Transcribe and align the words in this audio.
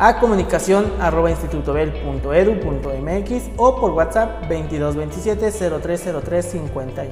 a 0.00 0.18
comunicación 0.18 0.92
arroba 0.98 1.30
institutobel.edu.mx 1.30 3.50
o 3.58 3.78
por 3.78 3.92
WhatsApp 3.92 4.48
2227 4.48 5.52
0303 5.52 6.52
51. 6.52 7.10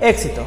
Éxito. 0.00 0.42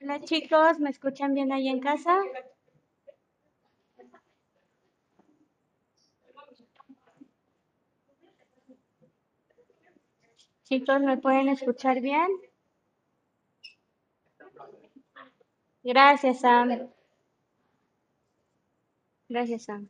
Hola 0.00 0.20
chicos, 0.20 0.80
¿me 0.80 0.90
escuchan 0.90 1.34
bien 1.34 1.50
ahí 1.50 1.68
en 1.68 1.80
casa? 1.80 2.18
Chicos, 10.64 11.00
¿me 11.00 11.16
pueden 11.18 11.48
escuchar 11.48 12.00
bien? 12.00 12.28
Gracias, 15.82 16.40
Sam. 16.40 16.90
Gracias, 19.28 19.64
Sam. 19.64 19.88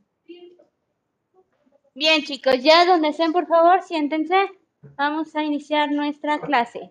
Bien, 1.95 2.23
chicos, 2.23 2.63
ya 2.63 2.85
donde 2.87 3.09
estén, 3.09 3.33
por 3.33 3.47
favor, 3.47 3.83
siéntense. 3.83 4.37
Vamos 4.97 5.35
a 5.37 5.43
iniciar 5.43 5.91
nuestra 5.91 6.41
clase. 6.41 6.91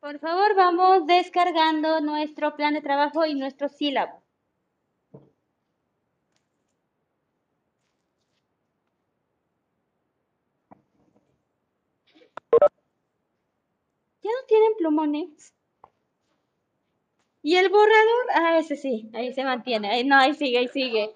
Por 0.00 0.18
favor, 0.18 0.54
vamos 0.56 1.06
descargando 1.06 2.00
nuestro 2.00 2.56
plan 2.56 2.74
de 2.74 2.82
trabajo 2.82 3.24
y 3.24 3.34
nuestro 3.34 3.68
sílabo. 3.68 4.22
¿Ya 14.22 14.30
no 14.30 14.46
tienen 14.48 14.72
plumones? 14.78 15.52
¿Y 17.42 17.56
el 17.56 17.68
borrador? 17.68 18.26
Ah, 18.34 18.58
ese 18.58 18.76
sí, 18.76 19.10
ahí 19.12 19.34
se 19.34 19.44
mantiene. 19.44 19.90
Ahí, 19.90 20.04
no, 20.04 20.16
ahí 20.16 20.32
sigue, 20.34 20.56
ahí 20.58 20.68
sigue. 20.68 21.14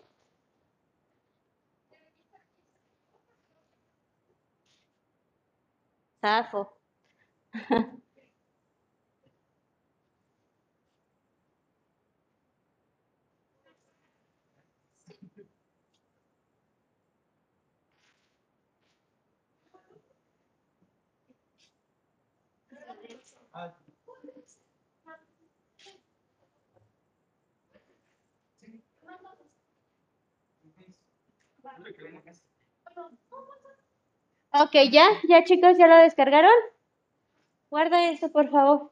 Zafo. 6.21 6.63
Ok, 34.53 34.73
ya, 34.91 35.07
ya 35.29 35.45
chicos, 35.45 35.77
¿ya 35.79 35.87
lo 35.87 35.97
descargaron? 35.97 36.53
Guarda 37.71 38.11
eso, 38.11 38.31
por 38.33 38.49
favor. 38.51 38.91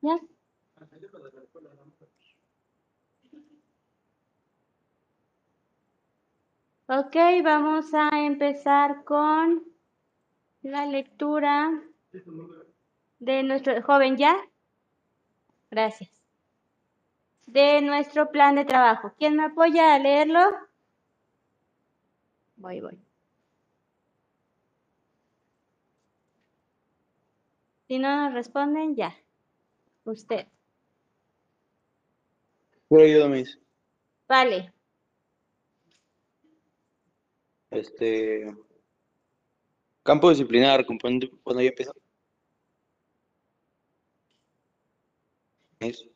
¿Ya? 0.00 0.18
Ok, 6.88 7.16
vamos 7.44 7.92
a 7.94 8.08
empezar 8.26 9.04
con 9.04 9.64
la 10.62 10.86
lectura 10.86 11.82
de 13.18 13.42
nuestro 13.42 13.82
joven 13.82 14.16
ya. 14.16 14.36
Gracias. 15.70 16.15
De 17.46 17.80
nuestro 17.80 18.30
plan 18.30 18.56
de 18.56 18.64
trabajo. 18.64 19.12
¿Quién 19.18 19.36
me 19.36 19.44
apoya 19.44 19.94
a 19.94 19.98
leerlo? 19.98 20.40
Voy, 22.56 22.80
voy. 22.80 22.98
Si 27.86 27.98
no 27.98 28.24
nos 28.24 28.34
responden, 28.34 28.96
ya. 28.96 29.16
Usted. 30.04 30.46
Voy 32.88 33.02
ayuda, 33.02 33.28
Miss. 33.28 33.58
Vale. 34.28 34.72
Este. 37.70 38.56
Campo 40.02 40.30
disciplinar, 40.30 40.84
componente. 40.84 41.30
Bueno, 41.44 41.60
ya 41.60 41.68
empezó. 41.68 41.92
Eso. 45.80 46.15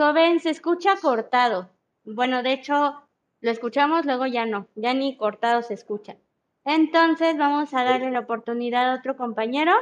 Joven, 0.00 0.40
se 0.40 0.48
escucha 0.48 0.96
cortado. 0.96 1.68
Bueno, 2.04 2.42
de 2.42 2.54
hecho, 2.54 3.06
lo 3.42 3.50
escuchamos, 3.50 4.06
luego 4.06 4.24
ya 4.24 4.46
no, 4.46 4.66
ya 4.74 4.94
ni 4.94 5.18
cortado 5.18 5.60
se 5.60 5.74
escucha. 5.74 6.16
Entonces 6.64 7.36
vamos 7.36 7.74
a 7.74 7.84
darle 7.84 8.10
la 8.10 8.20
oportunidad 8.20 8.90
a 8.90 8.94
otro 8.94 9.18
compañero. 9.18 9.72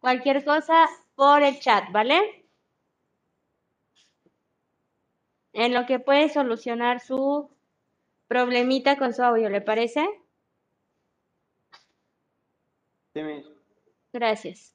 Cualquier 0.00 0.44
cosa 0.44 0.88
por 1.14 1.44
el 1.44 1.60
chat, 1.60 1.92
¿vale? 1.92 2.44
En 5.52 5.72
lo 5.72 5.86
que 5.86 6.00
puede 6.00 6.28
solucionar 6.28 6.98
su 6.98 7.48
problemita 8.26 8.98
con 8.98 9.14
su 9.14 9.22
audio, 9.22 9.48
¿le 9.48 9.60
parece? 9.60 10.04
Sí. 13.14 13.44
Gracias. 14.12 14.74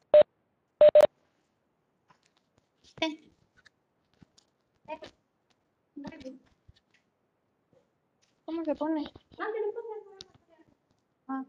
¿Cómo 8.46 8.64
se 8.66 8.76
pone? 8.76 9.04
Ah. 11.28 11.46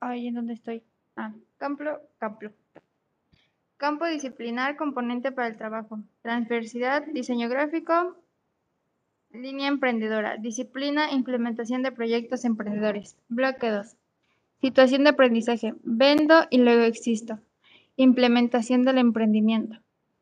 Ay, 0.00 0.28
¿en 0.28 0.34
dónde 0.34 0.54
estoy? 0.54 0.82
Ah, 1.16 1.32
campo, 1.58 1.84
campo. 2.18 2.46
Campo 3.76 4.06
disciplinar, 4.06 4.76
componente 4.76 5.32
para 5.32 5.48
el 5.48 5.56
trabajo. 5.56 6.00
Transversidad, 6.22 7.06
diseño 7.06 7.48
gráfico, 7.48 8.16
línea 9.30 9.68
emprendedora. 9.68 10.36
Disciplina, 10.36 11.12
implementación 11.12 11.82
de 11.82 11.92
proyectos 11.92 12.44
emprendedores. 12.44 13.16
Bloque 13.28 13.70
2. 13.70 13.96
Situación 14.60 15.04
de 15.04 15.10
aprendizaje. 15.10 15.74
Vendo 15.82 16.46
y 16.50 16.58
luego 16.58 16.82
existo. 16.82 17.38
Implementación 18.02 18.82
del 18.84 18.96
emprendimiento. 18.96 19.76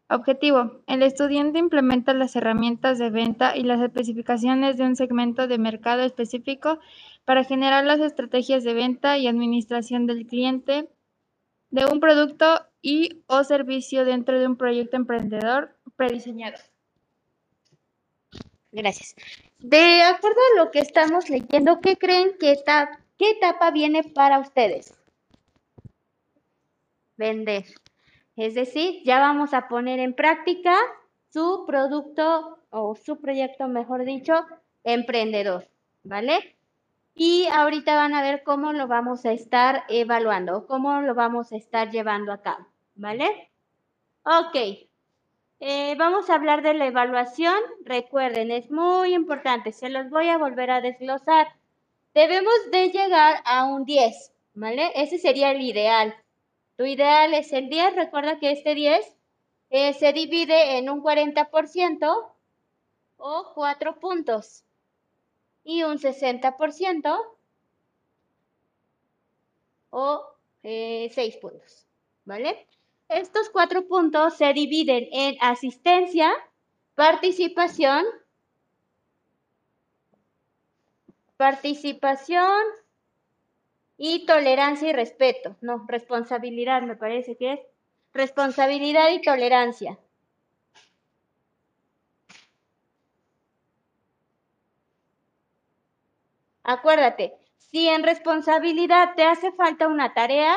Objetivo. 0.08 0.82
El 0.88 1.04
estudiante 1.04 1.60
implementa 1.60 2.12
las 2.12 2.34
herramientas 2.34 2.98
de 2.98 3.08
venta 3.08 3.56
y 3.56 3.62
las 3.62 3.80
especificaciones 3.80 4.76
de 4.76 4.82
un 4.82 4.96
segmento 4.96 5.46
de 5.46 5.58
mercado 5.58 6.02
específico 6.02 6.80
para 7.24 7.44
generar 7.44 7.84
las 7.84 8.00
estrategias 8.00 8.64
de 8.64 8.74
venta 8.74 9.16
y 9.16 9.28
administración 9.28 10.06
del 10.06 10.26
cliente 10.26 10.88
de 11.70 11.86
un 11.86 12.00
producto 12.00 12.66
y 12.82 13.22
o 13.28 13.44
servicio 13.44 14.04
dentro 14.04 14.40
de 14.40 14.48
un 14.48 14.56
proyecto 14.56 14.96
emprendedor 14.96 15.76
prediseñado. 15.94 16.58
Gracias. 18.72 19.14
De 19.60 20.02
acuerdo 20.02 20.40
a 20.40 20.64
lo 20.64 20.72
que 20.72 20.80
estamos 20.80 21.30
leyendo, 21.30 21.78
¿qué 21.80 21.96
creen 21.96 22.32
que 22.40 22.50
etapa, 22.50 22.98
qué 23.16 23.30
etapa 23.30 23.70
viene 23.70 24.02
para 24.02 24.40
ustedes? 24.40 24.97
Vender. 27.18 27.64
Es 28.36 28.54
decir, 28.54 29.02
ya 29.04 29.18
vamos 29.18 29.52
a 29.52 29.68
poner 29.68 29.98
en 29.98 30.14
práctica 30.14 30.74
su 31.30 31.64
producto 31.66 32.60
o 32.70 32.94
su 32.94 33.20
proyecto, 33.20 33.68
mejor 33.68 34.04
dicho, 34.04 34.46
emprendedor, 34.84 35.68
¿vale? 36.04 36.56
Y 37.14 37.46
ahorita 37.52 37.96
van 37.96 38.14
a 38.14 38.22
ver 38.22 38.44
cómo 38.44 38.72
lo 38.72 38.86
vamos 38.86 39.26
a 39.26 39.32
estar 39.32 39.82
evaluando, 39.88 40.66
cómo 40.66 41.00
lo 41.00 41.14
vamos 41.14 41.52
a 41.52 41.56
estar 41.56 41.90
llevando 41.90 42.32
a 42.32 42.40
cabo, 42.40 42.66
¿vale? 42.94 43.50
Ok. 44.24 44.86
Eh, 45.60 45.96
vamos 45.98 46.30
a 46.30 46.36
hablar 46.36 46.62
de 46.62 46.74
la 46.74 46.86
evaluación. 46.86 47.56
Recuerden, 47.84 48.52
es 48.52 48.70
muy 48.70 49.14
importante, 49.14 49.72
se 49.72 49.88
los 49.88 50.10
voy 50.10 50.28
a 50.28 50.38
volver 50.38 50.70
a 50.70 50.80
desglosar. 50.80 51.48
Debemos 52.14 52.54
de 52.70 52.90
llegar 52.90 53.42
a 53.44 53.64
un 53.64 53.84
10, 53.84 54.32
¿vale? 54.54 54.92
Ese 54.94 55.18
sería 55.18 55.50
el 55.50 55.60
ideal. 55.60 56.14
Tu 56.78 56.86
ideal 56.86 57.34
es 57.34 57.52
el 57.52 57.68
10. 57.68 57.96
Recuerda 57.96 58.38
que 58.38 58.52
este 58.52 58.76
10 58.76 59.04
eh, 59.70 59.92
se 59.94 60.12
divide 60.12 60.78
en 60.78 60.88
un 60.88 61.02
40% 61.02 62.32
o 63.16 63.52
4 63.52 63.98
puntos 63.98 64.64
y 65.64 65.82
un 65.82 65.98
60% 65.98 67.18
o 69.90 70.24
eh, 70.62 71.10
6 71.12 71.36
puntos, 71.38 71.88
¿vale? 72.24 72.68
Estos 73.08 73.48
cuatro 73.48 73.88
puntos 73.88 74.36
se 74.36 74.52
dividen 74.52 75.08
en 75.10 75.36
asistencia, 75.40 76.30
participación, 76.94 78.04
participación 81.36 82.62
y 83.98 84.24
tolerancia 84.24 84.88
y 84.88 84.92
respeto. 84.92 85.56
No, 85.60 85.84
responsabilidad 85.88 86.82
me 86.82 86.96
parece 86.96 87.36
que 87.36 87.52
es. 87.54 87.60
Responsabilidad 88.14 89.10
y 89.10 89.20
tolerancia. 89.20 89.98
Acuérdate, 96.62 97.34
si 97.56 97.88
en 97.88 98.02
responsabilidad 98.02 99.14
te 99.16 99.24
hace 99.24 99.52
falta 99.52 99.88
una 99.88 100.14
tarea, 100.14 100.56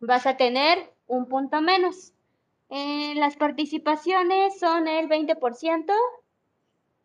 vas 0.00 0.26
a 0.26 0.36
tener 0.36 0.92
un 1.06 1.26
punto 1.26 1.60
menos. 1.60 2.12
En 2.70 3.18
las 3.20 3.36
participaciones 3.36 4.58
son 4.58 4.88
el 4.88 5.08
20%, 5.08 5.92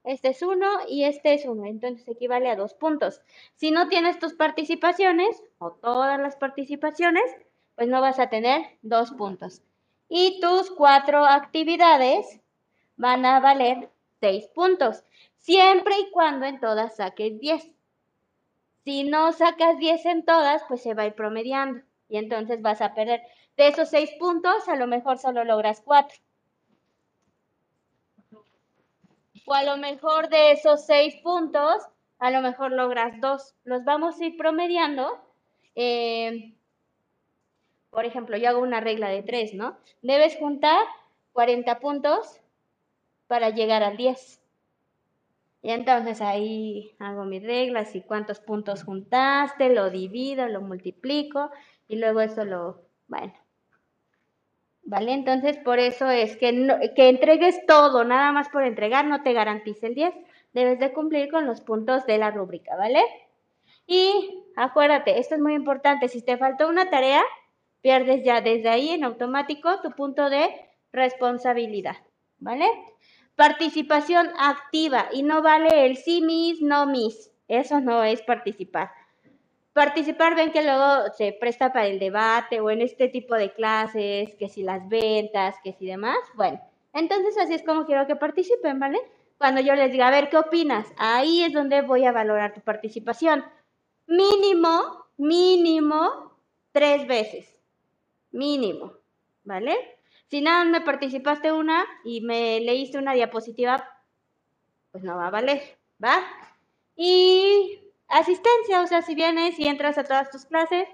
este 0.03 0.29
es 0.29 0.41
uno 0.41 0.67
y 0.87 1.05
este 1.05 1.33
es 1.33 1.45
uno, 1.45 1.65
entonces 1.65 2.07
equivale 2.07 2.49
a 2.49 2.55
dos 2.55 2.73
puntos. 2.73 3.21
Si 3.55 3.71
no 3.71 3.87
tienes 3.87 4.19
tus 4.19 4.33
participaciones 4.33 5.43
o 5.59 5.71
todas 5.71 6.19
las 6.19 6.35
participaciones, 6.35 7.23
pues 7.75 7.87
no 7.87 8.01
vas 8.01 8.19
a 8.19 8.29
tener 8.29 8.61
dos 8.81 9.11
puntos. 9.11 9.61
Y 10.09 10.39
tus 10.41 10.69
cuatro 10.71 11.25
actividades 11.25 12.39
van 12.97 13.25
a 13.25 13.39
valer 13.39 13.89
seis 14.19 14.47
puntos, 14.47 15.03
siempre 15.37 15.95
y 15.99 16.11
cuando 16.11 16.45
en 16.45 16.59
todas 16.59 16.97
saques 16.97 17.39
10. 17.39 17.73
Si 18.83 19.03
no 19.05 19.31
sacas 19.31 19.77
10 19.77 20.05
en 20.05 20.25
todas, 20.25 20.63
pues 20.67 20.81
se 20.83 20.93
va 20.93 21.03
a 21.03 21.07
ir 21.07 21.13
promediando 21.13 21.81
y 22.09 22.17
entonces 22.17 22.61
vas 22.61 22.81
a 22.81 22.93
perder. 22.93 23.21
De 23.55 23.67
esos 23.69 23.89
6 23.89 24.11
puntos, 24.19 24.67
a 24.67 24.75
lo 24.75 24.87
mejor 24.87 25.17
solo 25.19 25.43
logras 25.45 25.81
4. 25.81 26.17
O 29.45 29.53
a 29.53 29.63
lo 29.63 29.77
mejor 29.77 30.29
de 30.29 30.51
esos 30.51 30.85
6 30.85 31.15
puntos, 31.23 31.83
a 32.19 32.31
lo 32.31 32.41
mejor 32.41 32.71
logras 32.71 33.19
2. 33.19 33.55
Los 33.65 33.83
vamos 33.83 34.19
a 34.19 34.25
ir 34.25 34.37
promediando. 34.37 35.19
Eh, 35.75 36.53
por 37.89 38.05
ejemplo, 38.05 38.37
yo 38.37 38.49
hago 38.49 38.59
una 38.59 38.79
regla 38.79 39.09
de 39.09 39.23
3, 39.23 39.53
¿no? 39.53 39.77
Debes 40.01 40.37
juntar 40.37 40.83
40 41.33 41.79
puntos 41.79 42.39
para 43.27 43.49
llegar 43.49 43.83
al 43.83 43.97
10. 43.97 44.41
Y 45.61 45.71
entonces 45.71 46.21
ahí 46.21 46.95
hago 46.99 47.23
mis 47.23 47.43
reglas 47.43 47.95
y 47.95 48.01
cuántos 48.01 48.39
puntos 48.39 48.83
juntaste, 48.83 49.69
lo 49.73 49.89
divido, 49.89 50.47
lo 50.47 50.61
multiplico 50.61 51.51
y 51.87 51.95
luego 51.95 52.19
eso 52.21 52.43
lo, 52.43 52.81
bueno. 53.07 53.33
¿Vale? 54.85 55.13
Entonces 55.13 55.57
por 55.57 55.79
eso 55.79 56.09
es 56.09 56.35
que, 56.37 56.91
que 56.95 57.09
entregues 57.09 57.65
todo, 57.65 58.03
nada 58.03 58.31
más 58.31 58.49
por 58.49 58.63
entregar 58.63 59.05
no 59.05 59.23
te 59.23 59.33
garantiza 59.33 59.87
el 59.87 59.95
10. 59.95 60.13
Debes 60.53 60.79
de 60.79 60.93
cumplir 60.93 61.31
con 61.31 61.45
los 61.45 61.61
puntos 61.61 62.05
de 62.05 62.17
la 62.17 62.31
rúbrica, 62.31 62.75
¿vale? 62.75 63.01
Y 63.87 64.43
acuérdate, 64.55 65.19
esto 65.19 65.35
es 65.35 65.41
muy 65.41 65.55
importante, 65.55 66.07
si 66.07 66.21
te 66.21 66.37
faltó 66.37 66.67
una 66.67 66.89
tarea, 66.89 67.23
pierdes 67.81 68.23
ya 68.23 68.41
desde 68.41 68.69
ahí 68.69 68.89
en 68.89 69.03
automático 69.03 69.81
tu 69.81 69.91
punto 69.91 70.29
de 70.29 70.49
responsabilidad, 70.91 71.97
¿vale? 72.39 72.65
Participación 73.35 74.29
activa 74.37 75.07
y 75.11 75.23
no 75.23 75.41
vale 75.41 75.85
el 75.85 75.97
sí, 75.97 76.21
mis, 76.21 76.61
no 76.61 76.85
mis. 76.85 77.31
Eso 77.47 77.81
no 77.81 78.03
es 78.03 78.21
participar. 78.21 78.91
Participar, 79.73 80.35
ven 80.35 80.51
que 80.51 80.61
luego 80.61 81.11
se 81.17 81.35
presta 81.39 81.73
para 81.73 81.87
el 81.87 81.97
debate 81.97 82.61
o 82.61 82.69
en 82.69 82.81
este 82.81 83.07
tipo 83.07 83.33
de 83.35 83.53
clases, 83.53 84.35
que 84.35 84.47
si 84.47 84.61
las 84.61 84.87
ventas, 84.87 85.55
que 85.63 85.73
si 85.73 85.87
demás. 85.87 86.17
Bueno, 86.35 86.61
entonces 86.93 87.35
así 87.39 87.55
es 87.55 87.63
como 87.63 87.85
quiero 87.85 88.05
que 88.05 88.15
participen, 88.15 88.79
¿vale? 88.79 88.99
Cuando 89.39 89.61
yo 89.61 89.73
les 89.73 89.91
diga, 89.91 90.07
a 90.07 90.11
ver, 90.11 90.29
¿qué 90.29 90.37
opinas? 90.37 90.87
Ahí 90.97 91.43
es 91.43 91.53
donde 91.53 91.81
voy 91.81 92.05
a 92.05 92.11
valorar 92.11 92.53
tu 92.53 92.61
participación. 92.61 93.43
Mínimo, 94.05 95.07
mínimo, 95.17 96.37
tres 96.71 97.07
veces. 97.07 97.57
Mínimo, 98.31 98.93
¿vale? 99.43 99.75
Si 100.27 100.41
nada 100.41 100.65
me 100.65 100.81
participaste 100.81 101.51
una 101.51 101.83
y 102.03 102.21
me 102.21 102.59
leíste 102.59 102.99
una 102.99 103.13
diapositiva, 103.13 103.89
pues 104.91 105.03
no 105.03 105.17
va 105.17 105.27
a 105.27 105.31
valer, 105.31 105.61
¿va? 106.03 106.19
Y 106.95 107.79
asistencia, 108.13 108.81
o 108.81 108.87
sea, 108.87 109.01
si 109.01 109.15
vienes 109.15 109.59
y 109.59 109.67
entras 109.67 109.97
a 109.97 110.03
todas 110.03 110.29
tus 110.31 110.45
clases, 110.45 110.87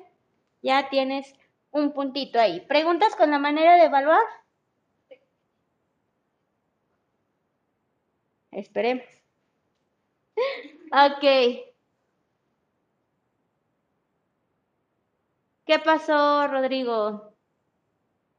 ya 0.62 0.90
tienes 0.90 1.34
un 1.72 1.94
puntito 1.94 2.40
ahí. 2.40 2.62
¿Preguntas 2.62 3.16
con 3.16 3.32
la 3.32 3.40
manera 3.40 3.76
de 3.76 3.86
evaluar? 3.86 4.22
Esperemos. 8.52 9.06
Ok. 10.92 11.22
¿Qué 15.66 15.78
pasó, 15.86 16.48
Rodrigo? 16.48 17.36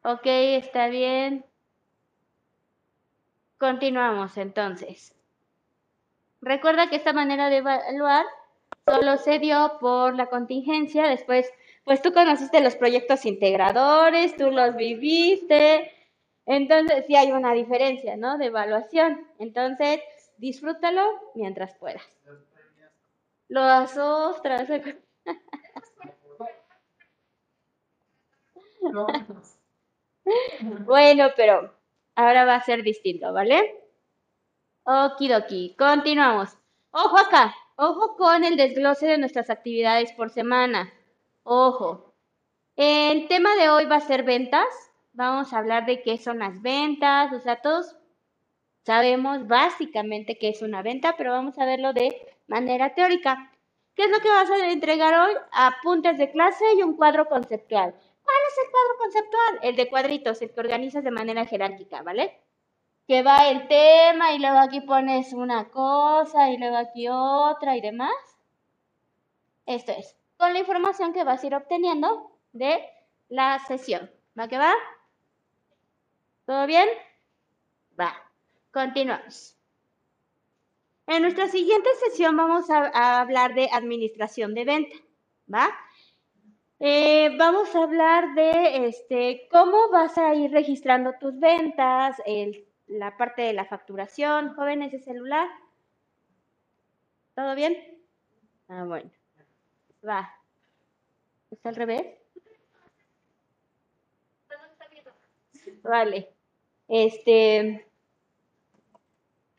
Ok, 0.03 0.23
está 0.25 0.89
bien. 0.89 1.45
Continuamos 3.59 4.37
entonces. 4.37 5.15
Recuerda 6.41 6.89
que 6.89 6.97
esta 6.97 7.13
manera 7.13 7.51
de 7.51 7.59
evaluar 7.59 8.27
solo 8.87 9.17
se 9.17 9.39
dio 9.39 9.79
por 9.81 10.15
la 10.17 10.27
contingencia. 10.27 11.07
Después, 11.09 11.51
pues 11.85 12.03
tú 12.03 12.13
conociste 12.13 12.61
los 12.61 12.77
proyectos 12.77 13.25
integradores, 13.27 14.37
tú 14.37 14.51
los 14.51 14.77
viviste. 14.77 15.93
Entonces, 16.47 17.05
sí 17.07 17.17
hay 17.17 17.33
una 17.33 17.53
diferencia, 17.53 18.17
¿no? 18.17 18.39
De 18.39 18.47
evaluación. 18.47 19.27
Entonces, 19.39 20.01
disfrútalo 20.39 21.03
mientras 21.35 21.75
puedas. 21.77 22.03
Los 23.49 23.97
ostras. 23.97 24.69
Bueno, 30.85 31.29
pero 31.37 31.75
ahora 32.15 32.45
va 32.45 32.57
a 32.57 32.65
ser 32.65 32.83
distinto, 32.83 33.33
¿vale? 33.33 33.81
Okidoki, 34.85 35.75
continuamos. 35.79 36.57
Ojo 36.93 37.19
acá, 37.19 37.55
ojo 37.81 38.15
con 38.17 38.45
el 38.45 38.59
desglose 38.59 39.07
de 39.07 39.17
nuestras 39.17 39.49
actividades 39.49 40.13
por 40.13 40.29
semana. 40.31 40.93
Ojo. 41.43 42.15
El 42.77 43.27
tema 43.27 43.55
de 43.57 43.71
hoy 43.71 43.87
va 43.87 43.97
a 43.97 44.01
ser 44.01 44.23
ventas. 44.23 44.67
Vamos 45.13 45.53
a 45.53 45.59
hablar 45.59 45.87
de 45.87 46.03
qué 46.03 46.19
son 46.19 46.41
las 46.41 46.61
ventas. 46.61 47.33
O 47.33 47.41
sea, 47.41 47.63
todos 47.63 47.97
sabemos 48.85 49.49
básicamente 49.49 50.37
qué 50.39 50.51
es 50.51 50.61
una 50.61 50.83
venta, 50.83 51.15
pero 51.17 51.33
vamos 51.33 51.59
a 51.59 51.65
verlo 51.65 51.95
de 51.95 52.15
manera 52.49 52.95
teórica. 52.95 53.51
¿Qué 53.95 54.05
es 54.05 54.11
lo 54.11 54.19
que 54.21 54.29
vas 54.29 54.51
a 54.51 54.71
entregar 54.71 55.15
hoy? 55.19 55.35
Apuntes 55.53 56.19
de 56.19 56.31
clase 56.31 56.65
y 56.77 56.83
un 56.83 56.97
cuadro 56.97 57.27
conceptual. 57.27 57.93
¿Cuál 57.93 58.37
es 58.49 58.59
el 58.63 58.71
cuadro 58.71 58.99
conceptual? 58.99 59.59
El 59.63 59.77
de 59.77 59.89
cuadritos, 59.89 60.43
el 60.43 60.51
que 60.51 60.61
organizas 60.61 61.03
de 61.03 61.11
manera 61.11 61.47
jerárquica, 61.47 62.03
¿vale? 62.03 62.41
Que 63.11 63.25
va 63.25 63.49
el 63.49 63.67
tema 63.67 64.35
y 64.35 64.39
luego 64.39 64.61
aquí 64.61 64.83
pones 64.83 65.33
una 65.33 65.69
cosa 65.69 66.49
y 66.49 66.59
luego 66.59 66.77
aquí 66.77 67.09
otra 67.09 67.77
y 67.77 67.81
demás. 67.81 68.15
Esto 69.67 69.91
es, 69.91 70.17
con 70.37 70.53
la 70.53 70.61
información 70.61 71.13
que 71.13 71.25
vas 71.25 71.43
a 71.43 71.47
ir 71.49 71.57
obteniendo 71.57 72.31
de 72.53 72.81
la 73.29 73.59
sesión. 73.67 74.09
¿Va 74.39 74.47
que 74.47 74.59
va? 74.59 74.73
¿Todo 76.47 76.69
bien? 76.69 76.89
Va. 77.99 78.15
Continuamos. 78.73 79.57
En 81.09 81.23
nuestra 81.23 81.49
siguiente 81.49 81.89
sesión 82.09 82.37
vamos 82.37 82.71
a, 82.71 82.93
a 82.95 83.21
hablar 83.23 83.55
de 83.55 83.71
administración 83.73 84.55
de 84.55 84.65
venta. 84.65 84.97
¿Va? 85.53 85.69
Eh, 86.79 87.35
vamos 87.37 87.75
a 87.75 87.83
hablar 87.83 88.35
de 88.37 88.87
este, 88.87 89.49
cómo 89.51 89.91
vas 89.91 90.17
a 90.17 90.33
ir 90.37 90.53
registrando 90.53 91.15
tus 91.21 91.37
ventas, 91.41 92.23
el, 92.25 92.70
la 92.91 93.17
parte 93.17 93.43
de 93.43 93.53
la 93.53 93.65
facturación, 93.65 94.55
jóvenes 94.55 94.93
de 94.93 94.99
celular. 94.99 95.49
¿Todo 97.35 97.55
bien? 97.55 97.77
Ah, 98.69 98.85
bueno. 98.85 99.11
Va. 100.07 100.35
¿Está 101.51 101.71
al 101.71 101.77
revés? 101.77 102.07
Vale. 105.83 106.35
Este. 106.89 107.87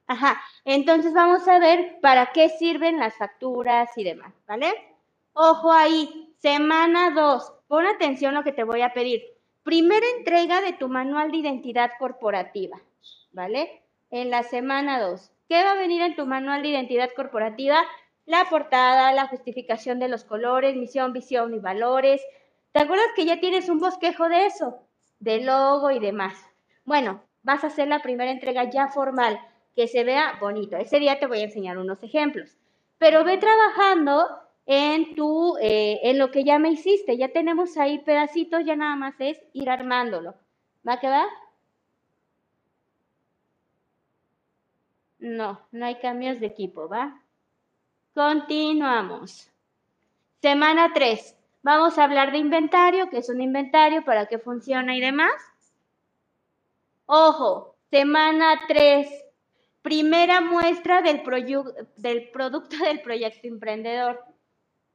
Ajá. 0.07 0.41
Entonces 0.65 1.13
vamos 1.13 1.47
a 1.47 1.59
ver 1.59 1.99
para 2.01 2.31
qué 2.33 2.49
sirven 2.49 2.99
las 2.99 3.15
facturas 3.15 3.97
y 3.97 4.03
demás, 4.03 4.33
¿vale? 4.45 4.71
Ojo 5.33 5.71
ahí, 5.71 6.35
Semana 6.39 7.11
2. 7.11 7.53
Pon 7.67 7.85
atención 7.85 8.35
a 8.35 8.39
lo 8.39 8.43
que 8.43 8.51
te 8.51 8.65
voy 8.65 8.81
a 8.81 8.93
pedir. 8.93 9.23
Primera 9.63 10.05
entrega 10.17 10.61
de 10.61 10.73
tu 10.73 10.89
manual 10.89 11.31
de 11.31 11.37
identidad 11.37 11.91
corporativa, 11.97 12.81
¿vale? 13.31 13.81
En 14.09 14.29
la 14.29 14.43
semana 14.43 14.99
2. 14.99 15.31
¿Qué 15.47 15.63
va 15.63 15.71
a 15.71 15.75
venir 15.75 16.01
en 16.01 16.15
tu 16.15 16.25
manual 16.25 16.61
de 16.61 16.69
identidad 16.69 17.09
corporativa? 17.15 17.81
La 18.25 18.45
portada, 18.49 19.11
la 19.13 19.27
justificación 19.27 19.99
de 19.99 20.07
los 20.07 20.23
colores, 20.23 20.75
misión, 20.75 21.13
visión 21.13 21.53
y 21.53 21.59
valores. 21.59 22.21
¿Te 22.71 22.79
acuerdas 22.79 23.07
que 23.15 23.25
ya 23.25 23.39
tienes 23.39 23.67
un 23.67 23.79
bosquejo 23.79 24.29
de 24.29 24.45
eso? 24.45 24.79
De 25.19 25.41
logo 25.41 25.91
y 25.91 25.99
demás. 25.99 26.33
Bueno, 26.85 27.21
vas 27.43 27.63
a 27.63 27.67
hacer 27.67 27.87
la 27.87 28.01
primera 28.01 28.31
entrega 28.31 28.69
ya 28.69 28.87
formal, 28.87 29.39
que 29.75 29.87
se 29.87 30.03
vea 30.03 30.37
bonito. 30.39 30.77
Ese 30.77 30.99
día 30.99 31.19
te 31.19 31.27
voy 31.27 31.39
a 31.39 31.45
enseñar 31.45 31.77
unos 31.77 32.01
ejemplos. 32.03 32.57
Pero 32.97 33.23
ve 33.23 33.37
trabajando 33.37 34.27
en, 34.65 35.15
tu, 35.15 35.57
eh, 35.61 35.99
en 36.03 36.17
lo 36.17 36.31
que 36.31 36.43
ya 36.43 36.59
me 36.59 36.69
hiciste. 36.69 37.17
Ya 37.17 37.29
tenemos 37.29 37.77
ahí 37.77 37.99
pedacitos, 37.99 38.63
ya 38.63 38.75
nada 38.75 38.95
más 38.95 39.15
es 39.19 39.41
ir 39.53 39.69
armándolo. 39.69 40.35
¿Va 40.87 40.93
a 40.93 40.99
quedar? 40.99 41.27
No, 45.21 45.61
no 45.71 45.85
hay 45.85 45.95
cambios 45.99 46.39
de 46.39 46.47
equipo, 46.47 46.89
¿va? 46.89 47.21
Continuamos. 48.15 49.51
Semana 50.41 50.91
3. 50.95 51.37
Vamos 51.61 51.99
a 51.99 52.05
hablar 52.05 52.31
de 52.31 52.39
inventario, 52.39 53.07
que 53.11 53.19
es 53.19 53.29
un 53.29 53.39
inventario, 53.39 54.03
para 54.03 54.25
qué 54.25 54.39
funciona 54.39 54.95
y 54.95 54.99
demás. 54.99 55.31
Ojo, 57.05 57.75
semana 57.91 58.61
3. 58.67 59.07
Primera 59.83 60.41
muestra 60.41 61.03
del, 61.03 61.21
producto 61.21 62.77
del 62.83 63.01
proyecto 63.01 63.47
emprendedor 63.47 64.25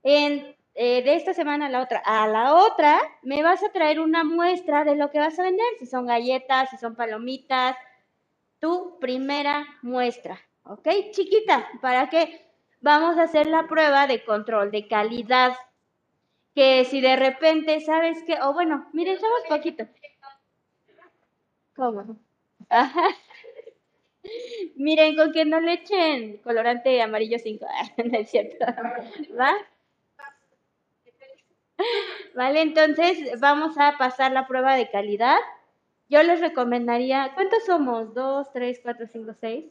en, 0.02 0.56
eh, 0.74 1.04
de 1.04 1.14
esta 1.14 1.34
semana 1.34 1.66
a 1.66 1.70
la 1.70 1.82
otra. 1.82 2.02
A 2.04 2.26
la 2.26 2.52
otra 2.56 2.98
me 3.22 3.44
vas 3.44 3.62
a 3.62 3.70
traer 3.70 4.00
una 4.00 4.24
muestra 4.24 4.82
de 4.82 4.96
lo 4.96 5.12
que 5.12 5.20
vas 5.20 5.38
a 5.38 5.44
vender, 5.44 5.66
si 5.78 5.86
son 5.86 6.06
galletas, 6.06 6.70
si 6.70 6.78
son 6.78 6.96
palomitas, 6.96 7.76
tu 8.60 8.98
primera 9.00 9.66
muestra, 9.82 10.40
¿ok? 10.64 10.88
Chiquita, 11.12 11.68
¿para 11.80 12.08
qué? 12.08 12.46
Vamos 12.80 13.18
a 13.18 13.24
hacer 13.24 13.46
la 13.46 13.66
prueba 13.66 14.06
de 14.06 14.24
control 14.24 14.70
de 14.70 14.86
calidad. 14.88 15.54
Que 16.54 16.84
si 16.84 17.00
de 17.00 17.16
repente, 17.16 17.80
¿sabes 17.80 18.22
qué? 18.26 18.40
O 18.42 18.54
bueno, 18.54 18.88
miren, 18.92 19.16
echamos 19.16 19.42
poquito. 19.48 19.86
¿Cómo? 21.74 22.18
Ajá. 22.68 23.08
Miren, 24.76 25.16
con 25.16 25.32
que 25.32 25.44
no 25.44 25.60
le 25.60 25.74
echen 25.74 26.38
colorante 26.38 27.00
amarillo 27.02 27.38
5, 27.38 27.66
no 28.04 28.18
es 28.18 28.30
cierto. 28.30 28.64
¿Va? 29.38 29.52
Vale, 32.34 32.62
entonces 32.62 33.40
vamos 33.40 33.76
a 33.78 33.96
pasar 33.98 34.32
la 34.32 34.46
prueba 34.46 34.76
de 34.76 34.90
calidad. 34.90 35.38
Yo 36.08 36.22
les 36.22 36.40
recomendaría, 36.40 37.32
¿cuántos 37.34 37.64
somos? 37.64 38.14
¿Dos, 38.14 38.52
tres, 38.52 38.80
cuatro, 38.82 39.06
cinco, 39.12 39.32
seis? 39.40 39.66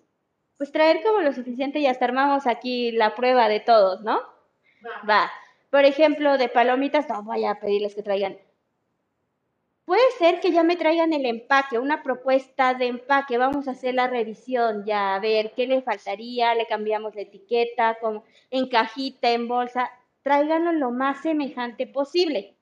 Pues 0.57 0.71
traer 0.71 1.01
como 1.03 1.21
lo 1.21 1.33
suficiente 1.33 1.79
y 1.79 1.87
hasta 1.87 2.05
armamos 2.05 2.47
aquí 2.47 2.91
la 2.91 3.15
prueba 3.15 3.47
de 3.49 3.59
todos, 3.59 4.01
¿no? 4.01 4.21
Va. 5.09 5.31
Por 5.69 5.85
ejemplo, 5.85 6.37
de 6.37 6.47
palomitas, 6.49 7.09
no 7.09 7.23
voy 7.23 7.45
a 7.45 7.59
pedirles 7.59 7.95
que 7.95 8.03
traigan. 8.03 8.37
Puede 9.85 10.09
ser 10.17 10.39
que 10.39 10.51
ya 10.51 10.63
me 10.63 10.77
traigan 10.77 11.13
el 11.13 11.25
empaque, 11.25 11.77
una 11.77 12.01
propuesta 12.01 12.73
de 12.73 12.87
empaque. 12.87 13.37
Vamos 13.37 13.67
a 13.67 13.71
hacer 13.71 13.93
la 13.93 14.07
revisión 14.07 14.83
ya, 14.85 15.15
a 15.15 15.19
ver 15.19 15.53
qué 15.55 15.67
le 15.67 15.81
faltaría, 15.81 16.55
le 16.55 16.65
cambiamos 16.65 17.13
la 17.15 17.21
etiqueta, 17.21 17.97
como 18.01 18.23
en 18.49 18.67
cajita, 18.67 19.31
en 19.31 19.47
bolsa 19.47 19.91
tráiganlo 20.25 20.71
lo 20.71 20.89
más 20.89 21.21
semejante 21.21 21.85
posible, 21.85 22.55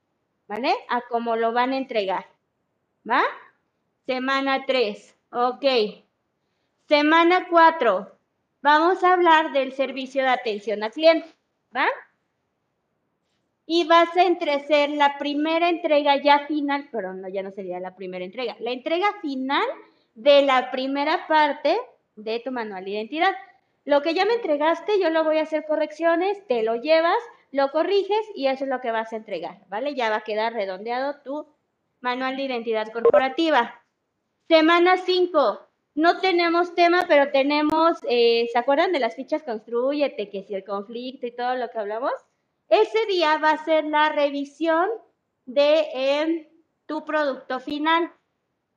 ¿vale? 0.50 0.74
A 0.89 1.00
como 1.10 1.38
lo 1.38 1.53
van 1.53 1.72
a 1.72 1.77
entregar, 1.77 2.25
¿va? 3.10 3.22
Semana 4.05 4.65
3, 4.65 5.15
ok. 5.31 5.65
Semana 6.89 7.48
4, 7.50 8.12
vamos 8.62 9.01
a 9.01 9.13
hablar 9.13 9.53
del 9.53 9.72
servicio 9.72 10.24
de 10.24 10.27
atención 10.27 10.83
al 10.83 10.91
cliente, 10.91 11.29
¿va? 11.74 11.88
Y 13.65 13.88
vas 13.88 14.15
a 14.17 14.24
entrecer 14.24 14.89
la 14.89 15.17
primera 15.17 15.69
entrega 15.69 16.22
ya 16.22 16.45
final, 16.48 16.89
pero 16.91 17.13
no, 17.13 17.29
ya 17.29 17.43
no 17.43 17.51
sería 17.51 17.79
la 17.79 17.95
primera 17.95 18.25
entrega, 18.25 18.57
la 18.60 18.72
entrega 18.72 19.07
final 19.22 19.63
de 20.15 20.41
la 20.41 20.69
primera 20.69 21.25
parte 21.25 21.79
de 22.17 22.41
tu 22.41 22.51
manual 22.51 22.83
de 22.83 22.91
identidad. 22.91 23.33
Lo 23.86 24.01
que 24.01 24.13
ya 24.13 24.25
me 24.25 24.33
entregaste, 24.33 25.00
yo 25.00 25.12
lo 25.12 25.24
voy 25.24 25.38
a 25.38 25.43
hacer 25.43 25.65
correcciones, 25.65 26.45
te 26.48 26.62
lo 26.63 26.75
llevas, 26.75 27.24
lo 27.51 27.72
corriges 27.72 28.25
y 28.36 28.48
eso 28.48 28.65
es 28.65 28.69
lo 28.69 28.81
que 28.81 28.91
vas 28.91 29.13
a 29.13 29.15
entregar, 29.15 29.62
¿vale? 29.69 29.95
Ya 29.95 30.10
va 30.10 30.17
a 30.17 30.24
quedar 30.25 30.51
redondeado 30.51 31.22
tu 31.22 31.48
manual 32.01 32.36
de 32.36 32.43
identidad 32.43 32.91
corporativa. 32.91 33.79
Semana 34.47 34.97
5. 34.97 35.69
No 35.95 36.19
tenemos 36.19 36.75
tema, 36.75 37.05
pero 37.07 37.31
tenemos, 37.31 37.97
eh, 38.09 38.50
¿se 38.51 38.57
acuerdan 38.57 38.91
de 38.91 39.00
las 39.00 39.15
fichas 39.15 39.43
Construyete, 39.43 40.29
que 40.29 40.43
si 40.43 40.53
el 40.53 40.65
conflicto 40.65 41.27
y 41.27 41.35
todo 41.35 41.55
lo 41.55 41.69
que 41.69 41.79
hablamos? 41.79 42.13
Ese 42.67 43.05
día 43.05 43.38
va 43.38 43.51
a 43.51 43.63
ser 43.63 43.85
la 43.85 44.09
revisión 44.09 44.89
de 45.45 45.88
em, 45.93 46.47
tu 46.88 47.05
producto 47.05 47.59
final. 47.59 48.12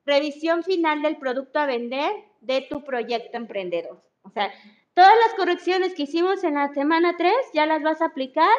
Revisión 0.05 0.63
final 0.63 1.03
del 1.03 1.17
producto 1.17 1.59
a 1.59 1.67
vender 1.67 2.13
de 2.41 2.61
tu 2.63 2.85
proyecto 2.85 3.37
emprendedor. 3.37 4.03
O 4.23 4.31
sea, 4.31 4.53
todas 4.95 5.15
las 5.27 5.35
correcciones 5.35 5.95
que 5.95 6.03
hicimos 6.03 6.45
en 6.45 6.55
la 6.55 6.69
semana 6.75 7.17
3 7.17 7.35
ya 7.55 7.67
las 7.67 7.83
vas 7.83 8.03
a 8.03 8.07
aplicar 8.07 8.57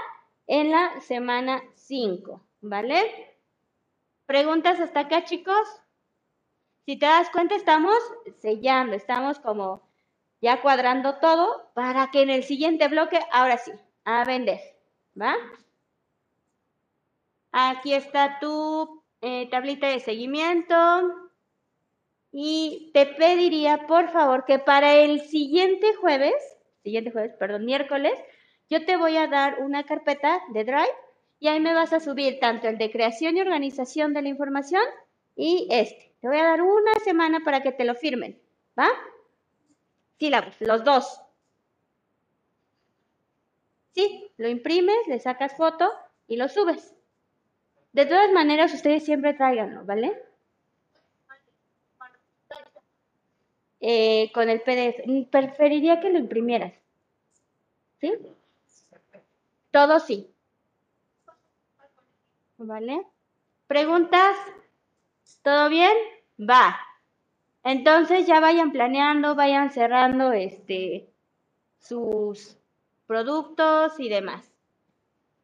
en 0.47 0.71
la 0.71 0.99
semana 1.01 1.63
5, 1.75 2.45
¿vale? 2.61 3.37
¿Preguntas 4.25 4.79
hasta 4.79 5.01
acá, 5.01 5.23
chicos? 5.23 5.67
Si 6.88 6.96
te 6.96 7.06
das 7.06 7.29
cuenta, 7.32 7.53
estamos 7.53 7.98
sellando, 8.39 8.96
estamos 8.96 9.39
como 9.41 9.82
ya 10.39 10.62
cuadrando 10.62 11.15
todo 11.20 11.70
para 11.74 12.12
que 12.12 12.22
en 12.22 12.29
el 12.29 12.46
siguiente 12.46 12.88
bloque, 12.88 13.20
ahora 13.34 13.58
sí, 13.58 13.74
a 14.06 14.24
vender, 14.24 14.62
¿va? 15.20 15.36
Aquí 17.51 17.94
está 17.94 18.39
tu 18.39 19.03
eh, 19.20 19.50
tablita 19.50 19.89
de 19.89 20.00
seguimiento. 20.00 20.75
Y 22.32 22.89
te 22.94 23.06
pediría, 23.06 23.86
por 23.86 24.08
favor, 24.10 24.46
que 24.46 24.58
para 24.58 24.96
el 24.96 25.20
siguiente 25.20 25.94
jueves, 25.96 26.36
siguiente 26.84 27.12
jueves, 27.12 27.36
perdón, 27.38 27.65
miércoles, 27.65 28.17
yo 28.70 28.86
te 28.86 28.96
voy 28.96 29.17
a 29.17 29.27
dar 29.27 29.60
una 29.60 29.84
carpeta 29.84 30.39
de 30.53 30.63
Drive 30.63 30.96
y 31.38 31.50
ahí 31.50 31.60
me 31.60 31.74
vas 31.74 31.91
a 31.91 32.00
subir 32.00 32.39
tanto 32.39 32.70
el 32.70 32.77
de 32.77 32.91
creación 32.91 33.36
y 33.36 33.41
organización 33.41 34.13
de 34.13 34.22
la 34.22 34.29
información 34.29 34.84
y 35.36 35.67
este. 35.70 36.06
Te 36.21 36.27
voy 36.27 36.38
a 36.38 36.43
dar 36.43 36.62
una 36.62 36.93
semana 37.03 37.41
para 37.43 37.62
que 37.62 37.71
te 37.71 37.86
lo 37.86 37.95
firmen, 37.95 38.39
¿va? 38.77 38.88
Sílabos, 40.19 40.55
los 40.59 40.83
dos. 40.83 41.21
Sí, 43.93 44.31
lo 44.38 44.47
imprimes, 44.47 45.07
le 45.07 45.19
sacas 45.19 45.55
foto 45.55 45.91
y 46.27 46.38
lo 46.38 46.50
subes. 46.50 46.93
De 47.93 48.05
todas 48.05 48.31
maneras, 48.31 48.74
ustedes 48.74 49.03
siempre 49.05 49.33
tráiganlo, 49.33 49.83
¿vale? 49.86 50.21
Eh, 53.79 54.31
con 54.33 54.50
el 54.50 54.62
PDF. 54.62 55.29
Preferiría 55.31 56.00
que 56.00 56.09
lo 56.09 56.19
imprimieras. 56.19 56.74
¿Sí? 58.00 58.13
Todo 59.71 60.00
sí. 60.00 60.31
¿Vale? 62.57 63.05
¿Preguntas? 63.67 64.36
¿Todo 65.48 65.70
bien? 65.70 65.96
Va. 66.38 66.77
Entonces 67.63 68.27
ya 68.27 68.42
vayan 68.42 68.74
planeando, 68.74 69.34
vayan 69.34 69.72
cerrando 69.72 70.34
este 70.34 71.10
sus 71.80 72.58
productos 73.06 73.98
y 73.98 74.10
demás. 74.10 74.51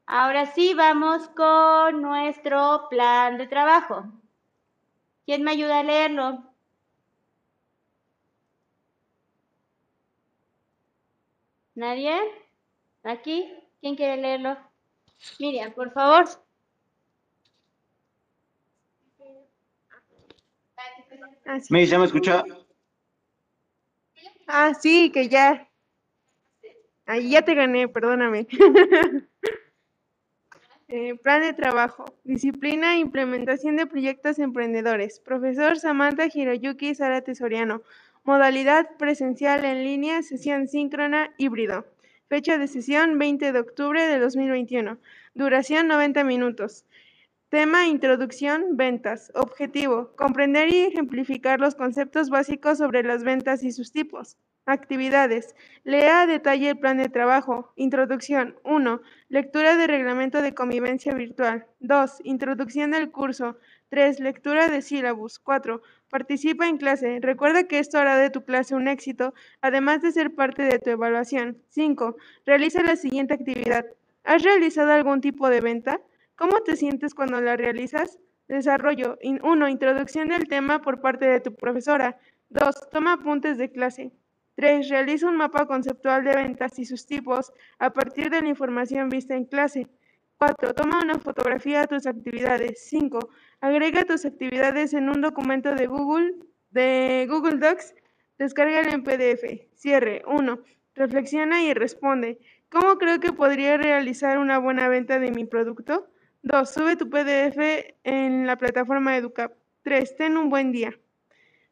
Ahora 0.06 0.46
sí, 0.48 0.74
vamos 0.74 1.30
con 1.30 2.02
nuestro 2.02 2.88
plan 2.90 3.38
de 3.38 3.48
trabajo. 3.48 4.04
¿Quién 5.26 5.42
me 5.42 5.52
ayuda 5.52 5.80
a 5.80 5.84
leerlo? 5.84 6.44
¿Nadie? 11.76 12.20
¿Aquí? 13.04 13.50
¿Quién 13.80 13.96
quiere 13.96 14.18
leerlo? 14.18 14.58
Miriam, 15.40 15.72
por 15.74 15.94
favor. 15.94 16.26
Ah, 21.46 21.60
sí. 21.60 21.74
Me 21.74 21.86
¿ya 21.86 22.00
me 22.00 22.06
escucha? 22.06 22.44
Ah, 24.48 24.74
sí, 24.74 25.12
que 25.12 25.30
ya. 25.30 25.70
Ahí 27.06 27.32
ya 27.32 27.42
te 27.42 27.54
gané, 27.56 27.88
perdóname. 27.88 28.48
Eh, 30.90 31.16
plan 31.16 31.42
de 31.42 31.54
trabajo. 31.54 32.06
Disciplina 32.24 32.94
e 32.94 33.00
implementación 33.00 33.78
de 33.78 33.88
proyectos 33.88 34.38
emprendedores. 34.38 35.20
Profesor 35.22 35.80
Samantha 35.80 36.28
Hiroyuki 36.32 36.94
Sara 36.94 37.22
Tesoriano. 37.22 37.82
Modalidad 38.24 38.96
presencial 38.98 39.66
en 39.66 39.84
línea, 39.84 40.22
sesión 40.22 40.68
síncrona, 40.68 41.34
híbrido. 41.40 41.88
Fecha 42.30 42.60
de 42.60 42.68
sesión 42.68 43.18
20 43.18 43.52
de 43.54 43.60
octubre 43.60 44.06
de 44.06 44.20
2021. 44.20 45.00
Duración 45.34 45.88
90 45.88 46.24
minutos. 46.26 46.86
Tema 47.54 47.86
Introducción, 47.86 48.78
ventas. 48.78 49.32
Objetivo, 49.36 50.10
comprender 50.16 50.74
y 50.74 50.86
ejemplificar 50.86 51.60
los 51.60 51.76
conceptos 51.76 52.32
básicos 52.32 52.80
sobre 52.80 53.04
las 53.04 53.24
ventas 53.24 53.64
y 53.64 53.72
sus 53.72 53.92
tipos. 53.92 54.40
Actividades. 54.66 55.54
Lea 55.84 56.24
a 56.24 56.26
detalle 56.26 56.72
el 56.72 56.80
plan 56.80 56.98
de 56.98 57.10
trabajo. 57.10 57.72
Introducción. 57.76 58.56
1. 58.64 59.02
Lectura 59.30 59.78
de 59.78 59.86
reglamento 59.86 60.42
de 60.42 60.56
convivencia 60.56 61.14
virtual. 61.14 61.68
2. 61.80 62.22
Introducción 62.24 62.90
del 62.90 63.12
curso. 63.12 63.60
3. 63.90 64.20
Lectura 64.20 64.68
de 64.68 64.82
sílabus. 64.82 65.38
4. 65.38 65.80
Participa 66.10 66.68
en 66.68 66.78
clase. 66.78 67.20
Recuerda 67.22 67.66
que 67.66 67.78
esto 67.78 68.00
hará 68.00 68.18
de 68.18 68.32
tu 68.32 68.46
clase 68.46 68.74
un 68.74 68.88
éxito, 68.88 69.36
además 69.62 70.02
de 70.02 70.12
ser 70.12 70.34
parte 70.34 70.64
de 70.64 70.80
tu 70.80 70.90
evaluación. 70.90 71.60
5. 71.70 72.16
Realiza 72.48 72.82
la 72.82 72.96
siguiente 72.96 73.36
actividad. 73.36 73.86
¿Has 74.24 74.42
realizado 74.42 74.92
algún 74.92 75.22
tipo 75.22 75.50
de 75.50 75.62
venta? 75.62 76.02
¿Cómo 76.44 76.60
te 76.60 76.76
sientes 76.76 77.16
cuando 77.16 77.40
la 77.40 77.56
realizas? 77.56 78.20
Desarrollo. 78.50 79.18
1. 79.24 79.70
Introducción 79.70 80.28
del 80.28 80.50
tema 80.50 80.82
por 80.82 81.00
parte 81.00 81.26
de 81.26 81.40
tu 81.40 81.56
profesora. 81.56 82.18
2. 82.50 82.90
Toma 82.92 83.14
apuntes 83.14 83.58
de 83.58 83.72
clase. 83.72 84.12
3. 84.56 84.90
Realiza 84.90 85.30
un 85.30 85.38
mapa 85.38 85.66
conceptual 85.68 86.26
de 86.26 86.36
ventas 86.36 86.78
y 86.80 86.84
sus 86.84 87.06
tipos 87.06 87.54
a 87.80 87.94
partir 87.94 88.30
de 88.30 88.42
la 88.42 88.50
información 88.50 89.08
vista 89.08 89.38
en 89.38 89.46
clase. 89.46 89.88
4. 90.38 90.74
Toma 90.74 91.00
una 91.02 91.18
fotografía 91.18 91.80
de 91.80 91.88
tus 91.88 92.06
actividades. 92.08 92.90
5. 92.90 93.20
Agrega 93.62 94.04
tus 94.04 94.26
actividades 94.26 94.94
en 94.94 95.08
un 95.08 95.22
documento 95.22 95.74
de 95.74 95.88
Google, 95.88 96.36
de 96.72 97.26
Google 97.30 97.60
Docs. 97.60 97.96
Descárgalo 98.38 98.90
en 98.90 99.06
PDF. 99.06 99.70
Cierre. 99.76 100.24
1. 100.28 100.60
Reflexiona 100.96 101.64
y 101.64 101.74
responde. 101.74 102.38
¿Cómo 102.68 102.98
creo 102.98 103.22
que 103.22 103.32
podría 103.32 103.78
realizar 103.78 104.40
una 104.40 104.58
buena 104.58 104.90
venta 104.90 105.20
de 105.20 105.32
mi 105.32 105.46
producto? 105.46 106.10
2. 106.44 106.70
Sube 106.70 106.96
tu 106.98 107.10
PDF 107.10 107.58
en 108.04 108.46
la 108.46 108.58
plataforma 108.58 109.18
EduCap. 109.18 109.54
3. 109.84 110.16
Ten 110.18 110.38
un 110.38 110.50
buen 110.50 110.72
día. 110.72 110.98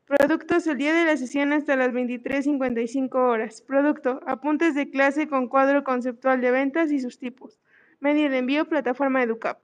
Productos 0.06 0.68
el 0.68 0.78
día 0.78 0.94
de 0.94 1.06
la 1.06 1.16
sesión 1.18 1.54
hasta 1.54 1.76
las 1.76 1.92
23.55 1.92 3.16
horas. 3.16 3.62
Producto, 3.62 4.22
apuntes 4.26 4.76
de 4.76 4.90
clase 4.90 5.28
con 5.28 5.48
cuadro 5.48 5.84
conceptual 5.84 6.42
de 6.42 6.52
ventas 6.52 6.92
y 6.92 7.00
sus 7.00 7.20
tipos. 7.20 7.60
Medio 8.00 8.30
de 8.30 8.40
envío, 8.40 8.68
plataforma 8.68 9.24
EduCap. 9.24 9.60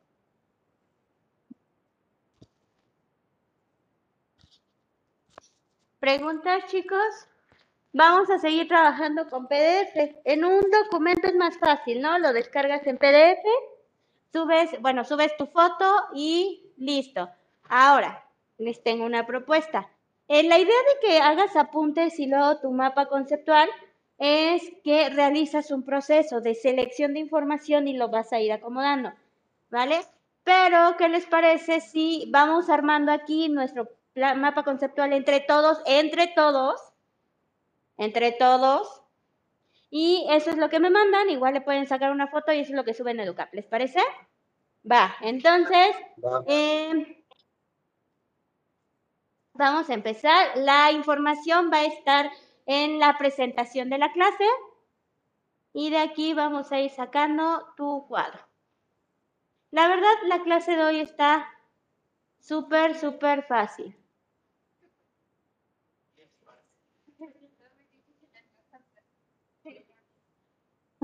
¿Preguntas, 6.00 6.66
chicos? 6.68 7.28
Vamos 7.92 8.30
a 8.30 8.38
seguir 8.40 8.68
trabajando 8.68 9.28
con 9.30 9.48
PDF. 9.48 10.16
En 10.24 10.46
un 10.46 10.62
documento 10.70 11.28
es 11.28 11.36
más 11.36 11.58
fácil, 11.58 12.02
¿no? 12.02 12.20
Lo 12.20 12.32
descargas 12.32 12.86
en 12.86 12.98
PDF, 12.98 13.44
subes, 14.32 14.82
bueno, 14.82 15.04
subes 15.04 15.36
tu 15.38 15.48
foto 15.48 15.86
y 16.14 16.72
listo. 16.78 17.30
Ahora, 17.70 18.26
les 18.58 18.82
tengo 18.84 19.06
una 19.06 19.26
propuesta. 19.26 19.90
Eh, 20.28 20.44
la 20.44 20.60
idea 20.60 20.76
de 20.76 21.08
que 21.08 21.20
hagas 21.20 21.56
apuntes 21.56 22.20
y 22.20 22.28
luego 22.28 22.60
tu 22.60 22.72
mapa 22.72 23.08
conceptual 23.08 23.70
es 24.18 24.62
que 24.84 25.10
realizas 25.10 25.72
un 25.72 25.84
proceso 25.84 26.42
de 26.42 26.56
selección 26.56 27.14
de 27.14 27.20
información 27.20 27.88
y 27.88 27.96
lo 27.96 28.10
vas 28.10 28.34
a 28.34 28.40
ir 28.40 28.52
acomodando, 28.52 29.14
¿vale? 29.70 30.02
Pero, 30.44 30.96
¿qué 30.98 31.08
les 31.10 31.26
parece 31.26 31.82
si 31.82 32.30
vamos 32.32 32.70
armando 32.70 33.12
aquí 33.12 33.50
nuestro 33.50 33.90
mapa 34.16 34.64
conceptual 34.64 35.14
entre 35.14 35.40
todos, 35.42 35.80
entre 35.86 36.28
todos, 36.28 36.82
entre 37.98 38.32
todos? 38.32 39.04
Y 40.00 40.28
eso 40.30 40.52
es 40.52 40.58
lo 40.58 40.70
que 40.70 40.80
me 40.80 40.92
mandan, 40.92 41.28
igual 41.32 41.56
le 41.56 41.62
pueden 41.62 41.88
sacar 41.88 42.12
una 42.12 42.28
foto 42.28 42.54
y 42.54 42.60
eso 42.60 42.70
es 42.70 42.76
lo 42.76 42.84
que 42.84 42.94
suben 42.94 43.20
a 43.20 43.24
Educap, 43.24 43.52
¿les 43.52 43.66
parece? 43.66 44.00
Va, 44.90 45.16
entonces, 45.22 45.88
eh, 46.46 47.26
vamos 49.54 49.90
a 49.90 49.96
empezar. 49.96 50.56
La 50.58 50.92
información 50.92 51.72
va 51.74 51.78
a 51.78 51.86
estar 51.86 52.32
en 52.68 53.00
la 53.00 53.18
presentación 53.18 53.90
de 53.90 53.98
la 53.98 54.14
clase 54.14 54.46
y 55.74 55.90
de 55.90 55.98
aquí 55.98 56.36
vamos 56.36 56.72
a 56.72 56.80
ir 56.80 56.92
sacando 56.92 57.66
tu 57.76 58.06
cuadro. 58.08 58.48
La 59.72 59.88
verdad, 59.88 60.14
la 60.26 60.44
clase 60.44 60.76
de 60.76 60.84
hoy 60.84 61.00
está 61.00 61.50
súper, 62.38 62.94
súper 63.00 63.48
fácil. 63.48 63.98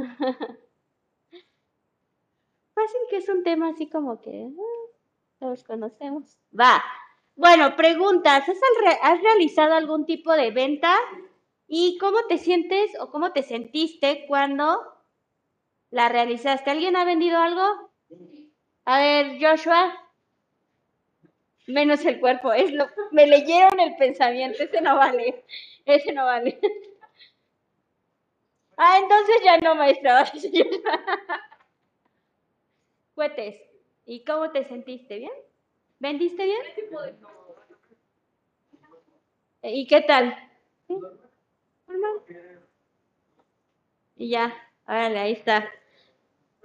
Fácil 2.75 2.99
que 3.09 3.17
es 3.17 3.29
un 3.29 3.43
tema 3.43 3.69
así 3.69 3.89
como 3.89 4.21
que 4.21 4.47
ah, 4.49 4.89
todos 5.39 5.63
conocemos. 5.63 6.37
Va. 6.59 6.83
Bueno, 7.35 7.75
preguntas. 7.75 8.43
¿Has, 8.47 8.49
al 8.49 8.85
re- 8.85 8.99
has 9.01 9.21
realizado 9.21 9.73
algún 9.73 10.05
tipo 10.05 10.31
de 10.33 10.51
venta? 10.51 10.95
¿Y 11.67 11.97
cómo 11.99 12.17
te 12.27 12.37
sientes 12.37 12.91
o 12.99 13.09
cómo 13.11 13.31
te 13.31 13.43
sentiste 13.43 14.25
cuando 14.27 14.79
la 15.91 16.09
realizaste? 16.09 16.69
¿Alguien 16.71 16.95
ha 16.95 17.05
vendido 17.05 17.39
algo? 17.39 17.91
A 18.85 18.99
ver, 18.99 19.37
Joshua. 19.41 19.93
Menos 21.67 22.05
el 22.05 22.19
cuerpo. 22.21 22.53
Es 22.53 22.71
lo, 22.71 22.87
me 23.11 23.27
leyeron 23.27 23.79
el 23.79 23.95
pensamiento. 23.97 24.63
Ese 24.63 24.81
no 24.81 24.95
vale. 24.95 25.43
Ese 25.85 26.13
no 26.13 26.25
vale. 26.25 26.59
Ah, 28.77 28.97
entonces 28.99 29.35
ya 29.43 29.57
no, 29.59 29.75
maestra. 29.75 30.25
Cuetes. 33.15 33.59
¿Y 34.05 34.23
cómo 34.23 34.51
te 34.51 34.67
sentiste? 34.67 35.17
¿Bien? 35.19 35.31
¿Vendiste 35.99 36.43
bien? 36.43 36.61
¿Y 39.63 39.87
qué 39.87 40.01
tal? 40.01 40.37
¿Sí? 40.87 40.95
Y 44.15 44.29
ya, 44.29 44.53
órale, 44.87 45.19
ahí 45.19 45.33
está. 45.33 45.69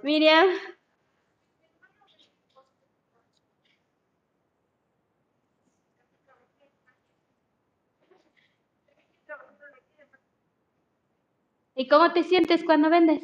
Miriam. 0.03 0.49
¿Y 11.79 11.87
cómo 11.87 12.11
te 12.11 12.23
sientes 12.23 12.65
cuando 12.65 12.89
vendes? 12.89 13.23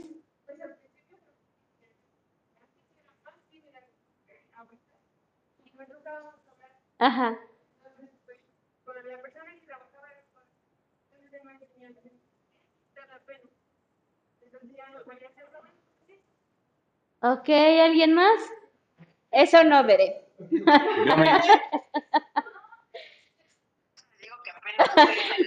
Ajá. 7.00 7.38
Ok, 17.22 17.50
¿alguien 17.50 18.13
más? 18.13 18.39
Eso 19.32 19.65
no 19.65 19.84
veré. 19.84 20.24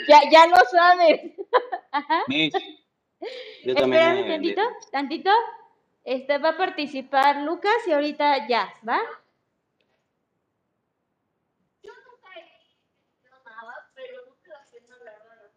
Ya, 0.08 0.20
ya 0.30 0.46
lo 0.46 0.56
sabes. 0.70 1.20
Ajá. 1.90 2.22
Yo 3.64 3.74
también 3.74 4.02
Espérame 4.02 4.22
me- 4.22 4.28
tantito, 4.34 4.62
tantito. 4.90 5.30
Este 6.04 6.38
va 6.38 6.50
a 6.50 6.56
participar 6.56 7.42
Lucas 7.42 7.74
y 7.86 7.92
ahorita 7.92 8.46
ya, 8.48 8.72
¿va? 8.88 8.98
Yo 11.82 11.92
nunca 11.92 12.28
he 12.38 13.28
nada, 13.44 13.90
pero 13.94 14.24
nunca 14.26 14.48
la 14.48 14.64
cena, 14.64 14.96
la 15.04 15.12
verdad. 15.12 15.50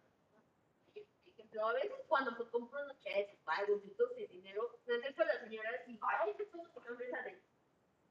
Por 0.92 1.32
ejemplo, 1.32 1.66
a 1.68 1.72
veces 1.72 1.92
cuando 2.06 2.32
me 2.32 2.50
compro 2.50 2.82
unos 2.82 3.00
cheques, 3.00 3.38
algo, 3.46 3.80
de 4.16 4.26
dinero, 4.26 4.78
me 4.86 4.96
acerco 4.96 5.22
a 5.22 5.26
la 5.26 5.40
señora 5.40 5.70
y 5.86 5.92
digo, 5.92 6.06
ay, 6.20 6.34
¿qué 6.36 6.44
puedo 6.44 6.70
comprar 6.72 6.98
mesa 6.98 7.22
de 7.22 7.40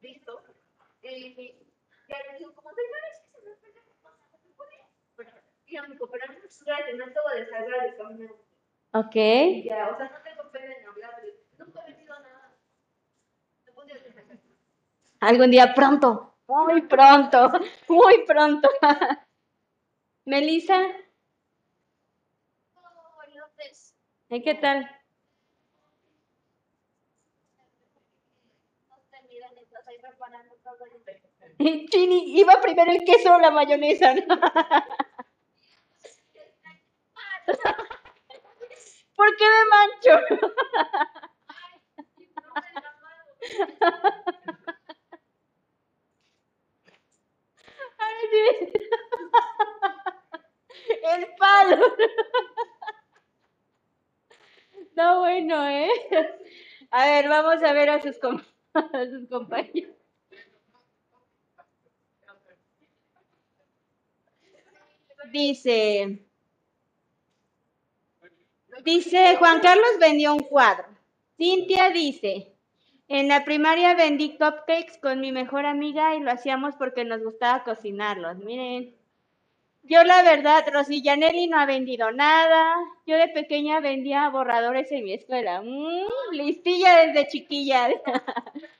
listo? 0.01 0.43
Y 1.01 1.09
le 1.09 2.37
digo, 2.37 2.53
como 2.55 2.71
señora, 2.73 3.07
es 3.11 3.19
que 3.19 3.27
se 3.29 3.41
me 3.45 3.83
cosa, 4.01 4.27
¿no 4.31 4.37
se 4.39 4.49
puede? 4.49 5.31
Y 5.67 5.77
a 5.77 5.83
mi 5.83 5.97
cooperar, 5.97 6.37
pues, 6.39 6.63
gracias, 6.63 6.97
no 6.97 7.05
acabo 7.05 7.29
de 7.29 7.49
salgar 7.49 7.81
de 7.91 7.97
camino. 7.97 8.50
Ok. 8.93 9.15
Ya, 9.63 9.89
o 9.89 9.97
sea, 9.97 10.09
no 10.11 10.21
tengo 10.21 10.51
pena 10.51 10.73
en 10.73 10.85
hablarle. 10.85 11.33
Nunca 11.57 11.81
he 11.81 11.91
vendido 11.91 12.19
nada. 12.19 12.57
Algún 15.21 15.51
día 15.51 15.73
pronto, 15.73 16.35
muy 16.47 16.81
pronto, 16.81 17.51
muy 17.87 18.25
pronto. 18.25 18.69
Melissa, 20.25 20.79
¿y 24.29 24.41
qué 24.41 24.55
tal? 24.55 24.89
no 28.89 28.97
te 29.09 29.21
miran, 29.27 29.57
estás 29.57 29.87
ahí 29.87 29.97
reparando 29.97 30.55
todo 30.63 30.85
el 30.85 30.91
Chini, 31.89 32.39
iba 32.39 32.59
primero 32.61 32.91
el 32.91 33.03
queso 33.03 33.35
o 33.35 33.39
la 33.39 33.51
mayonesa. 33.51 34.13
¿no? 34.15 34.21
¿Por 39.15 39.35
qué 39.37 39.45
me 39.45 39.65
mancho? 39.69 40.45
El 51.03 51.27
palo. 51.37 51.95
No, 54.95 55.19
bueno, 55.19 55.67
¿eh? 55.67 55.89
A 56.91 57.05
ver, 57.05 57.29
vamos 57.29 57.63
a 57.63 57.73
ver 57.73 57.89
a 57.89 58.01
sus, 58.01 58.17
com- 58.19 58.41
a 58.73 59.05
sus 59.05 59.27
compañeros. 59.29 59.95
Dice, 65.31 66.19
dice, 68.83 69.35
Juan 69.37 69.59
Carlos 69.59 69.91
vendió 69.99 70.33
un 70.33 70.41
cuadro. 70.41 70.85
Cintia 71.37 71.89
dice, 71.89 72.53
en 73.07 73.27
la 73.27 73.43
primaria 73.43 73.93
vendí 73.95 74.37
cupcakes 74.37 74.97
con 75.01 75.19
mi 75.19 75.31
mejor 75.31 75.65
amiga 75.65 76.15
y 76.15 76.19
lo 76.19 76.31
hacíamos 76.31 76.75
porque 76.75 77.03
nos 77.03 77.23
gustaba 77.23 77.63
cocinarlos. 77.63 78.37
Miren, 78.37 78.95
yo 79.83 80.03
la 80.03 80.21
verdad, 80.21 80.63
Rosy 80.71 81.01
Janelli 81.03 81.47
no 81.47 81.59
ha 81.59 81.65
vendido 81.65 82.11
nada. 82.11 82.75
Yo 83.05 83.17
de 83.17 83.27
pequeña 83.29 83.79
vendía 83.79 84.29
borradores 84.29 84.91
en 84.91 85.03
mi 85.03 85.13
escuela. 85.13 85.61
Mm, 85.61 86.33
listilla 86.33 87.05
desde 87.05 87.27
chiquilla. 87.27 87.89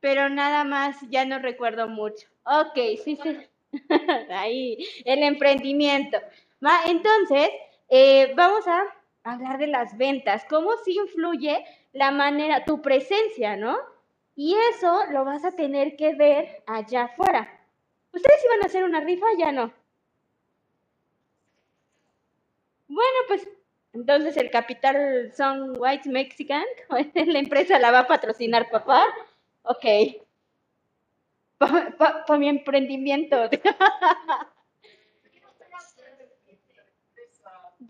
Pero 0.00 0.30
nada 0.30 0.64
más, 0.64 0.96
ya 1.10 1.24
no 1.26 1.38
recuerdo 1.38 1.86
mucho. 1.88 2.26
Ok, 2.44 2.76
sí, 3.04 3.18
sí. 3.22 3.38
Ahí, 4.30 4.78
el 5.04 5.22
emprendimiento. 5.22 6.18
Va, 6.64 6.80
entonces, 6.86 7.50
eh, 7.90 8.32
vamos 8.36 8.66
a 8.66 8.84
hablar 9.24 9.58
de 9.58 9.66
las 9.66 9.96
ventas. 9.98 10.44
¿Cómo 10.48 10.70
sí 10.84 10.96
influye 10.96 11.64
la 11.92 12.10
manera, 12.10 12.64
tu 12.64 12.80
presencia, 12.80 13.56
¿no? 13.56 13.76
Y 14.36 14.56
eso 14.72 15.04
lo 15.10 15.24
vas 15.24 15.44
a 15.44 15.52
tener 15.52 15.96
que 15.96 16.14
ver 16.14 16.62
allá 16.66 17.04
afuera. 17.04 17.60
¿Ustedes 18.12 18.44
iban 18.44 18.62
a 18.62 18.66
hacer 18.66 18.84
una 18.84 19.00
rifa? 19.00 19.26
Ya 19.38 19.52
no. 19.52 19.72
Bueno, 22.88 23.18
pues 23.28 23.48
entonces 23.92 24.36
el 24.36 24.50
capital 24.50 25.32
son 25.36 25.74
White 25.78 26.08
Mexican. 26.08 26.64
La 27.14 27.38
empresa 27.38 27.78
la 27.78 27.90
va 27.90 28.00
a 28.00 28.06
patrocinar 28.06 28.70
papá. 28.70 29.04
Ok. 29.62 29.84
Para 31.58 32.38
mi 32.38 32.48
emprendimiento. 32.48 33.36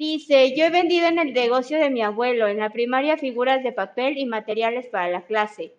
Dice, 0.01 0.57
yo 0.57 0.65
he 0.65 0.71
vendido 0.71 1.09
en 1.09 1.19
el 1.19 1.35
negocio 1.35 1.79
de 1.79 1.91
mi 1.91 2.01
abuelo, 2.01 2.49
en 2.49 2.57
la 2.57 2.71
primaria 2.71 3.19
figuras 3.19 3.63
de 3.63 3.71
papel 3.71 4.17
y 4.17 4.25
materiales 4.25 4.87
para 4.87 5.11
la 5.11 5.27
clase. 5.27 5.75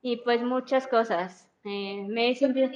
Y 0.00 0.18
pues 0.18 0.42
muchas 0.42 0.86
cosas. 0.86 1.50
Eh, 1.64 2.04
me 2.06 2.30
he 2.30 2.36
sentido 2.36 2.70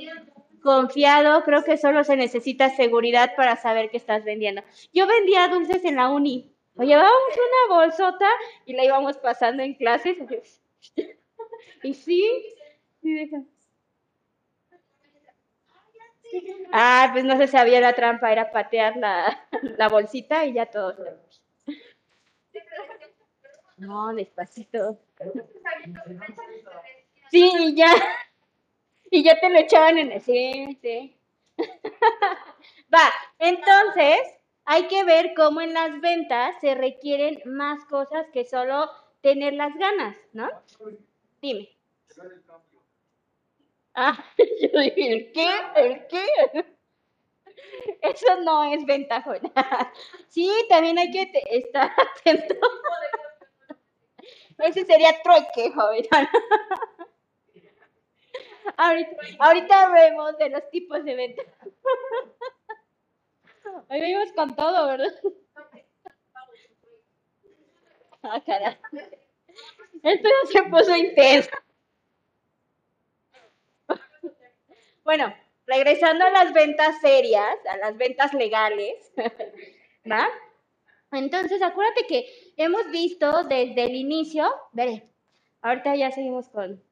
confiado, 0.61 1.45
creo 1.45 1.63
que 1.63 1.77
solo 1.77 2.03
se 2.03 2.17
necesita 2.17 2.71
seguridad 2.71 3.37
para 3.37 3.55
saber 3.55 3.91
que 3.91 3.97
estás 3.97 4.25
vendiendo. 4.25 4.63
Yo 4.93 5.07
vendía 5.07 5.47
dulces 5.47 5.85
en 5.85 5.95
la 5.95 6.09
uni. 6.09 6.53
O 6.75 6.83
llevábamos 6.83 7.33
una 7.69 7.77
bolsota 7.77 8.27
y 8.67 8.73
la 8.73 8.85
íbamos 8.85 9.19
pasando 9.19 9.63
en 9.63 9.75
clases. 9.75 10.19
Y 11.85 11.95
sí, 11.95 12.29
sí, 13.01 13.15
deja. 13.15 13.45
Ah, 16.73 17.11
pues 17.13 17.25
no 17.25 17.37
se 17.39 17.47
sabía 17.49 17.81
la 17.81 17.95
trampa, 17.95 18.31
era 18.33 18.51
patear 18.51 18.97
la, 18.97 19.47
la 19.77 19.89
bolsita 19.89 20.45
y 20.45 20.53
ya 20.55 20.67
todo. 20.67 20.95
No, 23.79 24.13
despacito. 24.15 24.99
Sí, 27.31 27.51
y 27.59 27.75
ya. 27.77 27.93
Y 29.11 29.23
ya 29.23 29.39
te 29.41 29.51
lo 29.51 29.59
echaban 29.59 29.99
en 29.99 30.13
el... 30.13 30.21
Sí, 30.23 30.79
sí. 30.83 31.15
Va, 32.95 33.13
entonces 33.39 34.19
hay 34.65 34.87
que 34.89 35.05
ver 35.05 35.33
cómo 35.35 35.61
en 35.61 35.75
las 35.75 36.01
ventas 36.01 36.55
se 36.61 36.75
requieren 36.75 37.41
más 37.45 37.85
cosas 37.87 38.27
que 38.33 38.45
solo 38.45 38.91
tener 39.21 39.55
las 39.55 39.75
ganas, 39.77 40.17
¿no? 40.33 40.49
Dime. 41.41 41.69
Yo 44.39 44.81
dije, 44.81 45.13
¿el 45.13 45.33
qué? 45.33 45.51
¿El 45.77 46.07
qué? 46.07 46.27
Eso 48.03 48.41
no 48.43 48.73
es 48.73 48.85
ventajona. 48.85 49.51
Sí, 50.29 50.51
también 50.69 50.99
hay 50.99 51.11
que 51.11 51.31
estar 51.51 51.91
atento. 51.91 52.55
Ese 54.59 54.85
sería 54.85 55.21
trueque, 55.23 55.73
joven. 55.73 56.05
Ahorita, 59.39 59.91
vemos 59.91 60.37
de 60.39 60.51
los 60.51 60.71
tipos 60.71 61.05
de 61.05 61.15
venta. 61.15 61.43
Hoy 63.89 64.01
venimos 64.01 64.33
con 64.33 64.55
todo, 64.55 64.87
¿verdad? 64.87 65.13
Ah, 68.23 68.41
caray. 68.45 68.77
Esto 70.03 70.29
ya 70.29 70.53
se 70.53 70.63
puso 70.69 70.97
intenso. 70.97 71.51
Bueno, 75.09 75.35
regresando 75.67 76.27
a 76.27 76.29
las 76.29 76.53
ventas 76.53 77.01
serias, 77.01 77.57
a 77.67 77.79
las 77.79 77.97
ventas 77.97 78.35
legales, 78.35 79.11
¿va? 80.13 80.29
Entonces, 81.13 81.63
acuérdate 81.63 82.07
que 82.07 82.27
hemos 82.59 82.91
visto 82.91 83.45
desde 83.45 83.85
el 83.85 83.95
inicio, 83.95 84.47
veré, 84.73 85.09
ahorita 85.63 85.97
ya 85.97 86.11
seguimos 86.11 86.51
con, 86.51 86.83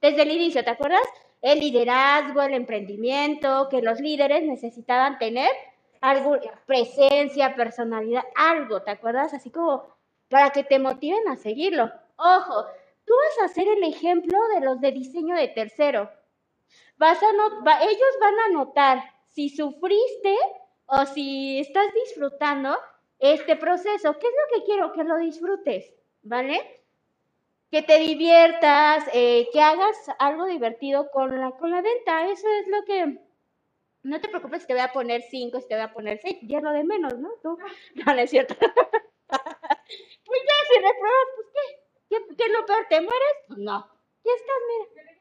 desde 0.00 0.22
el 0.22 0.30
inicio, 0.30 0.64
¿te 0.64 0.70
acuerdas? 0.70 1.02
El 1.42 1.60
liderazgo, 1.60 2.40
el 2.40 2.54
emprendimiento, 2.54 3.68
que 3.68 3.82
los 3.82 4.00
líderes 4.00 4.44
necesitaban 4.44 5.18
tener 5.18 5.50
algo, 6.00 6.38
presencia, 6.64 7.54
personalidad, 7.54 8.22
algo, 8.34 8.80
¿te 8.80 8.92
acuerdas? 8.92 9.34
Así 9.34 9.50
como 9.50 9.94
para 10.30 10.48
que 10.52 10.64
te 10.64 10.78
motiven 10.78 11.28
a 11.28 11.36
seguirlo. 11.36 11.92
Ojo, 12.16 12.64
tú 13.04 13.12
vas 13.12 13.50
a 13.50 13.52
ser 13.52 13.68
el 13.68 13.84
ejemplo 13.84 14.38
de 14.54 14.64
los 14.64 14.80
de 14.80 14.92
diseño 14.92 15.36
de 15.36 15.48
tercero. 15.48 16.10
Vas 16.98 17.22
a 17.22 17.26
va- 17.66 17.82
ellos 17.82 18.14
van 18.20 18.34
a 18.40 18.48
notar 18.50 19.02
si 19.28 19.48
sufriste 19.48 20.36
o 20.86 21.06
si 21.06 21.60
estás 21.60 21.92
disfrutando 21.94 22.78
este 23.18 23.56
proceso. 23.56 24.18
¿Qué 24.18 24.26
es 24.26 24.34
lo 24.40 24.58
que 24.58 24.64
quiero? 24.64 24.92
Que 24.92 25.04
lo 25.04 25.18
disfrutes, 25.18 25.94
¿vale? 26.22 26.84
Que 27.70 27.82
te 27.82 27.98
diviertas, 27.98 29.04
eh, 29.14 29.48
que 29.52 29.60
hagas 29.60 29.96
algo 30.18 30.46
divertido 30.46 31.10
con 31.10 31.38
la, 31.40 31.52
con 31.52 31.70
la 31.70 31.82
venta. 31.82 32.28
Eso 32.30 32.46
es 32.60 32.68
lo 32.68 32.84
que... 32.84 33.18
No 34.04 34.20
te 34.20 34.28
preocupes 34.28 34.62
si 34.62 34.68
te 34.68 34.74
voy 34.74 34.82
a 34.82 34.92
poner 34.92 35.22
cinco, 35.22 35.60
si 35.60 35.68
te 35.68 35.74
voy 35.74 35.84
a 35.84 35.92
poner 35.92 36.18
seis, 36.22 36.38
ya 36.42 36.58
es 36.58 36.64
lo 36.64 36.72
de 36.72 36.84
menos, 36.84 37.18
¿no? 37.18 37.30
Tú, 37.42 37.58
no, 37.96 38.14
no 38.14 38.20
es 38.20 38.30
cierto. 38.30 38.54
pues 40.24 40.40
ya, 40.48 40.56
si 40.68 40.74
repruebas, 40.80 41.28
pues 41.36 41.48
¿qué? 41.54 41.82
¿Qué, 42.10 42.36
qué 42.36 42.44
es 42.44 42.52
lo 42.52 42.66
peor? 42.66 42.86
¿Te 42.88 43.00
mueres? 43.00 43.34
No. 43.48 43.86
Ya 44.24 44.32
estás, 44.32 44.56
mira. 44.68 45.11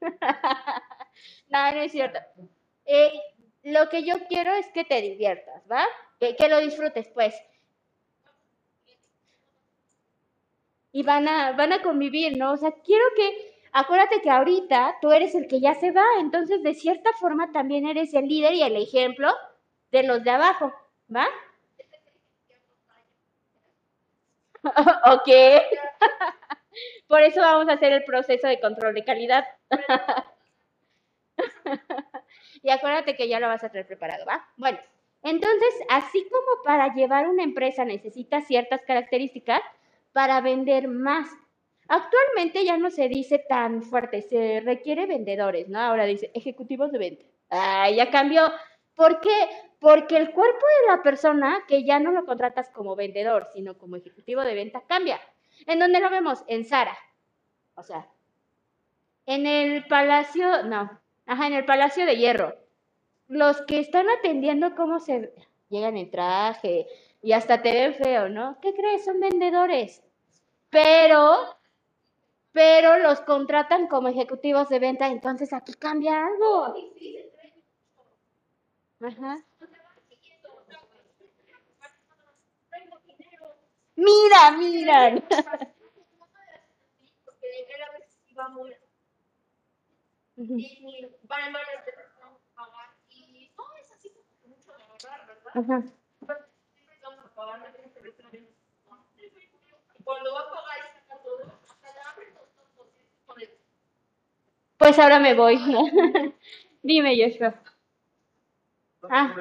no, 1.48 1.72
no 1.72 1.80
es 1.80 1.92
cierto. 1.92 2.18
Eh, 2.84 3.12
lo 3.64 3.88
que 3.88 4.04
yo 4.04 4.14
quiero 4.28 4.54
es 4.54 4.68
que 4.68 4.84
te 4.84 5.00
diviertas, 5.00 5.62
¿va? 5.70 5.84
Que, 6.20 6.36
que 6.36 6.48
lo 6.48 6.60
disfrutes, 6.60 7.08
pues. 7.08 7.34
Y 10.92 11.02
van 11.04 11.28
a, 11.28 11.52
van 11.52 11.72
a 11.72 11.80
convivir, 11.82 12.36
¿no? 12.36 12.52
O 12.52 12.56
sea, 12.56 12.72
quiero 12.84 13.04
que, 13.16 13.54
acuérdate 13.72 14.20
que 14.22 14.30
ahorita 14.30 14.96
tú 15.00 15.12
eres 15.12 15.34
el 15.34 15.46
que 15.46 15.60
ya 15.60 15.74
se 15.74 15.92
va, 15.92 16.04
entonces 16.20 16.62
de 16.62 16.74
cierta 16.74 17.12
forma 17.20 17.52
también 17.52 17.86
eres 17.86 18.14
el 18.14 18.26
líder 18.26 18.54
y 18.54 18.62
el 18.62 18.76
ejemplo 18.76 19.28
de 19.92 20.02
los 20.02 20.24
de 20.24 20.30
abajo, 20.30 20.72
¿va? 21.14 21.26
ok. 25.14 25.28
Por 27.06 27.22
eso 27.22 27.40
vamos 27.40 27.68
a 27.68 27.74
hacer 27.74 27.92
el 27.92 28.04
proceso 28.04 28.48
de 28.48 28.60
control 28.60 28.94
de 28.94 29.04
calidad. 29.04 29.44
y 32.62 32.70
acuérdate 32.70 33.16
que 33.16 33.28
ya 33.28 33.40
lo 33.40 33.48
vas 33.48 33.64
a 33.64 33.70
traer 33.70 33.86
preparado, 33.86 34.24
¿va? 34.26 34.46
Bueno, 34.56 34.78
entonces, 35.22 35.74
así 35.88 36.26
como 36.30 36.62
para 36.64 36.94
llevar 36.94 37.28
una 37.28 37.42
empresa 37.42 37.84
necesita 37.84 38.40
ciertas 38.42 38.82
características 38.82 39.60
para 40.12 40.40
vender 40.40 40.88
más. 40.88 41.28
Actualmente 41.88 42.64
ya 42.64 42.78
no 42.78 42.90
se 42.90 43.08
dice 43.08 43.44
tan 43.48 43.82
fuerte, 43.82 44.22
se 44.22 44.60
requiere 44.60 45.06
vendedores, 45.06 45.68
¿no? 45.68 45.80
Ahora 45.80 46.04
dice 46.04 46.30
ejecutivos 46.34 46.92
de 46.92 46.98
venta. 46.98 47.24
Ah, 47.50 47.90
ya 47.90 48.10
cambió. 48.10 48.42
¿Por 48.94 49.20
qué? 49.20 49.48
Porque 49.78 50.16
el 50.16 50.32
cuerpo 50.32 50.64
de 50.80 50.96
la 50.96 51.02
persona, 51.02 51.62
que 51.68 51.84
ya 51.84 52.00
no 52.00 52.12
lo 52.12 52.24
contratas 52.24 52.70
como 52.70 52.96
vendedor, 52.96 53.48
sino 53.52 53.76
como 53.76 53.96
ejecutivo 53.96 54.42
de 54.42 54.54
venta, 54.54 54.82
cambia. 54.86 55.20
¿En 55.66 55.78
dónde 55.78 56.00
lo 56.00 56.10
vemos? 56.10 56.44
En 56.48 56.64
Sara. 56.64 56.96
O 57.74 57.82
sea, 57.82 58.08
en 59.26 59.46
el 59.46 59.86
Palacio, 59.86 60.62
no, 60.64 61.00
ajá, 61.26 61.46
en 61.46 61.54
el 61.54 61.64
Palacio 61.64 62.06
de 62.06 62.16
Hierro. 62.16 62.54
Los 63.28 63.60
que 63.62 63.80
están 63.80 64.08
atendiendo 64.08 64.74
cómo 64.76 65.00
se 65.00 65.32
llegan 65.68 65.96
en 65.96 66.10
traje 66.10 66.86
y 67.22 67.32
hasta 67.32 67.60
te 67.60 67.72
ven 67.72 67.94
feo, 67.94 68.28
¿no? 68.28 68.58
¿Qué 68.60 68.74
crees? 68.74 69.04
Son 69.04 69.18
vendedores. 69.18 70.02
Pero, 70.70 71.56
pero 72.52 72.98
los 72.98 73.20
contratan 73.22 73.88
como 73.88 74.08
ejecutivos 74.08 74.68
de 74.68 74.78
venta, 74.78 75.08
entonces 75.08 75.52
aquí 75.52 75.74
cambia 75.74 76.26
algo. 76.26 76.74
Ajá. 79.00 79.45
Mira, 83.96 84.50
mira. 84.52 85.22
Ajá. 95.54 95.82
Cuando 100.04 100.34
va 100.34 100.40
a 100.40 100.50
pagar 100.50 100.78
y 100.78 101.00
saca 101.00 101.22
todo, 101.22 101.42
hasta 101.64 101.94
la 101.94 102.10
abre 102.10 102.26
todo, 102.26 102.46
todo, 102.54 102.66
todo, 102.76 103.34
todo. 103.34 103.46
Pues 104.76 104.98
ahora 104.98 105.18
me 105.18 105.34
voy. 105.34 105.56
Dime, 106.82 107.16
Joshua. 107.16 107.54
Ah. 109.10 109.34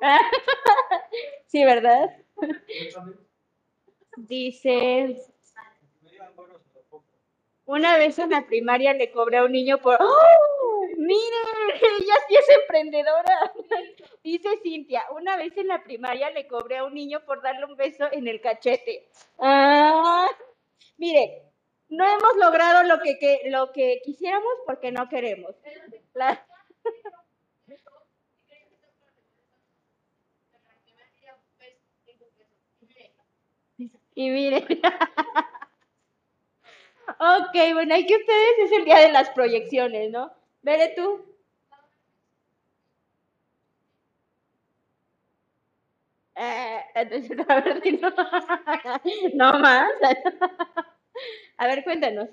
Sí, 1.46 1.64
¿verdad? 1.64 2.10
Dice, 4.16 5.16
una 7.64 7.96
vez 7.98 8.18
en 8.18 8.30
la 8.30 8.46
primaria 8.46 8.92
le 8.92 9.10
cobré 9.10 9.38
a 9.38 9.44
un 9.44 9.52
niño 9.52 9.78
por... 9.78 9.96
¡Oh! 10.00 10.86
¡Miren! 10.96 11.80
Ella 12.00 12.14
sí 12.28 12.34
es 12.36 12.48
emprendedora. 12.60 13.52
Dice 14.22 14.48
Cintia, 14.62 15.04
una 15.14 15.36
vez 15.36 15.56
en 15.56 15.68
la 15.68 15.82
primaria 15.82 16.30
le 16.30 16.46
cobré 16.46 16.78
a 16.78 16.84
un 16.84 16.94
niño 16.94 17.24
por 17.24 17.42
darle 17.42 17.64
un 17.64 17.76
beso 17.76 18.04
en 18.12 18.28
el 18.28 18.40
cachete. 18.40 19.08
Ah, 19.38 20.28
mire, 20.96 21.42
no 21.88 22.04
hemos 22.06 22.36
logrado 22.36 22.82
lo 22.84 23.00
que, 23.02 23.18
que- 23.18 23.42
lo 23.50 23.72
que 23.72 24.00
quisiéramos 24.04 24.52
porque 24.66 24.92
no 24.92 25.08
queremos. 25.08 25.54
La- 26.14 26.46
Y 34.14 34.30
miren. 34.30 34.66
Ok, 37.18 37.54
bueno, 37.74 37.94
hay 37.94 38.06
que 38.06 38.16
ustedes 38.16 38.58
es 38.66 38.72
el 38.72 38.84
día 38.84 38.98
de 38.98 39.12
las 39.12 39.30
proyecciones, 39.30 40.10
¿no? 40.10 40.30
Vele 40.62 40.92
tú. 40.96 41.24
Eh, 46.34 46.80
entonces, 46.94 47.38
a 47.48 47.60
ver, 47.60 47.82
si 47.82 47.92
no, 47.92 48.10
no 49.34 49.58
más. 49.58 49.90
A 51.58 51.66
ver, 51.66 51.82
cuéntanos. 51.84 52.28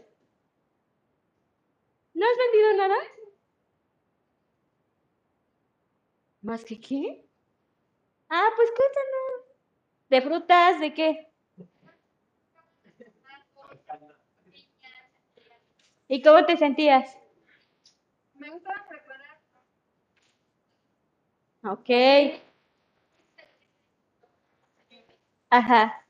¿No 2.14 2.24
has 2.26 2.38
vendido 2.38 2.74
nada? 2.78 2.96
¿Más 6.42 6.66
que 6.66 6.78
qué? 6.82 7.26
Ah, 8.30 8.50
pues 8.56 8.70
cuéntanos. 8.76 9.30
¿De 10.10 10.22
frutas? 10.22 10.80
¿De 10.82 10.94
qué? 10.94 11.29
¿Y 16.10 16.22
cómo 16.22 16.46
te 16.46 16.58
sentías? 16.58 17.16
Me 18.40 18.50
gusta 18.50 18.74
preparar. 18.90 19.38
Ok. 21.64 21.90
Ajá. 25.52 26.06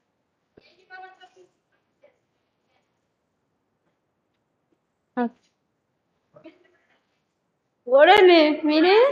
Órale, 8.02 8.62
miren. 8.64 9.12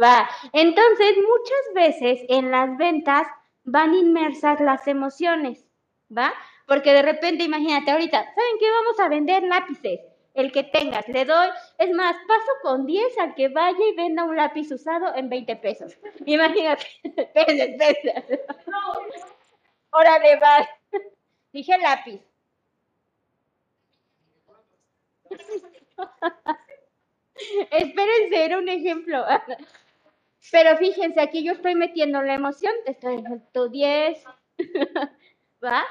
Va. 0.00 0.28
Entonces, 0.52 1.16
muchas 1.16 1.74
veces 1.74 2.20
en 2.28 2.50
las 2.50 2.76
ventas 2.76 3.26
van 3.64 3.94
inmersas 3.94 4.60
las 4.60 4.86
emociones, 4.88 5.66
¿va? 6.16 6.32
Porque 6.72 6.94
de 6.94 7.02
repente, 7.02 7.44
imagínate 7.44 7.90
ahorita, 7.90 8.16
¿saben 8.16 8.58
qué? 8.58 8.70
Vamos 8.70 8.98
a 8.98 9.08
vender 9.10 9.42
lápices. 9.42 10.00
El 10.32 10.50
que 10.52 10.64
tengas, 10.64 11.06
le 11.06 11.26
doy, 11.26 11.50
es 11.76 11.90
más, 11.90 12.16
paso 12.26 12.50
con 12.62 12.86
10 12.86 13.18
al 13.18 13.34
que 13.34 13.48
vaya 13.48 13.76
y 13.78 13.94
venda 13.94 14.24
un 14.24 14.34
lápiz 14.34 14.72
usado 14.72 15.14
en 15.14 15.28
20 15.28 15.56
pesos. 15.56 15.98
Imagínate, 16.24 16.86
espérense, 17.04 17.76
espérense. 17.76 18.40
Órale, 19.90 20.36
va. 20.36 20.66
Dije 21.52 21.76
lápiz. 21.76 22.22
Espérense, 27.70 28.44
era 28.46 28.56
un 28.56 28.68
ejemplo. 28.70 29.26
Pero 30.50 30.78
fíjense, 30.78 31.20
aquí 31.20 31.44
yo 31.44 31.52
estoy 31.52 31.74
metiendo 31.74 32.22
la 32.22 32.32
emoción, 32.32 32.72
te 32.86 32.92
estoy 32.92 33.20
dando 33.20 33.68
10, 33.68 34.24
¿va? 35.62 35.84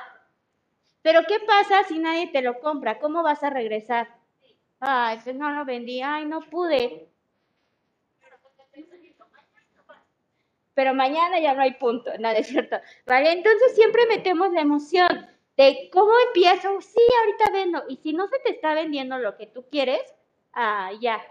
Pero 1.01 1.21
¿qué 1.27 1.39
pasa 1.39 1.83
si 1.83 1.99
nadie 1.99 2.27
te 2.27 2.41
lo 2.41 2.59
compra? 2.59 2.99
¿Cómo 2.99 3.23
vas 3.23 3.43
a 3.43 3.49
regresar? 3.49 4.07
Ay, 4.79 5.19
pues 5.23 5.35
no 5.35 5.49
lo 5.51 5.65
vendí, 5.65 6.01
ay, 6.01 6.25
no 6.25 6.41
pude. 6.41 7.11
pero 10.73 10.93
mañana 10.93 11.39
ya 11.39 11.53
no 11.53 11.61
hay 11.61 11.73
punto, 11.73 12.11
nada 12.19 12.39
es 12.39 12.47
cierto, 12.47 12.77
¿vale? 13.05 13.33
Entonces 13.33 13.75
siempre 13.75 14.05
metemos 14.07 14.51
la 14.51 14.61
emoción 14.61 15.09
de 15.57 15.89
cómo 15.91 16.11
empiezo, 16.27 16.81
sí, 16.81 17.01
ahorita 17.19 17.51
vendo, 17.51 17.83
y 17.87 17.97
si 17.97 18.13
no 18.13 18.27
se 18.27 18.39
te 18.39 18.51
está 18.51 18.73
vendiendo 18.73 19.19
lo 19.19 19.37
que 19.37 19.47
tú 19.47 19.65
quieres, 19.69 20.01
ah, 20.53 20.91
ya, 20.99 21.21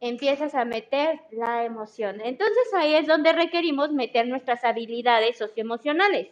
empiezas 0.00 0.54
a 0.54 0.64
meter 0.64 1.20
la 1.30 1.64
emoción. 1.64 2.20
Entonces 2.22 2.74
ahí 2.74 2.94
es 2.94 3.06
donde 3.06 3.32
requerimos 3.32 3.92
meter 3.92 4.28
nuestras 4.28 4.64
habilidades 4.64 5.38
socioemocionales. 5.38 6.28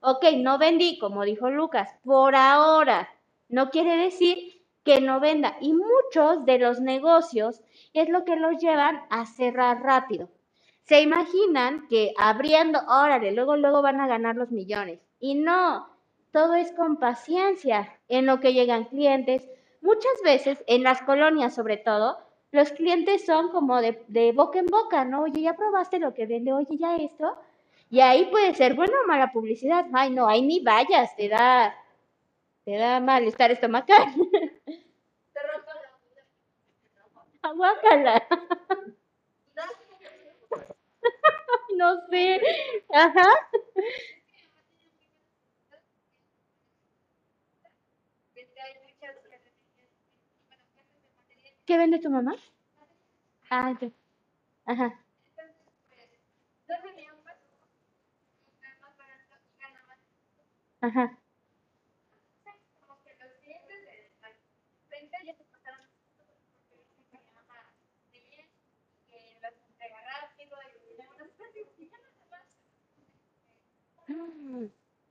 Ok, 0.00 0.24
no 0.36 0.56
vendí, 0.58 0.98
como 0.98 1.24
dijo 1.24 1.50
Lucas, 1.50 1.94
por 2.02 2.34
ahora. 2.34 3.10
No 3.48 3.70
quiere 3.70 3.96
decir 3.96 4.64
que 4.82 5.00
no 5.00 5.20
venda. 5.20 5.56
Y 5.60 5.74
muchos 5.74 6.46
de 6.46 6.58
los 6.58 6.80
negocios 6.80 7.60
es 7.92 8.08
lo 8.08 8.24
que 8.24 8.36
los 8.36 8.56
llevan 8.58 9.02
a 9.10 9.26
cerrar 9.26 9.82
rápido. 9.82 10.28
Se 10.84 11.02
imaginan 11.02 11.86
que 11.88 12.14
abriendo, 12.18 12.80
órale, 12.88 13.32
luego, 13.32 13.56
luego 13.56 13.82
van 13.82 14.00
a 14.00 14.08
ganar 14.08 14.36
los 14.36 14.50
millones. 14.50 15.00
Y 15.18 15.34
no, 15.34 15.86
todo 16.32 16.54
es 16.54 16.72
con 16.72 16.96
paciencia 16.96 18.00
en 18.08 18.24
lo 18.24 18.40
que 18.40 18.54
llegan 18.54 18.84
clientes. 18.84 19.48
Muchas 19.82 20.22
veces, 20.24 20.64
en 20.66 20.82
las 20.82 21.02
colonias 21.02 21.54
sobre 21.54 21.76
todo, 21.76 22.18
los 22.52 22.70
clientes 22.72 23.26
son 23.26 23.50
como 23.50 23.80
de, 23.80 24.02
de 24.08 24.32
boca 24.32 24.58
en 24.58 24.66
boca, 24.66 25.04
¿no? 25.04 25.22
Oye, 25.24 25.42
¿ya 25.42 25.54
probaste 25.54 25.98
lo 25.98 26.14
que 26.14 26.26
vende? 26.26 26.52
Oye, 26.52 26.76
¿ya 26.78 26.96
esto? 26.96 27.36
Y 27.90 28.00
ahí 28.00 28.26
puede 28.30 28.54
ser 28.54 28.74
buena 28.74 28.94
o 29.04 29.08
mala 29.08 29.32
publicidad. 29.32 29.86
Ay, 29.92 30.10
no, 30.10 30.28
ahí 30.28 30.42
ni 30.42 30.60
vayas, 30.60 31.14
te 31.16 31.28
da, 31.28 31.74
te 32.64 32.76
da 32.76 33.00
malestar 33.00 33.50
estomacal. 33.52 34.14
Te 35.34 35.40
rompo 35.42 35.70
la. 37.42 37.48
Aguácala. 37.50 38.22
No 41.78 41.96
sé. 42.10 42.40
Ajá. 42.92 43.24
¿Qué 51.66 51.78
vende 51.78 51.98
tu 52.00 52.10
mamá? 52.10 52.34
Ah. 53.50 53.74
Ajá. 54.66 54.99
Ajá. 60.82 61.16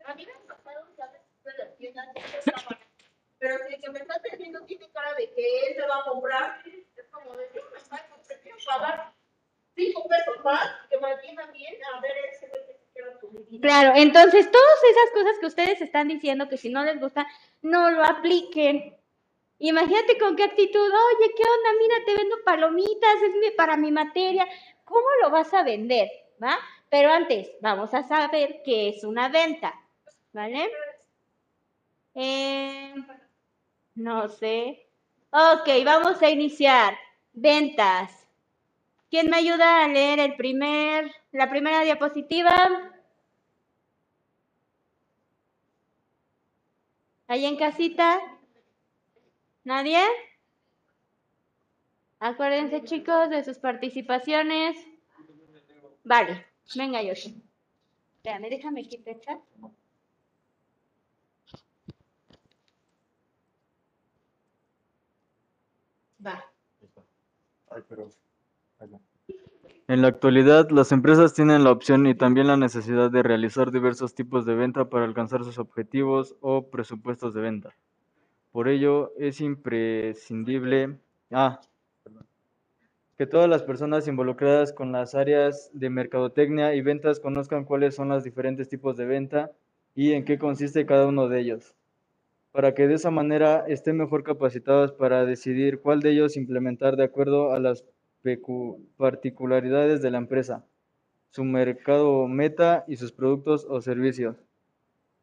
A 0.05 0.15
mí 0.15 0.25
me 0.25 0.34
pasaron 0.47 0.95
¿sabes? 0.97 1.21
de 1.43 1.53
las 1.58 1.69
Pero 3.38 3.58
si 3.67 3.79
que 3.79 3.89
me 3.91 3.99
está 3.99 4.15
atendiendo 4.15 4.65
tiene 4.65 4.91
cara 4.91 5.13
de 5.13 5.32
que 5.34 5.67
él 5.67 5.77
me 5.77 5.88
va 5.88 5.99
a 5.99 6.03
comprar, 6.03 6.62
es 6.65 7.05
como 7.12 7.36
de 7.36 7.47
pagar 8.69 9.13
cinco 9.75 10.08
pesos 10.08 10.43
más 10.43 10.88
que 10.89 10.97
me 10.99 11.12
atiendan 11.12 11.51
bien 11.51 11.75
a 11.93 11.99
ver 12.01 12.17
ese 12.32 12.47
Claro, 13.62 13.93
entonces 13.95 14.50
todas 14.52 14.84
esas 14.91 15.12
cosas 15.13 15.39
que 15.39 15.45
ustedes 15.45 15.82
están 15.82 16.08
diciendo 16.08 16.48
que 16.50 16.58
si 16.58 16.69
no 16.69 16.84
les 16.84 17.00
gusta, 17.00 17.28
no 17.62 17.91
lo 17.91 18.04
apliquen. 18.04 18.95
Imagínate 19.60 20.17
con 20.17 20.36
qué 20.36 20.43
actitud, 20.43 20.80
oye, 20.80 21.34
¿qué 21.36 21.43
onda? 21.43 21.80
Mira, 21.80 22.06
te 22.06 22.15
vendo 22.15 22.36
palomitas, 22.45 23.15
es 23.22 23.56
para 23.56 23.76
mi 23.76 23.91
materia. 23.91 24.48
¿Cómo 24.86 25.06
lo 25.22 25.30
vas 25.30 25.54
a 25.54 25.63
vender? 25.63 26.10
¿Va? 26.41 26.58
Pero 26.89 27.12
antes, 27.12 27.52
vamos 27.62 27.93
a 27.93 28.04
saber 28.04 28.62
qué 28.63 28.89
es 28.89 29.04
una 29.04 29.28
venta, 29.28 29.76
¿vale? 30.32 30.72
Eh, 32.15 32.95
no 33.95 34.30
sé. 34.30 34.88
Ok, 35.32 35.67
vamos 35.86 36.22
a 36.22 36.30
iniciar. 36.30 36.98
Ventas. 37.34 38.28
¿Quién 39.10 39.30
me 39.30 39.38
ayuda 39.38 39.84
a 39.84 39.88
leer 39.88 40.19
el 40.19 40.36
primer, 40.36 41.12
la 41.32 41.50
primera 41.50 41.82
diapositiva? 41.82 42.98
¿Ahí 47.29 47.45
en 47.45 47.57
casita? 47.57 48.19
¿Nadie? 49.63 49.99
Acuérdense, 52.19 52.83
chicos, 52.85 53.29
de 53.29 53.43
sus 53.43 53.59
participaciones. 53.59 54.75
Vale, 56.03 56.47
venga, 56.75 57.03
Yoshi. 57.03 57.39
Espérame, 58.17 58.49
déjame 58.49 58.83
quitar 58.83 59.19
chat. 59.21 59.39
Va. 66.25 66.43
En 69.89 70.04
la 70.04 70.10
actualidad, 70.10 70.69
las 70.69 70.91
empresas 70.91 71.34
tienen 71.34 71.63
la 71.63 71.71
opción 71.71 72.06
y 72.06 72.13
también 72.13 72.45
la 72.45 72.58
necesidad 72.58 73.10
de 73.10 73.23
realizar 73.23 73.71
diversos 73.71 74.13
tipos 74.13 74.45
de 74.45 74.54
venta 74.54 74.88
para 74.88 75.04
alcanzar 75.04 75.43
sus 75.43 75.58
objetivos 75.58 76.36
o 76.41 76.69
presupuestos 76.69 77.34
de 77.34 77.41
venta. 77.41 77.75
Por 78.52 78.67
ello, 78.67 79.13
es 79.17 79.41
imprescindible 79.41 80.99
ah, 81.32 81.60
que 83.17 83.25
todas 83.25 83.49
las 83.49 83.63
personas 83.63 84.08
involucradas 84.08 84.73
con 84.73 84.91
las 84.91 85.15
áreas 85.15 85.71
de 85.73 85.89
mercadotecnia 85.89 86.75
y 86.75 86.82
ventas 86.82 87.19
conozcan 87.19 87.65
cuáles 87.65 87.95
son 87.95 88.10
los 88.10 88.23
diferentes 88.23 88.69
tipos 88.69 88.95
de 88.95 89.08
venta 89.08 89.49
y 89.95 90.12
en 90.12 90.23
qué 90.23 90.38
consiste 90.38 90.86
cada 90.86 91.08
uno 91.08 91.30
de 91.30 91.39
ellos, 91.39 91.73
para 92.52 92.75
que 92.75 92.88
de 92.88 92.93
esa 92.93 93.10
manera 93.10 93.65
estén 93.67 93.97
mejor 93.97 94.21
capacitados 94.21 94.91
para 94.91 95.25
decidir 95.25 95.82
cuál 95.82 96.02
de 96.02 96.12
ellos 96.12 96.38
implementar 96.38 96.95
de 96.95 97.06
acuerdo 97.06 97.54
a 97.54 97.60
las 97.60 97.84
particularidades 98.97 100.01
de 100.01 100.12
la 100.12 100.17
empresa, 100.17 100.65
su 101.32 101.43
mercado 101.43 102.27
meta 102.27 102.86
y 102.88 102.95
sus 102.97 103.12
productos 103.12 103.65
o 103.69 103.82
servicios. 103.82 104.36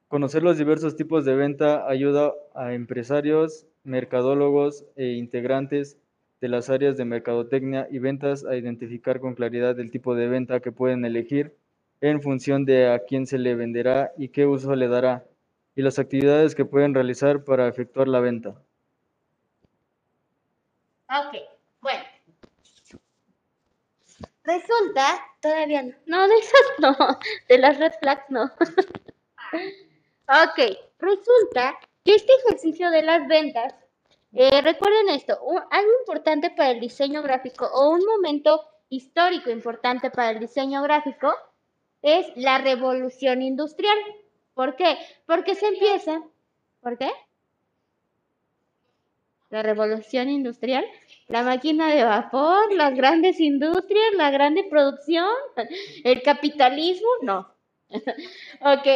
Conocer 0.08 0.42
los 0.42 0.56
diversos 0.56 0.96
tipos 0.96 1.24
de 1.24 1.34
venta 1.34 1.88
ayuda 1.88 2.32
a 2.54 2.72
empresarios, 2.74 3.66
mercadólogos 3.82 4.84
e 4.96 5.12
integrantes 5.12 5.98
de 6.40 6.48
las 6.48 6.70
áreas 6.70 6.96
de 6.96 7.04
mercadotecnia 7.04 7.88
y 7.90 7.98
ventas 7.98 8.44
a 8.44 8.56
identificar 8.56 9.20
con 9.20 9.34
claridad 9.34 9.78
el 9.80 9.90
tipo 9.90 10.14
de 10.14 10.28
venta 10.28 10.60
que 10.60 10.70
pueden 10.70 11.04
elegir 11.04 11.56
en 12.00 12.22
función 12.22 12.64
de 12.64 12.88
a 12.88 13.00
quién 13.00 13.26
se 13.26 13.38
le 13.38 13.54
venderá 13.54 14.12
y 14.16 14.28
qué 14.28 14.46
uso 14.46 14.74
le 14.76 14.88
dará, 14.88 15.24
y 15.74 15.82
las 15.82 15.98
actividades 15.98 16.54
que 16.54 16.64
pueden 16.64 16.94
realizar 16.94 17.42
para 17.44 17.68
efectuar 17.68 18.06
la 18.06 18.20
venta. 18.20 18.50
Ok, 21.08 21.32
bueno. 21.32 21.55
Resulta, 24.46 25.26
todavía 25.40 25.82
no. 25.82 25.92
No, 26.06 26.28
de 26.28 26.36
esas 26.36 26.60
no. 26.78 26.96
De 27.48 27.58
las 27.58 27.78
red 27.78 27.92
flags 28.00 28.24
no. 28.28 28.44
ok, 30.28 30.78
resulta 31.00 31.76
que 32.04 32.14
este 32.14 32.32
ejercicio 32.44 32.90
de 32.90 33.02
las 33.02 33.26
ventas, 33.26 33.74
eh, 34.32 34.60
recuerden 34.62 35.08
esto, 35.08 35.36
algo 35.70 35.90
importante 36.00 36.50
para 36.50 36.70
el 36.70 36.80
diseño 36.80 37.22
gráfico 37.22 37.66
o 37.66 37.90
un 37.90 38.04
momento 38.04 38.62
histórico 38.88 39.50
importante 39.50 40.10
para 40.10 40.30
el 40.30 40.38
diseño 40.38 40.80
gráfico 40.82 41.34
es 42.02 42.28
la 42.36 42.58
revolución 42.58 43.42
industrial. 43.42 43.98
¿Por 44.54 44.76
qué? 44.76 44.96
Porque 45.26 45.56
se 45.56 45.66
empieza. 45.66 46.22
¿Por 46.80 46.96
qué? 46.96 47.10
La 49.50 49.62
revolución 49.62 50.28
industrial, 50.28 50.84
la 51.28 51.42
máquina 51.42 51.88
de 51.88 52.04
vapor, 52.04 52.72
las 52.72 52.94
grandes 52.94 53.40
industrias, 53.40 54.14
la 54.14 54.30
grande 54.30 54.64
producción, 54.64 55.28
el 56.04 56.22
capitalismo, 56.22 57.08
no. 57.22 57.52
ok, 57.90 58.86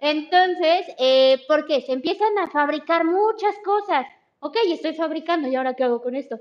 entonces, 0.00 0.86
eh, 0.98 1.38
¿por 1.46 1.66
qué? 1.66 1.80
Se 1.82 1.92
empiezan 1.92 2.36
a 2.38 2.50
fabricar 2.50 3.04
muchas 3.04 3.54
cosas. 3.64 4.06
Ok, 4.40 4.56
estoy 4.66 4.94
fabricando, 4.94 5.48
¿y 5.48 5.56
ahora 5.56 5.74
qué 5.74 5.84
hago 5.84 6.02
con 6.02 6.14
esto? 6.14 6.38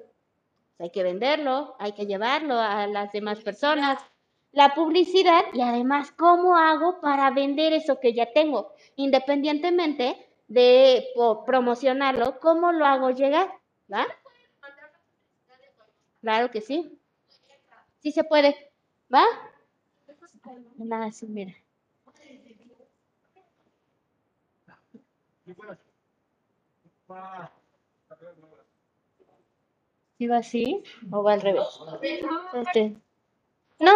Hay 0.80 0.92
que 0.92 1.04
venderlo, 1.04 1.76
hay 1.80 1.94
que 1.94 2.06
llevarlo 2.06 2.60
a 2.60 2.86
las 2.88 3.12
demás 3.12 3.40
personas. 3.42 4.00
La 4.52 4.74
publicidad 4.76 5.44
y 5.54 5.62
además, 5.62 6.12
¿cómo 6.12 6.56
hago 6.56 7.02
para 7.02 7.32
vender 7.32 7.74
eso 7.74 8.00
que 8.00 8.14
ya 8.14 8.32
tengo? 8.32 8.72
Independientemente 8.96 10.18
de 10.48 11.08
promocionarlo, 11.46 12.40
¿cómo 12.40 12.72
lo 12.72 12.86
hago 12.86 13.10
llegar? 13.10 13.52
¿Va? 13.92 14.06
Claro 16.22 16.52
que 16.52 16.62
sí. 16.62 17.00
Sí 18.00 18.12
se 18.12 18.24
puede. 18.24 18.56
¿Va? 19.14 19.24
Nada, 20.78 21.12
sí, 21.12 21.28
mira. 21.28 21.54
¿Sí 30.18 30.28
va 30.28 30.38
así 30.38 30.84
o 31.12 31.24
va 31.24 31.34
al 31.34 31.42
revés? 31.42 31.80
Este. 32.54 32.84
No. 33.80 33.94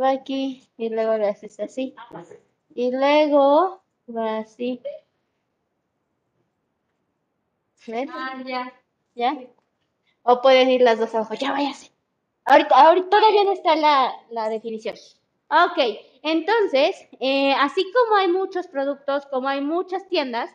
va 0.00 0.10
aquí 0.10 0.68
y 0.76 0.88
luego 0.90 1.16
lo 1.18 1.26
haces 1.26 1.60
así. 1.60 1.94
Y 2.74 2.90
luego 2.92 3.82
va 4.08 4.38
así. 4.38 4.80
¿Ven? 7.86 8.08
Ah, 8.10 8.42
ya. 8.44 8.72
¿Ya? 9.14 9.30
O 10.24 10.42
pueden 10.42 10.70
ir 10.70 10.82
las 10.82 10.98
dos 10.98 11.14
abajo. 11.14 11.34
Ya 11.34 11.52
váyase. 11.52 11.92
Ahorita, 12.44 12.74
ahorita 12.74 13.08
todavía 13.08 13.44
no 13.44 13.52
está 13.52 13.76
la, 13.76 14.12
la 14.30 14.48
definición. 14.48 14.96
Ok, 15.48 15.78
entonces, 16.22 17.06
eh, 17.20 17.52
así 17.52 17.84
como 17.92 18.16
hay 18.16 18.28
muchos 18.28 18.66
productos, 18.66 19.26
como 19.26 19.48
hay 19.48 19.60
muchas 19.60 20.08
tiendas, 20.08 20.50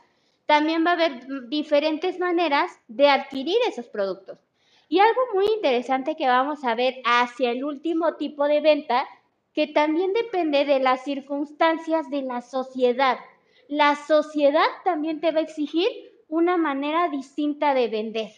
también 0.46 0.84
va 0.86 0.92
a 0.92 0.94
haber 0.94 1.48
diferentes 1.48 2.20
maneras 2.20 2.72
de 2.88 3.08
adquirir 3.08 3.58
esos 3.68 3.88
productos. 3.88 4.40
Y 4.88 5.00
algo 5.00 5.22
muy 5.34 5.46
interesante 5.46 6.16
que 6.16 6.28
vamos 6.28 6.64
a 6.64 6.74
ver 6.74 6.96
hacia 7.06 7.52
el 7.52 7.64
último 7.64 8.16
tipo 8.16 8.48
de 8.48 8.60
venta, 8.60 9.08
que 9.54 9.68
también 9.68 10.12
depende 10.14 10.66
de 10.66 10.80
las 10.80 11.04
circunstancias 11.04 12.10
de 12.10 12.24
la 12.24 12.42
sociedad. 12.42 13.20
La 13.68 13.96
sociedad 13.96 14.68
también 14.84 15.22
te 15.22 15.32
va 15.32 15.40
a 15.40 15.44
exigir 15.44 15.88
una 16.28 16.58
manera 16.58 17.10
distinta 17.10 17.76
de 17.76 17.88
vender. 17.88 18.32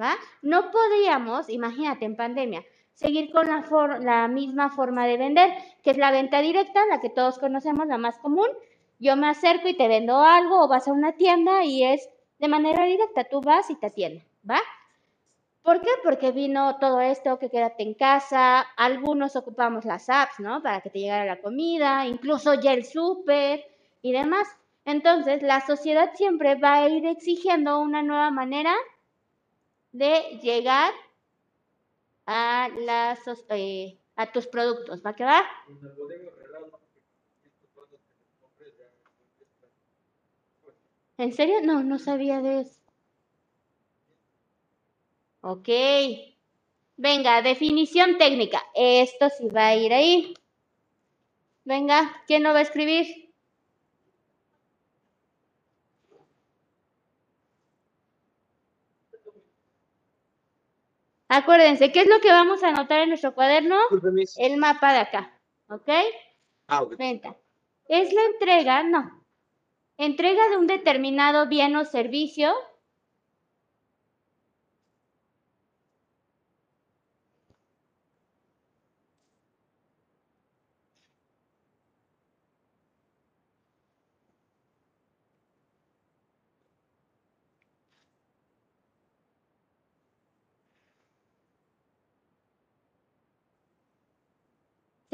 ¿Va? 0.00 0.14
No 0.42 0.70
podríamos, 0.70 1.48
imagínate 1.48 2.04
en 2.04 2.16
pandemia, 2.16 2.64
seguir 2.94 3.32
con 3.32 3.46
la, 3.48 3.62
for- 3.62 4.02
la 4.02 4.28
misma 4.28 4.70
forma 4.70 5.06
de 5.06 5.16
vender, 5.16 5.50
que 5.82 5.90
es 5.90 5.96
la 5.96 6.10
venta 6.10 6.40
directa, 6.40 6.84
la 6.86 7.00
que 7.00 7.10
todos 7.10 7.38
conocemos, 7.38 7.86
la 7.86 7.98
más 7.98 8.18
común. 8.18 8.48
Yo 8.98 9.16
me 9.16 9.28
acerco 9.28 9.68
y 9.68 9.74
te 9.76 9.88
vendo 9.88 10.18
algo 10.18 10.62
o 10.64 10.68
vas 10.68 10.88
a 10.88 10.92
una 10.92 11.12
tienda 11.12 11.64
y 11.64 11.84
es 11.84 12.08
de 12.38 12.48
manera 12.48 12.84
directa, 12.84 13.24
tú 13.24 13.40
vas 13.40 13.70
y 13.70 13.74
te 13.76 13.86
atienden, 13.86 14.24
¿va? 14.48 14.60
¿Por 15.62 15.80
qué? 15.82 15.90
Porque 16.02 16.32
vino 16.32 16.78
todo 16.78 17.00
esto 17.00 17.38
que 17.38 17.50
quédate 17.50 17.82
en 17.82 17.94
casa, 17.94 18.60
algunos 18.76 19.36
ocupamos 19.36 19.84
las 19.84 20.08
apps, 20.08 20.40
¿no? 20.40 20.62
Para 20.62 20.80
que 20.80 20.90
te 20.90 20.98
llegara 21.00 21.24
la 21.26 21.40
comida, 21.40 22.06
incluso 22.06 22.54
ya 22.54 22.72
el 22.72 22.84
súper 22.84 23.64
y 24.00 24.12
demás. 24.12 24.48
Entonces, 24.84 25.42
la 25.42 25.60
sociedad 25.60 26.10
siempre 26.14 26.54
va 26.54 26.74
a 26.76 26.88
ir 26.88 27.04
exigiendo 27.06 27.80
una 27.80 28.02
nueva 28.02 28.30
manera 28.30 28.72
de 29.98 30.38
llegar 30.42 30.94
a, 32.24 32.68
las, 32.78 33.20
eh, 33.50 33.98
a 34.16 34.30
tus 34.30 34.46
productos. 34.46 35.02
¿Va 35.04 35.10
a 35.10 35.16
quedar? 35.16 35.44
¿En 41.16 41.32
serio? 41.32 41.60
No, 41.62 41.82
no 41.82 41.98
sabía 41.98 42.40
de 42.40 42.60
eso. 42.60 42.80
Ok. 45.40 45.68
Venga, 46.96 47.42
definición 47.42 48.18
técnica. 48.18 48.62
Esto 48.74 49.28
sí 49.30 49.48
va 49.48 49.68
a 49.68 49.76
ir 49.76 49.92
ahí. 49.92 50.34
Venga, 51.64 52.22
¿quién 52.26 52.44
no 52.44 52.52
va 52.52 52.60
a 52.60 52.62
escribir? 52.62 53.27
Acuérdense, 61.28 61.92
¿qué 61.92 62.00
es 62.00 62.08
lo 62.08 62.20
que 62.20 62.30
vamos 62.30 62.62
a 62.62 62.68
anotar 62.68 63.00
en 63.00 63.10
nuestro 63.10 63.34
cuaderno? 63.34 63.76
El 64.38 64.56
mapa 64.56 64.92
de 64.92 64.98
acá. 65.00 65.40
¿Ok? 65.68 65.90
Ah. 66.68 66.84
Venta. 66.98 67.36
Es 67.86 68.12
la 68.12 68.22
entrega, 68.24 68.82
no. 68.82 69.24
Entrega 69.98 70.48
de 70.48 70.56
un 70.56 70.66
determinado 70.66 71.46
bien 71.46 71.76
o 71.76 71.84
servicio. 71.84 72.54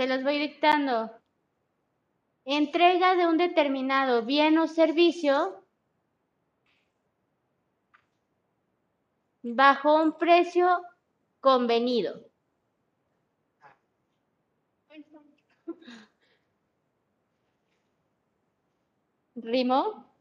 Se 0.04 0.10
los 0.10 0.22
voy 0.22 0.38
dictando. 0.38 1.10
Entrega 2.44 3.14
de 3.14 3.26
un 3.26 3.38
determinado 3.38 4.20
bien 4.20 4.58
o 4.58 4.68
servicio 4.68 5.64
bajo 9.42 9.94
un 10.02 10.18
precio 10.18 10.68
convenido. 11.40 12.20
¿Rimó? 19.36 20.14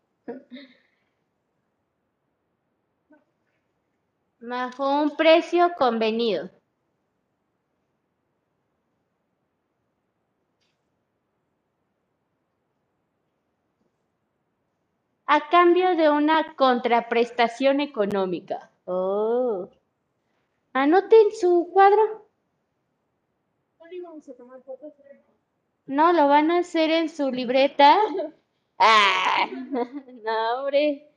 Bajo 4.40 5.02
un 5.02 5.18
precio 5.18 5.74
convenido. 5.78 6.63
A 15.36 15.50
cambio 15.50 15.96
de 15.96 16.10
una 16.12 16.56
contraprestación 16.56 17.80
económica. 17.82 18.70
Oh. 18.86 19.70
Anoten 20.74 21.32
su 21.40 21.70
cuadro. 21.74 22.28
No, 25.86 26.14
lo 26.14 26.28
van 26.28 26.52
a 26.52 26.60
hacer 26.60 26.92
en 26.92 27.10
su 27.10 27.32
libreta. 27.32 27.98
Ah, 28.86 29.48
no, 30.24 30.60
hombre. 30.64 31.08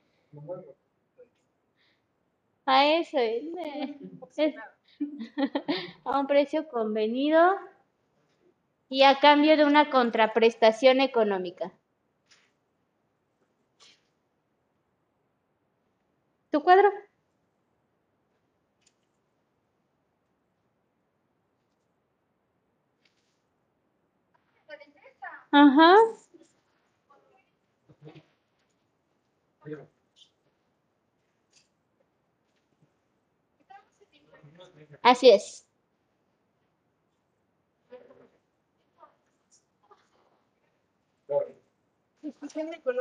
A 2.67 2.87
eso 2.87 3.19
es. 3.19 3.43
eh, 3.59 3.99
es- 4.37 4.55
A 6.05 6.21
un 6.21 6.27
precio 6.27 6.69
convenido 6.69 7.57
y 8.89 9.03
a 9.03 9.19
cambio 9.19 9.57
de 9.57 9.65
una 9.65 9.91
contraprestación 9.91 11.01
económica. 11.01 11.73
¿Tu 16.57 16.63
cuadro? 16.63 16.89
Ajá. 25.51 25.97
Así 35.03 35.31
es. 35.31 35.67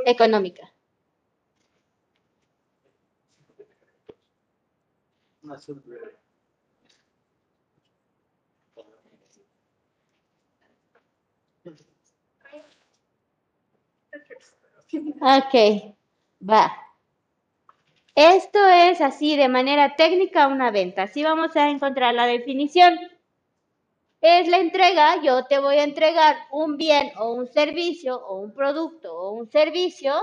Económica. 0.05 0.74
Ok, 15.21 15.53
va. 16.39 16.71
Esto 18.15 18.59
es 18.67 19.01
así 19.01 19.35
de 19.35 19.49
manera 19.49 19.95
técnica 19.95 20.47
una 20.47 20.71
venta. 20.71 21.03
Así 21.03 21.23
vamos 21.23 21.55
a 21.55 21.69
encontrar 21.69 22.13
la 22.13 22.25
definición. 22.25 22.97
Es 24.21 24.47
la 24.47 24.57
entrega, 24.57 25.21
yo 25.21 25.45
te 25.45 25.59
voy 25.59 25.77
a 25.77 25.83
entregar 25.83 26.35
un 26.51 26.77
bien 26.77 27.11
o 27.17 27.33
un 27.33 27.47
servicio 27.47 28.17
o 28.17 28.37
un 28.39 28.53
producto 28.53 29.13
o 29.13 29.31
un 29.31 29.49
servicio 29.49 30.13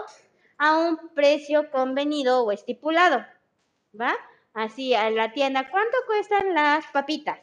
a 0.58 0.78
un 0.78 1.10
precio 1.14 1.70
convenido 1.70 2.44
o 2.44 2.52
estipulado. 2.52 3.24
¿Va? 3.98 4.14
Así 4.54 4.94
a 4.94 5.10
la 5.10 5.32
tienda, 5.32 5.70
¿cuánto 5.70 5.96
cuestan 6.06 6.54
las 6.54 6.86
papitas? 6.92 7.38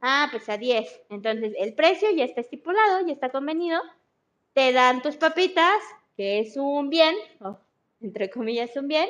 Ah, 0.00 0.28
pues 0.30 0.48
a 0.48 0.56
10. 0.56 1.02
Entonces 1.10 1.54
el 1.58 1.74
precio 1.74 2.10
ya 2.10 2.24
está 2.24 2.40
estipulado, 2.40 3.06
ya 3.06 3.12
está 3.12 3.30
convenido. 3.30 3.80
Te 4.52 4.72
dan 4.72 5.02
tus 5.02 5.16
papitas, 5.16 5.82
que 6.16 6.40
es 6.40 6.56
un 6.56 6.90
bien, 6.90 7.14
o 7.40 7.58
entre 8.00 8.30
comillas 8.30 8.76
un 8.76 8.88
bien, 8.88 9.08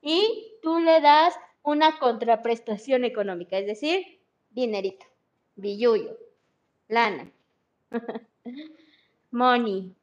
y 0.00 0.54
tú 0.62 0.78
le 0.78 1.00
das 1.00 1.34
una 1.62 1.98
contraprestación 1.98 3.04
económica, 3.04 3.58
es 3.58 3.66
decir, 3.66 4.20
dinerito, 4.50 5.06
billuyo, 5.56 6.16
lana, 6.88 7.30
money, 9.30 9.94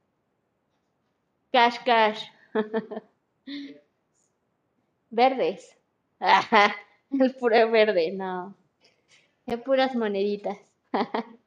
cash 1.51 1.77
cash, 1.86 2.23
verdes, 5.09 5.74
el 7.11 7.36
puro 7.36 7.72
verde, 7.72 8.11
no, 8.11 8.55
es 9.47 9.59
puras 9.61 9.95
moneditas. 9.95 10.57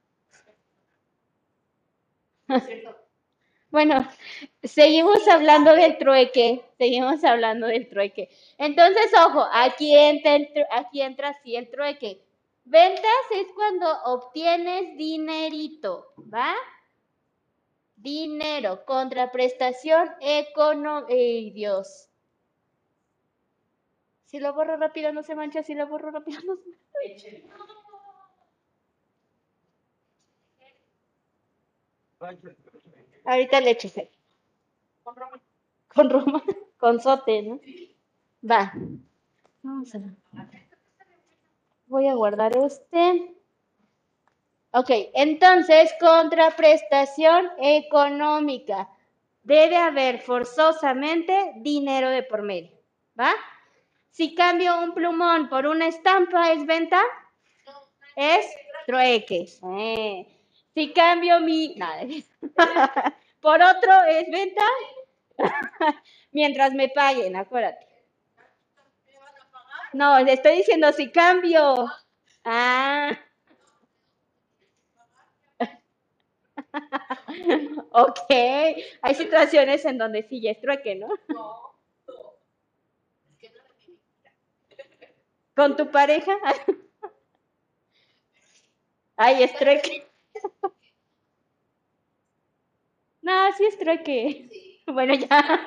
Bueno, 3.70 4.08
seguimos 4.62 5.28
hablando 5.28 5.74
del 5.74 5.98
trueque, 5.98 6.64
seguimos 6.78 7.22
hablando 7.22 7.66
del 7.66 7.88
trueque. 7.88 8.30
Entonces, 8.56 9.12
ojo, 9.26 9.44
aquí 9.52 9.94
entra, 9.94 10.36
el 10.36 10.48
aquí 10.70 11.02
entra 11.02 11.28
así 11.30 11.54
el 11.54 11.70
trueque. 11.70 12.24
Ventas 12.64 13.24
es 13.30 13.46
cuando 13.54 13.86
obtienes 14.04 14.96
dinerito, 14.96 16.14
¿va? 16.32 16.54
Dinero, 17.96 18.86
contraprestación 18.86 20.08
económica. 20.22 21.12
¡Ey, 21.12 21.50
Dios! 21.50 22.08
Si 24.28 24.38
lo 24.40 24.52
borro 24.52 24.76
rápido 24.76 25.10
no 25.10 25.22
se 25.22 25.34
mancha, 25.34 25.62
si 25.62 25.74
lo 25.74 25.86
borro 25.86 26.10
rápido 26.10 26.38
no 26.42 26.56
se 26.56 26.68
mancha. 27.00 27.28
Ahorita 33.24 33.60
le 33.62 33.70
echo 33.70 33.88
sed. 33.88 34.08
Con 35.02 36.10
Roma. 36.10 36.44
Con 36.76 37.00
sote, 37.00 37.42
¿no? 37.42 37.58
Va. 38.48 38.70
Vamos 39.62 39.94
a 39.94 39.98
ver. 39.98 40.10
Voy 41.86 42.06
a 42.06 42.14
guardar 42.14 42.54
este. 42.54 43.34
Ok, 44.72 44.90
entonces, 45.14 45.94
contraprestación 45.98 47.48
económica. 47.58 48.90
Debe 49.42 49.78
haber 49.78 50.20
forzosamente 50.20 51.54
dinero 51.56 52.10
de 52.10 52.22
por 52.24 52.42
medio. 52.42 52.76
¿Va? 53.18 53.32
Si 54.18 54.34
cambio 54.34 54.80
un 54.80 54.94
plumón 54.94 55.48
por 55.48 55.68
una 55.68 55.86
estampa, 55.86 56.50
¿es 56.50 56.66
venta? 56.66 57.00
Es 58.16 58.52
trueque. 58.84 59.46
Eh. 59.62 60.26
Si 60.74 60.92
cambio 60.92 61.38
mi... 61.38 61.76
nada, 61.76 62.02
por 63.40 63.62
otro, 63.62 63.92
¿es 64.08 64.28
venta? 64.28 64.64
Mientras 66.32 66.74
me 66.74 66.88
paguen, 66.88 67.36
acuérdate. 67.36 67.86
No, 69.92 70.18
le 70.18 70.32
estoy 70.32 70.56
diciendo 70.56 70.92
si 70.92 71.12
cambio. 71.12 71.86
Ah. 72.44 73.16
ok. 77.92 78.30
Hay 79.00 79.14
situaciones 79.14 79.84
en 79.84 79.96
donde 79.96 80.24
sí 80.24 80.40
ya 80.40 80.50
es 80.50 80.60
trueque, 80.60 80.96
¿no? 80.96 81.08
¿Con 85.58 85.74
tu 85.76 85.90
pareja? 85.90 86.38
Ay, 89.16 89.42
es 89.42 89.52
trueque. 89.56 90.06
No, 93.22 93.52
sí 93.54 93.64
es. 93.76 94.50
Bueno, 94.86 95.14
ya. 95.14 95.66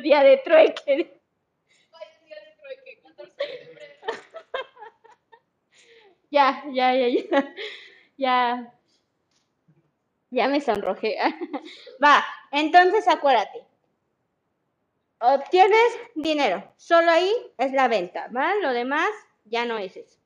Día 0.00 0.22
de 0.22 0.36
trueque. 0.38 1.20
Ya, 6.32 6.64
ya, 6.72 6.94
ya, 6.94 7.08
ya. 7.08 7.22
Ya. 10.30 10.48
Me 10.48 10.60
sonrojé. 10.60 11.16
Va, 12.02 12.24
entonces 12.50 13.06
acuérdate. 13.06 13.66
Obtienes 15.20 15.92
dinero. 16.14 16.64
Solo 16.78 17.10
ahí 17.10 17.30
es 17.58 17.72
la 17.72 17.86
venta, 17.88 18.28
¿va? 18.34 18.54
Lo 18.62 18.72
demás 18.72 19.10
ya 19.44 19.66
no 19.66 19.76
es 19.76 19.94
eso. 19.96 20.18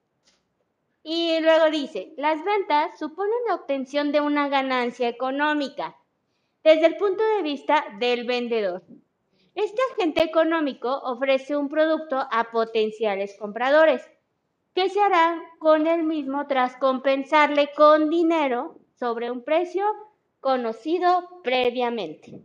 Y 1.02 1.40
luego 1.40 1.70
dice, 1.70 2.12
las 2.16 2.42
ventas 2.44 2.96
suponen 2.98 3.38
la 3.48 3.56
obtención 3.56 4.12
de 4.12 4.20
una 4.20 4.48
ganancia 4.48 5.08
económica 5.08 5.96
desde 6.62 6.86
el 6.86 6.96
punto 6.96 7.24
de 7.36 7.42
vista 7.42 7.84
del 7.98 8.24
vendedor. 8.24 8.84
Este 9.54 9.80
agente 9.92 10.22
económico 10.22 10.88
ofrece 11.04 11.56
un 11.56 11.68
producto 11.68 12.26
a 12.30 12.50
potenciales 12.50 13.36
compradores, 13.38 14.08
que 14.76 14.90
se 14.90 15.00
hará 15.00 15.42
con 15.58 15.86
el 15.86 16.02
mismo 16.02 16.46
tras 16.46 16.76
compensarle 16.76 17.70
con 17.74 18.10
dinero 18.10 18.78
sobre 19.00 19.30
un 19.30 19.42
precio 19.42 19.86
conocido 20.40 21.40
previamente. 21.42 22.42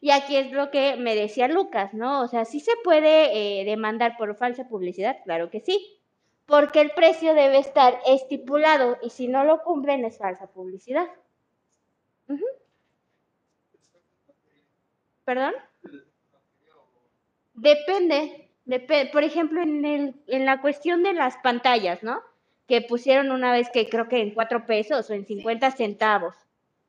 Y 0.00 0.10
aquí 0.10 0.36
es 0.36 0.50
lo 0.50 0.70
que 0.70 0.96
me 0.96 1.14
decía 1.14 1.46
Lucas, 1.46 1.92
¿no? 1.92 2.22
O 2.22 2.26
sea, 2.26 2.46
sí 2.46 2.60
se 2.60 2.72
puede 2.82 3.60
eh, 3.60 3.66
demandar 3.66 4.16
por 4.16 4.34
falsa 4.34 4.66
publicidad, 4.66 5.18
claro 5.24 5.50
que 5.50 5.60
sí, 5.60 6.00
porque 6.46 6.80
el 6.80 6.92
precio 6.92 7.34
debe 7.34 7.58
estar 7.58 8.00
estipulado 8.06 8.96
y 9.02 9.10
si 9.10 9.28
no 9.28 9.44
lo 9.44 9.62
cumplen 9.62 10.06
es 10.06 10.16
falsa 10.16 10.46
publicidad. 10.46 11.06
¿Perdón? 15.26 15.52
Depende, 17.52 18.47
por 19.12 19.24
ejemplo, 19.24 19.62
en, 19.62 19.84
el, 19.84 20.14
en 20.26 20.44
la 20.44 20.60
cuestión 20.60 21.02
de 21.02 21.14
las 21.14 21.36
pantallas, 21.38 22.02
¿no? 22.02 22.20
Que 22.66 22.82
pusieron 22.82 23.30
una 23.30 23.52
vez 23.52 23.70
que 23.70 23.88
creo 23.88 24.08
que 24.08 24.20
en 24.20 24.34
cuatro 24.34 24.66
pesos 24.66 25.08
o 25.08 25.14
en 25.14 25.26
50 25.26 25.70
centavos. 25.70 26.34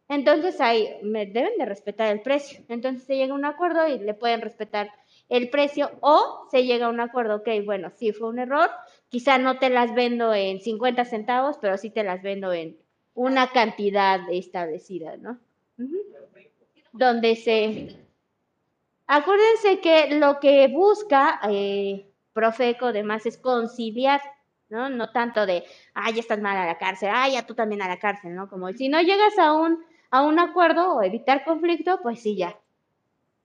Entonces 0.09 0.59
ahí 0.59 0.89
me 1.03 1.27
deben 1.27 1.57
de 1.57 1.65
respetar 1.65 2.11
el 2.11 2.21
precio. 2.21 2.61
Entonces 2.67 3.03
se 3.03 3.15
llega 3.15 3.33
a 3.33 3.37
un 3.37 3.45
acuerdo 3.45 3.87
y 3.87 3.99
le 3.99 4.13
pueden 4.13 4.41
respetar 4.41 4.91
el 5.29 5.49
precio 5.51 5.91
o 6.01 6.47
se 6.49 6.65
llega 6.65 6.87
a 6.87 6.89
un 6.89 6.99
acuerdo, 6.99 7.37
ok, 7.37 7.47
bueno, 7.63 7.91
sí 7.95 8.11
fue 8.11 8.29
un 8.29 8.39
error, 8.39 8.69
quizá 9.09 9.37
no 9.37 9.59
te 9.59 9.69
las 9.69 9.93
vendo 9.93 10.33
en 10.33 10.59
50 10.59 11.05
centavos, 11.05 11.57
pero 11.61 11.77
sí 11.77 11.91
te 11.91 12.03
las 12.03 12.23
vendo 12.23 12.51
en 12.51 12.77
una 13.13 13.51
cantidad 13.51 14.19
establecida, 14.31 15.17
¿no? 15.17 15.39
Donde 16.91 17.35
se... 17.35 17.95
Acuérdense 19.11 19.79
que 19.81 20.19
lo 20.19 20.39
que 20.39 20.67
busca 20.67 21.39
eh, 21.49 22.05
Profeco 22.31 22.85
además 22.85 23.25
es 23.25 23.39
conciliar, 23.39 24.21
¿no? 24.69 24.87
No 24.87 25.11
tanto 25.11 25.47
de, 25.47 25.63
ay, 25.95 26.13
ya 26.13 26.19
estás 26.19 26.39
mal 26.39 26.55
a 26.55 26.67
la 26.67 26.77
cárcel, 26.77 27.09
ay, 27.11 27.33
ya 27.33 27.43
tú 27.43 27.55
también 27.55 27.81
a 27.81 27.87
la 27.87 27.97
cárcel, 27.97 28.35
¿no? 28.35 28.47
Como 28.47 28.71
si 28.71 28.87
no 28.87 29.01
llegas 29.01 29.35
a 29.39 29.53
un, 29.53 29.83
a 30.11 30.21
un 30.21 30.37
acuerdo 30.37 30.93
o 30.93 31.01
evitar 31.01 31.43
conflicto, 31.43 31.99
pues 32.03 32.21
sí, 32.21 32.37
ya, 32.37 32.59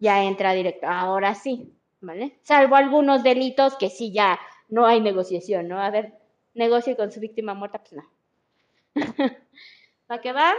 ya 0.01 0.25
entra 0.25 0.53
directo. 0.53 0.87
Ahora 0.87 1.35
sí, 1.35 1.73
¿vale? 2.03 2.37
Salvo 2.43 2.77
algunos 2.77 3.23
delitos 3.23 3.75
que 3.77 3.89
sí 3.89 4.13
ya 4.13 4.39
no 4.69 4.85
hay 4.85 5.01
negociación, 5.01 5.67
¿no? 5.67 5.81
A 5.81 5.89
ver, 5.89 6.13
negocie 6.53 6.95
con 6.95 7.11
su 7.11 7.21
víctima 7.21 7.55
muerta, 7.55 7.79
pues 7.79 7.95
no. 7.95 8.05
¿Va 10.11 10.21
que 10.21 10.35
va? 10.35 10.53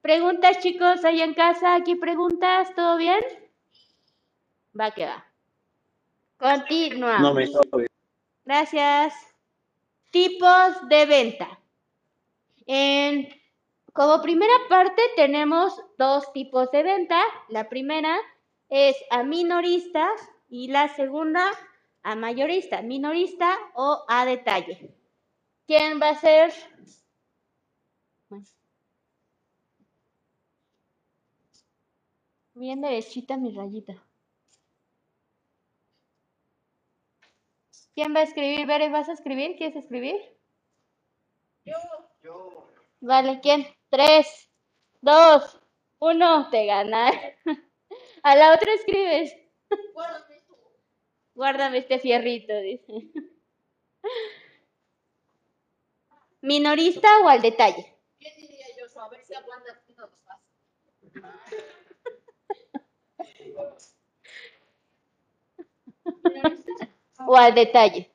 Preguntas, 0.00 0.60
chicos, 0.60 1.04
ahí 1.04 1.20
en 1.22 1.34
casa, 1.34 1.74
aquí 1.74 1.96
preguntas, 1.96 2.72
¿todo 2.76 2.96
bien? 2.98 3.20
Va 4.78 4.90
que 4.90 5.06
va. 5.06 5.24
Continuamos. 6.38 7.20
No 7.20 7.34
me. 7.34 7.86
Gracias. 8.44 9.14
Tipos 10.10 10.88
de 10.88 11.06
venta. 11.06 11.60
En, 12.66 13.28
como 13.92 14.20
primera 14.22 14.54
parte 14.68 15.02
tenemos 15.16 15.74
dos 15.98 16.32
tipos 16.32 16.70
de 16.70 16.82
venta. 16.82 17.22
La 17.48 17.68
primera 17.68 18.16
es 18.68 18.96
a 19.10 19.22
minoristas 19.22 20.20
y 20.48 20.68
la 20.68 20.88
segunda 20.88 21.52
a 22.02 22.16
mayorista. 22.16 22.82
Minorista 22.82 23.56
o 23.74 24.04
a 24.08 24.24
detalle. 24.24 24.94
¿Quién 25.66 26.00
va 26.00 26.10
a 26.10 26.20
ser? 26.20 26.52
Bien 32.54 32.80
derechita 32.80 33.36
mi 33.36 33.50
rayita. 33.54 33.94
¿Quién 37.94 38.14
va 38.14 38.20
a 38.20 38.24
escribir? 38.24 38.66
Bere, 38.66 38.88
¿vas 38.88 39.08
a 39.08 39.12
escribir? 39.12 39.56
¿Quieres 39.56 39.76
escribir? 39.76 40.16
Yo. 41.64 41.74
Vale, 43.00 43.40
¿quién? 43.40 43.66
Tres, 43.90 44.48
dos, 45.00 45.60
uno, 45.98 46.48
te 46.50 46.66
ganar. 46.66 47.12
A 48.22 48.36
la 48.36 48.54
otra 48.54 48.72
escribes. 48.72 49.36
Guárdame 51.34 51.78
este 51.78 51.98
fierrito, 51.98 52.54
dice. 52.60 52.92
¿Minorista 56.40 57.08
o 57.20 57.28
al 57.28 57.42
detalle? 57.42 57.96
¿Qué 58.18 58.32
diría 58.36 58.66
yo? 58.76 59.00
A 59.00 59.08
ver 59.08 59.24
si 59.24 59.34
aguanta 59.34 59.80
uno 59.88 60.06
los 60.06 60.20
pasos. 60.20 60.42
o 67.26 67.36
al 67.36 67.54
detalle. 67.54 68.10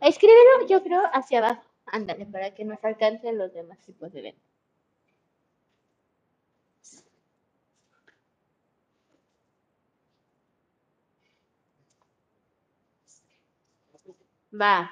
Escríbelo, 0.00 0.66
yo 0.68 0.82
creo, 0.82 1.02
hacia 1.12 1.38
abajo. 1.38 1.62
Ándale, 1.86 2.26
para 2.26 2.54
que 2.54 2.64
nos 2.64 2.82
alcancen 2.84 3.38
los 3.38 3.52
demás 3.52 3.78
tipos 3.80 4.12
de 4.12 4.22
ventas. 4.22 4.48
Va. 14.52 14.90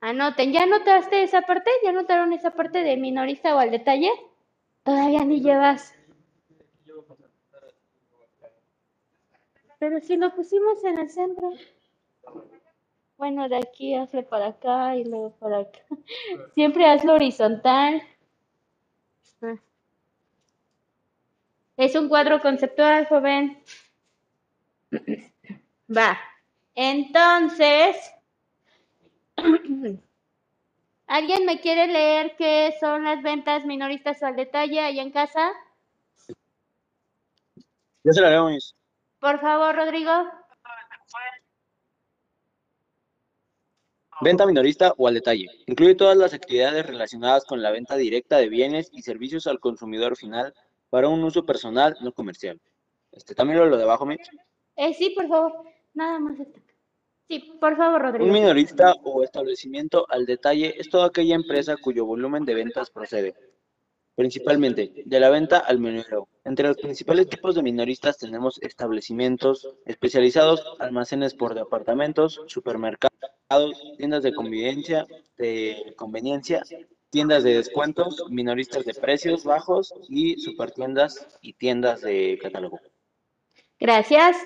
Anoten, 0.00 0.52
¿ya 0.52 0.64
anotaste 0.64 1.22
esa 1.22 1.42
parte? 1.42 1.70
¿Ya 1.82 1.90
anotaron 1.90 2.32
esa 2.32 2.50
parte 2.50 2.82
de 2.82 2.96
minorista 2.96 3.54
o 3.54 3.58
al 3.58 3.70
detalle? 3.70 4.10
Todavía 4.82 5.24
ni 5.24 5.40
llevas 5.40 5.93
Pero 9.84 10.00
si 10.00 10.16
lo 10.16 10.34
pusimos 10.34 10.82
en 10.84 10.98
el 10.98 11.10
centro. 11.10 11.52
Bueno, 13.18 13.50
de 13.50 13.56
aquí 13.56 13.94
hazle 13.94 14.22
para 14.22 14.46
acá 14.46 14.96
y 14.96 15.04
luego 15.04 15.32
para 15.32 15.58
acá. 15.58 15.80
Siempre 16.54 16.86
hazlo 16.86 17.12
horizontal. 17.12 18.02
Es 21.76 21.94
un 21.96 22.08
cuadro 22.08 22.40
conceptual, 22.40 23.06
joven. 23.08 23.62
Va. 25.94 26.18
Entonces, 26.74 28.10
¿alguien 31.06 31.44
me 31.44 31.60
quiere 31.60 31.88
leer 31.88 32.36
qué 32.38 32.72
son 32.80 33.04
las 33.04 33.22
ventas 33.22 33.66
minoristas 33.66 34.22
o 34.22 34.26
al 34.26 34.36
detalle 34.36 34.80
ahí 34.80 34.98
en 34.98 35.10
casa? 35.10 35.52
Ya 38.02 38.12
se 38.14 38.22
la 38.22 38.30
leo, 38.30 38.48
mis. 38.48 38.74
Por 39.24 39.40
favor, 39.40 39.74
Rodrigo. 39.74 40.12
Venta 44.20 44.44
minorista 44.44 44.92
o 44.98 45.08
al 45.08 45.14
detalle. 45.14 45.46
Incluye 45.66 45.94
todas 45.94 46.14
las 46.14 46.34
actividades 46.34 46.84
relacionadas 46.84 47.46
con 47.46 47.62
la 47.62 47.70
venta 47.70 47.96
directa 47.96 48.36
de 48.36 48.50
bienes 48.50 48.90
y 48.92 49.00
servicios 49.00 49.46
al 49.46 49.60
consumidor 49.60 50.18
final 50.18 50.52
para 50.90 51.08
un 51.08 51.24
uso 51.24 51.46
personal 51.46 51.96
no 52.02 52.12
comercial. 52.12 52.60
Este, 53.12 53.34
también 53.34 53.60
lo, 53.60 53.64
lo 53.64 53.78
de 53.78 53.84
abajo, 53.84 54.04
mis. 54.04 54.18
Eh, 54.76 54.92
sí, 54.92 55.08
por 55.16 55.26
favor. 55.26 55.54
Nada 55.94 56.18
más. 56.18 56.36
Sí, 57.26 57.56
por 57.58 57.78
favor, 57.78 58.02
Rodrigo. 58.02 58.26
Un 58.26 58.32
minorista 58.32 58.94
o 59.04 59.24
establecimiento 59.24 60.04
al 60.10 60.26
detalle 60.26 60.74
es 60.76 60.90
toda 60.90 61.06
aquella 61.06 61.34
empresa 61.34 61.78
cuyo 61.78 62.04
volumen 62.04 62.44
de 62.44 62.56
ventas 62.56 62.90
procede, 62.90 63.34
principalmente, 64.14 65.02
de 65.04 65.20
la 65.20 65.30
venta 65.30 65.58
al 65.58 65.78
menudeo. 65.78 66.28
Entre 66.44 66.68
los 66.68 66.76
principales 66.76 67.28
tipos 67.28 67.54
de 67.54 67.62
minoristas 67.62 68.18
tenemos 68.18 68.60
establecimientos 68.62 69.68
especializados, 69.86 70.62
almacenes 70.78 71.34
por 71.34 71.54
departamentos, 71.54 72.40
supermercados, 72.46 73.12
tiendas 73.96 74.22
de 74.22 74.34
conveniencia, 74.34 75.06
de 75.36 75.94
conveniencia, 75.96 76.62
tiendas 77.10 77.44
de 77.44 77.54
descuentos, 77.54 78.24
minoristas 78.30 78.84
de 78.84 78.94
precios 78.94 79.44
bajos 79.44 79.94
y 80.08 80.36
supertiendas 80.38 81.26
y 81.40 81.52
tiendas 81.52 82.00
de 82.00 82.38
catálogo. 82.42 82.80
Gracias. 83.78 84.36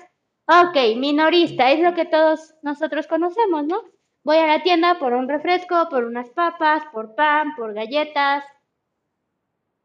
Ok, 0.47 0.97
minorista, 0.97 1.71
es 1.71 1.79
lo 1.79 1.93
que 1.93 2.05
todos 2.05 2.55
nosotros 2.63 3.07
conocemos, 3.07 3.65
¿no? 3.65 3.83
Voy 4.23 4.37
a 4.37 4.47
la 4.47 4.63
tienda 4.63 4.99
por 4.99 5.13
un 5.13 5.29
refresco, 5.29 5.87
por 5.89 6.03
unas 6.03 6.29
papas, 6.29 6.83
por 6.91 7.15
pan, 7.15 7.55
por 7.55 7.73
galletas. 7.73 8.43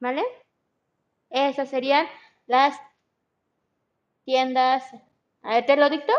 ¿Vale? 0.05 0.23
Esas 1.31 1.71
serían 1.71 2.07
las 2.47 2.79
tiendas. 4.27 4.85
A 5.41 5.55
ver, 5.55 5.65
¿te 5.65 5.77
lo 5.79 5.89
dicto? 5.89 6.13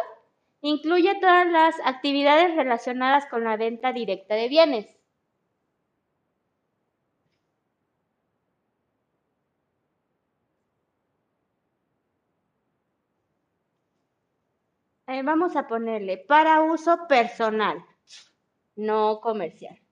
Incluye 0.62 1.20
todas 1.20 1.46
las 1.46 1.76
actividades 1.86 2.56
relacionadas 2.56 3.28
con 3.28 3.44
la 3.44 3.58
venta 3.58 3.94
directa 3.94 4.34
de 4.34 4.48
bienes. 4.48 4.88
Vamos 15.06 15.56
a 15.56 15.68
ponerle 15.68 16.18
para 16.18 16.62
uso 16.64 17.08
personal, 17.08 17.86
no 18.76 19.22
comercial. 19.22 19.85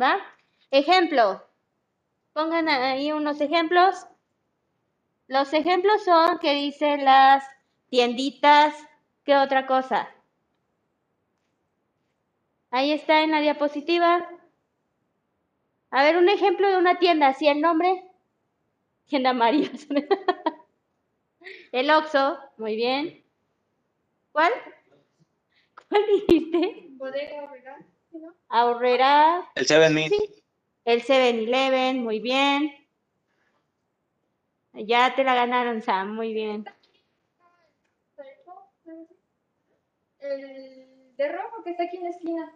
¿Va? 0.00 0.18
Ejemplo. 0.70 1.42
Pongan 2.32 2.68
ahí 2.68 3.12
unos 3.12 3.40
ejemplos. 3.40 4.06
Los 5.28 5.52
ejemplos 5.52 6.04
son 6.04 6.38
que 6.38 6.52
dicen 6.54 7.04
las 7.04 7.44
tienditas. 7.88 8.74
¿Qué 9.24 9.36
otra 9.36 9.66
cosa? 9.66 10.08
Ahí 12.70 12.92
está 12.92 13.22
en 13.22 13.30
la 13.30 13.40
diapositiva. 13.40 14.28
A 15.90 16.02
ver, 16.02 16.16
un 16.16 16.28
ejemplo 16.28 16.68
de 16.68 16.76
una 16.76 16.98
tienda, 16.98 17.32
¿sí 17.34 17.46
el 17.46 17.60
nombre? 17.60 18.02
Tienda 19.06 19.32
María. 19.32 19.70
el 21.72 21.90
Oxxo, 21.90 22.38
muy 22.56 22.74
bien. 22.74 23.24
¿Cuál? 24.32 24.52
¿Cuál 25.88 26.02
dijiste? 26.06 26.86
Bodega 26.96 27.48
Aurrera. 28.48 29.48
El 29.54 29.66
7 29.66 30.08
Sí. 30.08 30.44
El 30.84 31.02
7-Eleven, 31.02 32.02
muy 32.02 32.20
bien. 32.20 32.72
Ya 34.74 35.14
te 35.14 35.24
la 35.24 35.34
ganaron, 35.34 35.82
Sam, 35.82 36.14
muy 36.14 36.34
bien. 36.34 36.64
El 40.18 41.14
de 41.16 41.28
rojo 41.32 41.62
que 41.62 41.70
está 41.70 41.84
aquí 41.84 41.96
en 41.96 42.04
la 42.04 42.10
esquina. 42.10 42.52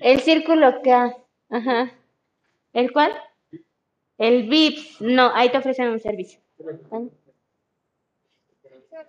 El 0.00 0.20
círculo 0.20 0.82
que... 0.82 0.92
Ajá. 0.92 1.92
¿El 2.72 2.92
cuál? 2.92 3.12
El 4.18 4.48
VIPS. 4.48 5.00
No, 5.00 5.32
ahí 5.34 5.50
te 5.50 5.58
ofrecen 5.58 5.88
un 5.88 6.00
servicio. 6.00 6.40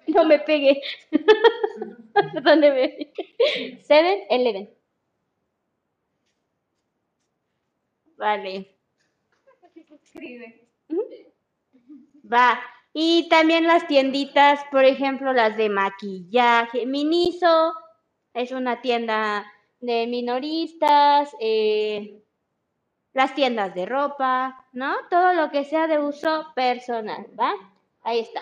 No 0.07 0.25
me 0.25 0.39
pegué. 0.39 0.81
¿Dónde 2.43 2.71
me? 2.71 3.79
Seven 3.83 4.19
Eleven. 4.29 4.69
Vale. 8.17 8.53
Ujú. 10.89 11.03
Va. 12.31 12.59
Y 12.93 13.27
también 13.29 13.67
las 13.67 13.87
tienditas, 13.87 14.59
por 14.71 14.83
ejemplo, 14.85 15.33
las 15.33 15.57
de 15.57 15.69
maquillaje. 15.69 16.85
Miniso 16.85 17.73
es 18.33 18.51
una 18.51 18.81
tienda 18.81 19.45
de 19.79 20.07
minoristas, 20.07 21.31
eh, 21.39 22.21
las 23.13 23.35
tiendas 23.35 23.75
de 23.75 23.85
ropa, 23.85 24.67
¿no? 24.73 24.95
Todo 25.09 25.33
lo 25.33 25.51
que 25.51 25.65
sea 25.65 25.87
de 25.87 25.99
uso 25.99 26.47
personal, 26.55 27.27
¿va? 27.39 27.53
Ahí 28.03 28.19
está. 28.21 28.41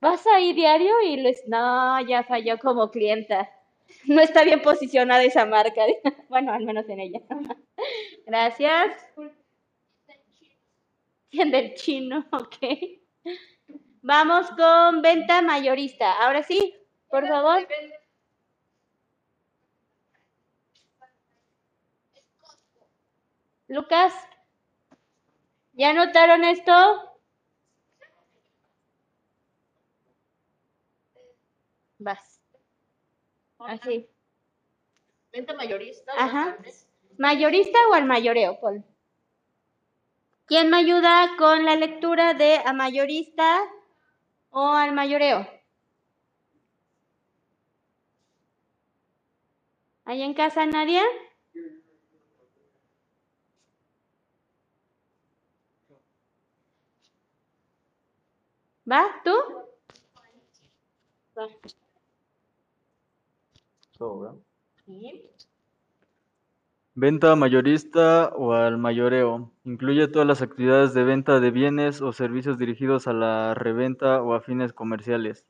Vas 0.00 0.26
a 0.26 0.40
ir 0.40 0.54
diario 0.54 0.92
y 1.02 1.16
les, 1.16 1.46
no, 1.46 2.00
ya 2.00 2.24
falló 2.24 2.58
como 2.58 2.90
clienta. 2.90 3.50
No 4.06 4.20
está 4.20 4.44
bien 4.44 4.62
posicionada 4.62 5.22
esa 5.24 5.46
marca. 5.46 5.82
Bueno, 6.28 6.52
al 6.52 6.64
menos 6.64 6.88
en 6.88 7.00
ella. 7.00 7.20
Gracias. 8.26 8.92
Tienda 11.30 11.58
del 11.58 11.74
chino, 11.74 12.24
ok. 12.30 12.56
Vamos 14.02 14.50
con 14.52 15.02
venta 15.02 15.42
mayorista. 15.42 16.12
Ahora 16.22 16.42
sí, 16.42 16.74
por 17.08 17.26
favor. 17.26 17.66
Lucas, 23.68 24.12
¿ya 25.72 25.92
notaron 25.92 26.44
esto? 26.44 27.09
Vas. 32.00 32.40
Así. 33.58 34.08
Venta 35.32 35.52
mayorista. 35.54 36.12
Ajá. 36.16 36.56
¿Mayorista 37.18 37.78
o 37.90 37.94
al 37.94 38.06
mayoreo? 38.06 38.58
Pon. 38.58 38.84
¿Quién 40.46 40.70
me 40.70 40.78
ayuda 40.78 41.36
con 41.36 41.64
la 41.66 41.76
lectura 41.76 42.32
de 42.34 42.56
a 42.56 42.72
mayorista 42.72 43.60
o 44.48 44.66
al 44.66 44.92
mayoreo? 44.92 45.46
¿Ahí 50.06 50.22
en 50.22 50.32
casa 50.34 50.64
nadie? 50.64 51.02
¿Va? 58.90 59.02
¿Tú? 59.22 59.36
Va. 61.36 61.46
Sí. 64.86 65.22
Venta 66.94 67.36
mayorista 67.36 68.32
o 68.34 68.52
al 68.52 68.78
mayoreo. 68.78 69.52
Incluye 69.64 70.08
todas 70.08 70.26
las 70.26 70.42
actividades 70.42 70.94
de 70.94 71.04
venta 71.04 71.38
de 71.40 71.50
bienes 71.50 72.02
o 72.02 72.12
servicios 72.12 72.58
dirigidos 72.58 73.06
a 73.06 73.12
la 73.12 73.54
reventa 73.54 74.22
o 74.22 74.34
a 74.34 74.40
fines 74.40 74.72
comerciales. 74.72 75.46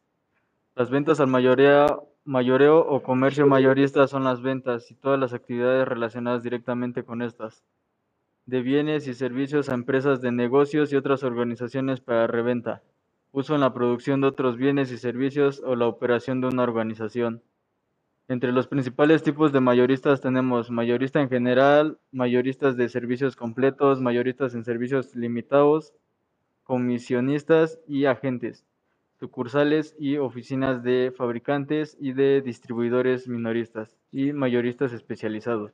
Las 0.74 0.90
ventas 0.90 1.20
al 1.20 1.28
mayoreo, 1.28 2.11
Mayoreo 2.24 2.78
o 2.80 3.03
comercio 3.03 3.46
mayorista 3.46 4.07
son 4.07 4.24
las 4.24 4.42
ventas 4.42 4.90
y 4.90 4.94
todas 4.94 5.18
las 5.18 5.32
actividades 5.32 5.88
relacionadas 5.88 6.42
directamente 6.42 7.03
con 7.03 7.22
estas, 7.22 7.64
de 8.44 8.61
bienes 8.61 9.09
y 9.09 9.14
servicios 9.14 9.68
a 9.68 9.74
empresas 9.74 10.20
de 10.20 10.30
negocios 10.30 10.92
y 10.92 10.96
otras 10.96 11.22
organizaciones 11.22 12.01
para 12.01 12.26
reventa, 12.26 12.82
uso 13.32 13.55
en 13.55 13.62
la 13.62 13.72
producción 13.72 14.20
de 14.20 14.26
otros 14.26 14.59
bienes 14.59 14.92
y 14.92 14.98
servicios 14.98 15.62
o 15.64 15.74
la 15.76 15.86
operación 15.86 16.42
de 16.42 16.48
una 16.48 16.62
organización. 16.62 17.42
Entre 18.31 18.53
los 18.53 18.68
principales 18.68 19.24
tipos 19.24 19.51
de 19.51 19.59
mayoristas 19.59 20.20
tenemos 20.20 20.70
mayorista 20.70 21.20
en 21.20 21.28
general, 21.28 21.99
mayoristas 22.12 22.76
de 22.76 22.89
servicios 22.89 23.35
completos, 23.35 24.01
mayoristas 24.01 24.55
en 24.55 24.64
servicios 24.64 25.16
limitados, 25.16 25.93
comisionistas 26.62 27.81
y 27.89 28.05
agentes, 28.05 28.64
sucursales 29.18 29.97
y 29.99 30.18
oficinas 30.18 30.85
de 30.85 31.12
fabricantes 31.16 31.97
y 31.99 32.12
de 32.12 32.41
distribuidores 32.41 33.26
minoristas 33.26 33.97
y 34.12 34.33
mayoristas 34.33 34.93
especializados. 34.93 35.72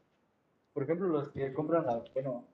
Por 0.73 0.85
ejemplo, 0.85 1.09
los 1.09 1.29
que 1.33 1.53
compran 1.53 1.85
la, 1.85 2.03
bueno, 2.15 2.47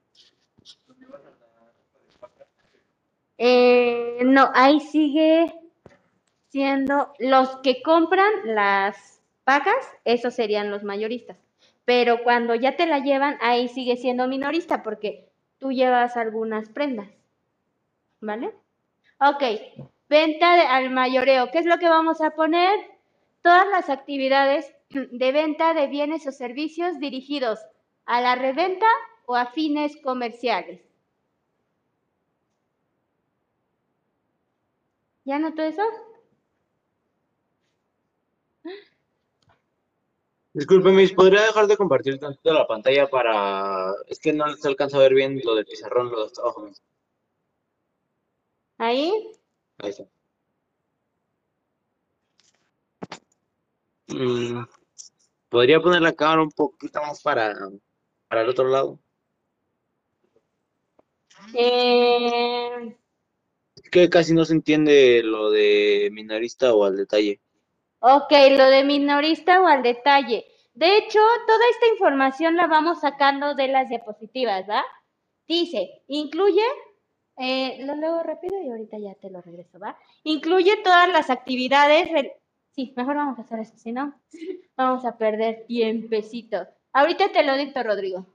Eh, 3.37 4.19
no, 4.25 4.49
ahí 4.53 4.81
sigue 4.81 5.53
siendo 6.49 7.13
los 7.19 7.55
que 7.63 7.81
compran 7.81 8.31
las 8.43 9.12
vacas, 9.45 9.85
esos 10.05 10.33
serían 10.33 10.71
los 10.71 10.83
mayoristas. 10.83 11.37
Pero 11.85 12.23
cuando 12.23 12.55
ya 12.55 12.75
te 12.77 12.85
la 12.87 12.99
llevan, 12.99 13.37
ahí 13.41 13.67
sigue 13.67 13.97
siendo 13.97 14.27
minorista 14.27 14.83
porque 14.83 15.29
tú 15.59 15.71
llevas 15.71 16.17
algunas 16.17 16.69
prendas. 16.69 17.09
¿Vale? 18.21 18.47
Ok, 19.19 19.43
venta 20.09 20.55
de- 20.55 20.63
al 20.67 20.89
mayoreo. 20.91 21.51
¿Qué 21.51 21.59
es 21.59 21.65
lo 21.67 21.77
que 21.79 21.89
vamos 21.89 22.21
a 22.21 22.31
poner? 22.31 22.79
Todas 23.43 23.67
las 23.67 23.89
actividades 23.89 24.73
de 24.89 25.31
venta 25.31 25.73
de 25.75 25.87
bienes 25.87 26.27
o 26.27 26.31
servicios 26.31 26.99
dirigidos 26.99 27.59
a 28.05 28.21
la 28.21 28.35
reventa 28.35 28.87
o 29.27 29.35
a 29.35 29.47
fines 29.47 29.97
comerciales. 30.03 30.81
¿Ya 35.25 35.37
notó 35.39 35.63
eso? 35.63 35.81
Disculpe, 40.53 40.91
Miss, 40.91 41.11
¿podría 41.13 41.41
dejar 41.41 41.65
de 41.65 41.77
compartir 41.77 42.19
tantito 42.19 42.53
la 42.53 42.67
pantalla 42.67 43.07
para... 43.09 43.91
Es 44.07 44.19
que 44.19 44.33
no 44.33 44.55
se 44.55 44.67
alcanza 44.67 44.97
a 44.97 45.01
ver 45.01 45.13
bien 45.15 45.41
lo 45.43 45.55
del 45.55 45.65
pizarrón, 45.65 46.11
lo 46.11 46.19
de 46.19 46.25
hasta 46.27 46.41
abajo. 46.41 46.69
Ahí. 48.77 49.31
Ahí 49.79 49.89
está. 49.89 50.05
Mm, 54.07 54.63
¿Podría 55.49 55.79
poner 55.79 56.01
la 56.01 56.13
cámara 56.13 56.43
un 56.43 56.51
poquito 56.51 57.01
más 57.01 57.21
para, 57.23 57.55
para 58.27 58.41
el 58.41 58.49
otro 58.49 58.67
lado? 58.67 58.99
Eh, 61.55 62.95
Es 63.75 63.89
que 63.89 64.09
casi 64.09 64.33
no 64.33 64.45
se 64.45 64.53
entiende 64.53 65.21
lo 65.23 65.49
de 65.49 66.09
minorista 66.11 66.73
o 66.73 66.85
al 66.85 66.95
detalle. 66.95 67.39
Ok, 68.03 68.31
lo 68.57 68.69
de 68.69 68.83
minorista 68.83 69.61
o 69.61 69.67
al 69.67 69.81
detalle. 69.81 70.45
De 70.73 70.97
hecho, 70.97 71.19
toda 71.47 71.65
esta 71.71 71.87
información 71.87 72.55
la 72.57 72.67
vamos 72.67 72.99
sacando 73.01 73.55
de 73.55 73.67
las 73.69 73.89
diapositivas, 73.89 74.67
¿va? 74.69 74.83
Dice, 75.47 76.03
incluye, 76.07 76.63
eh, 77.37 77.77
lo 77.85 77.95
leo 77.95 78.21
rápido 78.23 78.61
y 78.61 78.69
ahorita 78.69 78.97
ya 78.97 79.13
te 79.15 79.29
lo 79.29 79.41
regreso, 79.41 79.79
¿va? 79.79 79.97
Incluye 80.23 80.77
todas 80.83 81.09
las 81.09 81.29
actividades. 81.29 82.09
Sí, 82.71 82.93
mejor 82.97 83.15
vamos 83.15 83.37
a 83.37 83.43
hacer 83.43 83.59
eso, 83.59 83.77
si 83.77 83.91
no, 83.91 84.19
vamos 84.75 85.05
a 85.05 85.17
perder 85.17 85.65
tiempecito. 85.67 86.67
Ahorita 86.91 87.31
te 87.31 87.43
lo 87.43 87.55
dicto, 87.55 87.83
Rodrigo. 87.83 88.25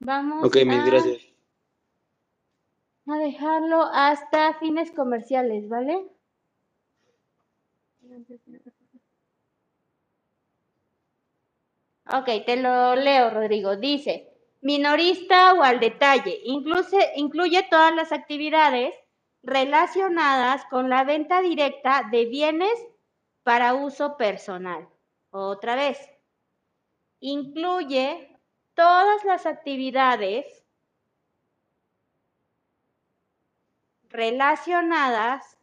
Vamos 0.00 0.46
Ok, 0.46 0.56
Miss, 0.64 0.78
a- 0.80 0.86
gracias. 0.86 1.22
a 3.06 3.18
dejarlo 3.18 3.82
hasta 3.92 4.54
fines 4.54 4.90
comerciales, 4.92 5.68
¿vale? 5.68 6.06
Ok, 12.12 12.26
te 12.44 12.56
lo 12.56 12.96
leo, 12.96 13.30
Rodrigo. 13.30 13.76
Dice, 13.76 14.28
minorista 14.62 15.54
o 15.54 15.62
al 15.62 15.78
detalle, 15.78 16.40
incluye, 16.44 17.62
todas 17.70 17.94
las 17.94 18.10
actividades 18.10 18.92
relacionadas 19.42 20.64
con 20.66 20.90
la 20.90 21.04
venta 21.04 21.40
directa 21.40 22.08
de 22.10 22.26
bienes 22.26 22.74
para 23.44 23.74
uso 23.74 24.16
personal. 24.16 24.88
Otra 25.30 25.76
vez, 25.76 25.98
incluye 27.20 28.36
todas 28.74 29.24
las 29.24 29.46
actividades 29.46 30.64
relacionadas 34.08 35.59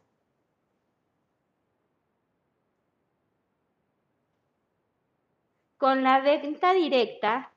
con 5.78 6.02
la 6.02 6.20
venta 6.20 6.74
directa 6.74 7.52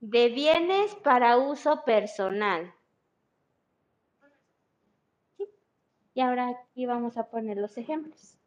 de 0.00 0.28
bienes 0.28 0.94
para 0.96 1.36
uso 1.36 1.84
personal. 1.84 2.72
¿Sí? 5.36 5.46
Y 6.14 6.20
ahora 6.20 6.48
aquí 6.48 6.86
vamos 6.86 7.16
a 7.16 7.28
poner 7.28 7.56
los 7.58 7.76
ejemplos. 7.76 8.38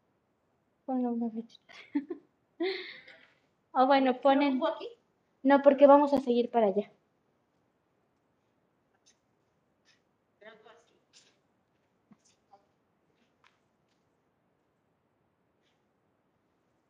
Ponlo 0.86 1.10
una 1.10 1.30
flechita. 1.30 1.74
O 3.76 3.86
bueno, 3.88 4.20
ponen... 4.20 4.60
No, 5.42 5.62
porque 5.62 5.88
vamos 5.88 6.12
a 6.12 6.20
seguir 6.20 6.48
para 6.48 6.68
allá. 6.68 6.93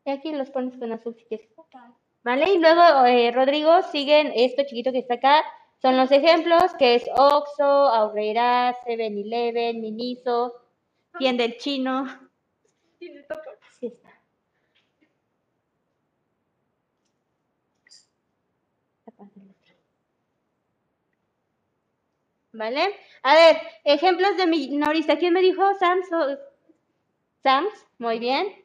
Y 0.05 0.11
aquí 0.11 0.33
los 0.33 0.51
pones 0.51 0.77
con 0.77 0.93
azul 0.93 1.15
si 1.17 1.25
quieres. 1.25 1.49
¿Vale? 2.23 2.51
Y 2.53 2.59
luego, 2.59 3.05
eh, 3.07 3.31
Rodrigo, 3.33 3.83
siguen 3.83 4.33
esto 4.35 4.63
chiquito 4.67 4.93
que 4.93 4.99
está 4.99 5.15
acá. 5.15 5.43
Son 5.81 5.97
los 5.97 6.11
ejemplos, 6.11 6.75
que 6.79 6.95
es 6.95 7.05
Oxxo, 7.15 7.65
Aurrera, 7.65 8.75
7-Eleven, 8.87 9.81
Miniso, 9.81 10.55
Tienda 11.19 11.43
del 11.45 11.59
Chino. 11.59 12.07
Sí 12.99 13.87
está. 13.87 14.11
¿Vale? 22.53 22.97
A 23.23 23.35
ver, 23.35 23.57
ejemplos 23.85 24.37
de 24.37 24.47
minorista. 24.47 25.19
¿Quién 25.19 25.35
me 25.35 25.43
dijo? 25.43 25.63
Sams. 25.75 26.07
Sams, 27.43 27.87
muy 27.99 28.19
bien. 28.19 28.64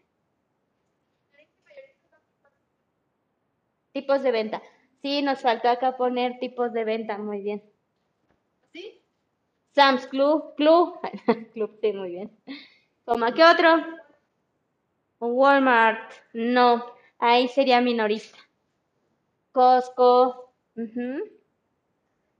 Tipos 3.91 4.21
de 4.23 4.31
venta. 4.31 4.61
Sí, 5.01 5.21
nos 5.21 5.41
faltó 5.41 5.69
acá 5.69 5.97
poner 5.97 6.39
tipos 6.39 6.73
de 6.73 6.83
venta. 6.83 7.17
Muy 7.17 7.41
bien. 7.41 7.63
¿Sí? 8.73 9.01
Sam's 9.73 10.07
Club, 10.07 10.55
Club, 10.55 10.99
Club, 11.53 11.77
sí, 11.81 11.93
muy 11.93 12.09
bien. 12.09 12.31
¿Cómo 13.05 13.33
qué 13.33 13.43
otro? 13.43 13.69
Walmart, 15.19 16.13
no, 16.33 16.85
ahí 17.17 17.47
sería 17.49 17.81
minorista. 17.81 18.37
Costco. 19.51 20.53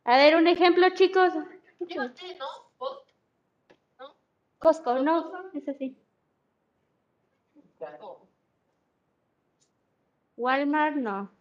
A 0.05 0.17
ver, 0.17 0.35
un 0.35 0.47
ejemplo, 0.47 0.89
chicos. 0.91 1.33
Digo 1.79 2.05
usted, 2.05 2.37
¿no? 2.37 2.45
¿Vos? 2.77 2.99
Costco, 4.57 4.99
no, 4.99 5.51
es 5.53 5.67
así. 5.67 5.97
Walmart, 10.37 10.95
no. 10.95 11.38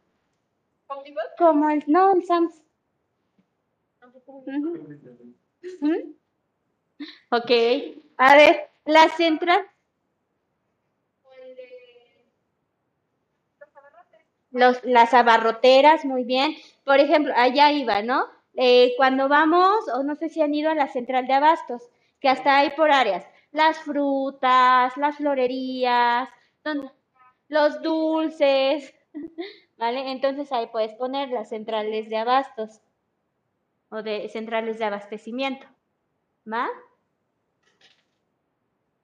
Como 1.39 1.71
el, 1.71 1.85
no, 1.87 2.13
el 2.15 2.25
Sam's. 2.25 2.63
Ujú. 4.27 4.71
¿Mm? 5.81 6.15
Ok, 7.31 7.51
a 8.19 8.35
ver, 8.37 8.69
la 8.85 9.09
central, 9.09 9.67
¿O 11.23 11.31
el 11.33 11.55
de 11.57 11.65
los 14.51 14.85
las 14.85 15.15
abarroteras, 15.15 16.05
muy 16.05 16.25
bien. 16.25 16.55
Por 16.85 16.99
ejemplo, 17.01 17.33
allá 17.37 17.71
iba, 17.73 18.03
¿no? 18.03 18.27
Eh, 18.57 18.95
cuando 18.97 19.29
vamos, 19.29 19.89
o 19.95 20.03
no 20.03 20.17
sé 20.17 20.29
si 20.29 20.43
han 20.43 20.55
ido 20.55 20.71
a 20.71 20.75
la 20.75 20.89
central 20.89 21.27
de 21.27 21.35
abastos, 21.35 21.83
que 22.21 22.29
hasta 22.29 22.59
hay 22.59 22.71
por 22.71 22.91
áreas, 22.91 23.25
las 23.53 23.79
frutas, 23.79 24.97
las 24.97 25.17
florerías, 25.17 26.29
donde- 26.65 26.91
los 27.49 27.81
dulces, 27.83 28.95
¿vale? 29.79 30.11
Entonces 30.11 30.53
ahí 30.53 30.67
puedes 30.67 30.93
poner 30.95 31.31
las 31.31 31.49
centrales 31.49 32.09
de 32.11 32.17
abastos 32.17 32.81
o 33.91 34.03
de 34.03 34.29
centrales 34.29 34.79
de 34.79 34.85
abastecimiento, 34.85 35.67
¿va? 36.51 36.69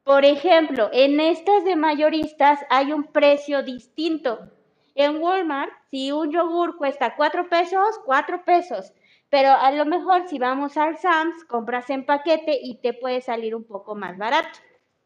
Por 0.05 0.27
ejemplo, 0.27 0.91
en 0.93 1.19
estas 1.19 1.65
de 1.65 1.77
mayoristas 1.77 2.61
hay 2.69 2.93
un 2.93 3.05
precio 3.05 3.63
distinto. 3.63 4.51
En 4.95 5.17
Walmart, 5.17 5.73
si 5.91 6.13
un 6.13 6.31
yogur 6.31 6.77
cuesta 6.77 7.17
4 7.17 7.49
pesos, 7.49 7.99
4 8.05 8.45
pesos. 8.45 8.93
Pero 9.31 9.49
a 9.49 9.71
lo 9.73 9.87
mejor 9.87 10.29
si 10.29 10.39
vamos 10.39 10.77
al 10.77 10.99
Sam's, 10.99 11.45
compras 11.47 11.89
en 11.89 12.05
paquete 12.05 12.59
y 12.63 12.77
te 12.77 12.93
puede 12.93 13.23
salir 13.23 13.57
un 13.57 13.65
poco 13.65 13.95
más 13.95 14.19
barato. 14.19 14.59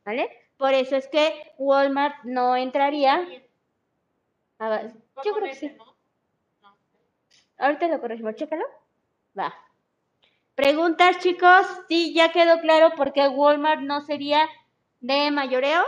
¿Vale? 0.05 0.31
Por 0.57 0.75
eso 0.75 0.97
es 0.97 1.07
que 1.07 1.33
Walmart 1.59 2.25
no 2.25 2.57
entraría. 2.57 3.25
Yo 5.25 5.35
creo 5.35 5.45
que 5.45 5.55
sí. 5.55 5.77
Ahorita 7.59 7.89
lo 7.89 8.01
corregimos, 8.01 8.35
chécalo. 8.37 8.65
Va. 9.39 9.55
Preguntas, 10.55 11.19
chicos. 11.21 11.67
Sí, 11.89 12.13
ya 12.15 12.33
quedó 12.33 12.61
claro 12.61 12.95
por 12.97 13.13
qué 13.13 13.29
Walmart 13.29 13.81
no 13.83 14.01
sería 14.01 14.49
de 15.01 15.31
mayoreo. 15.31 15.85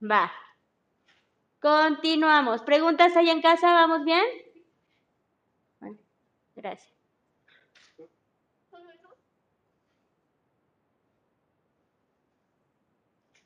Va. 0.00 0.30
Continuamos. 1.60 2.60
¿Preguntas 2.62 3.16
ahí 3.16 3.30
en 3.30 3.40
casa? 3.40 3.72
¿Vamos 3.72 4.04
bien? 4.04 4.24
Bueno, 5.80 5.98
gracias. 6.56 6.91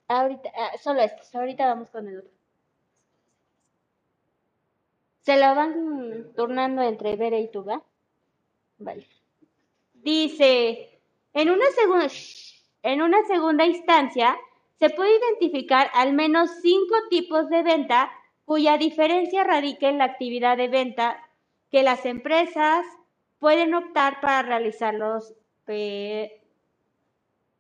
Ahorita, 0.09 0.51
ah, 0.55 0.73
solo 0.79 1.01
esto. 1.03 1.39
Ahorita 1.39 1.67
vamos 1.67 1.91
con 1.91 2.09
el 2.09 2.19
otro. 2.19 2.31
Se 5.23 5.37
lo 5.37 5.55
van 5.55 6.33
turnando 6.37 6.83
entre 6.83 7.17
Bere 7.17 7.41
y 7.41 7.51
Tuga. 7.51 7.83
Vale. 8.79 9.07
Dice, 9.95 11.01
en 11.33 11.51
una, 11.51 11.67
segunda, 11.71 12.07
en 12.83 13.03
una 13.03 13.25
segunda 13.27 13.67
instancia, 13.67 14.37
se 14.79 14.91
puede 14.91 15.17
identificar 15.17 15.91
al 15.95 16.13
menos 16.13 16.51
cinco 16.63 16.95
tipos 17.11 17.49
de 17.49 17.63
venta 17.63 18.13
cuya 18.45 18.79
diferencia 18.79 19.43
radica 19.43 19.89
en 19.89 19.99
la 19.99 20.05
actividad 20.05 20.57
de 20.57 20.69
venta 20.69 21.29
que 21.71 21.83
las 21.83 22.07
empresas 22.07 22.87
pueden 23.39 23.75
optar 23.75 24.21
para 24.21 24.43
realizarlos 24.43 25.35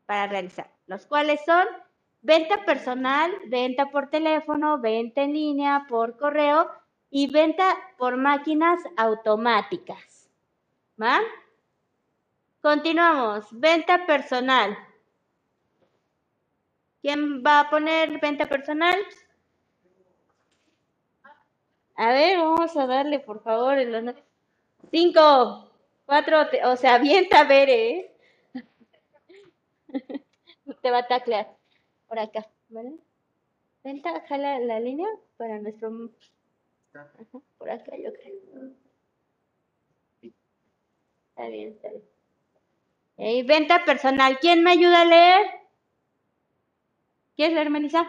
para 0.06 0.28
realizar, 0.28 0.70
los 0.86 1.06
cuales 1.06 1.40
son 1.44 1.66
venta 2.26 2.64
personal, 2.64 3.30
venta 3.46 3.90
por 3.90 4.10
teléfono, 4.10 4.80
venta 4.80 5.22
en 5.22 5.32
línea, 5.32 5.86
por 5.88 6.18
correo 6.18 6.68
y 7.08 7.30
venta 7.30 7.76
por 7.96 8.16
máquinas 8.16 8.80
automáticas. 8.96 10.28
¿Va? 11.00 11.20
Continuamos. 12.60 13.46
Venta 13.52 14.06
personal. 14.06 14.76
¿Quién 17.00 17.44
va 17.46 17.60
a 17.60 17.70
poner 17.70 18.18
venta 18.20 18.48
personal? 18.48 18.98
A 21.94 22.08
ver, 22.12 22.38
vamos 22.38 22.76
a 22.76 22.86
darle, 22.88 23.20
por 23.20 23.40
favor, 23.44 23.78
el 23.78 24.16
Cinco, 24.90 25.70
cuatro, 26.04 26.38
o 26.64 26.76
sea, 26.76 26.94
avienta 26.96 27.44
ver, 27.44 27.70
¿eh? 27.70 28.12
Te 30.82 30.90
va 30.90 30.98
a 30.98 31.06
taclear. 31.06 31.56
Por 32.16 32.24
acá, 32.24 32.48
¿vale? 32.70 32.96
Venta, 33.84 34.22
jala 34.26 34.58
la 34.60 34.80
línea 34.80 35.06
para 35.36 35.58
nuestro 35.58 35.90
por 37.58 37.68
acá 37.68 37.94
yo 37.94 38.10
creo. 38.14 38.72
Está 40.22 41.48
bien, 41.48 41.72
está 41.74 41.90
bien. 43.18 43.46
venta 43.46 43.84
personal. 43.84 44.38
¿Quién 44.40 44.62
me 44.62 44.70
ayuda 44.70 45.02
a 45.02 45.04
leer? 45.04 45.46
¿Quieres 47.36 47.54
leer, 47.54 47.68
Melissa? 47.68 48.08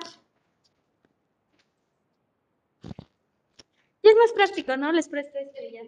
Y 4.03 4.07
es 4.07 4.15
más 4.15 4.31
práctico, 4.31 4.77
¿no? 4.77 4.93
Les 4.93 5.09
presto 5.09 5.37
este 5.37 5.69
ya. 5.73 5.81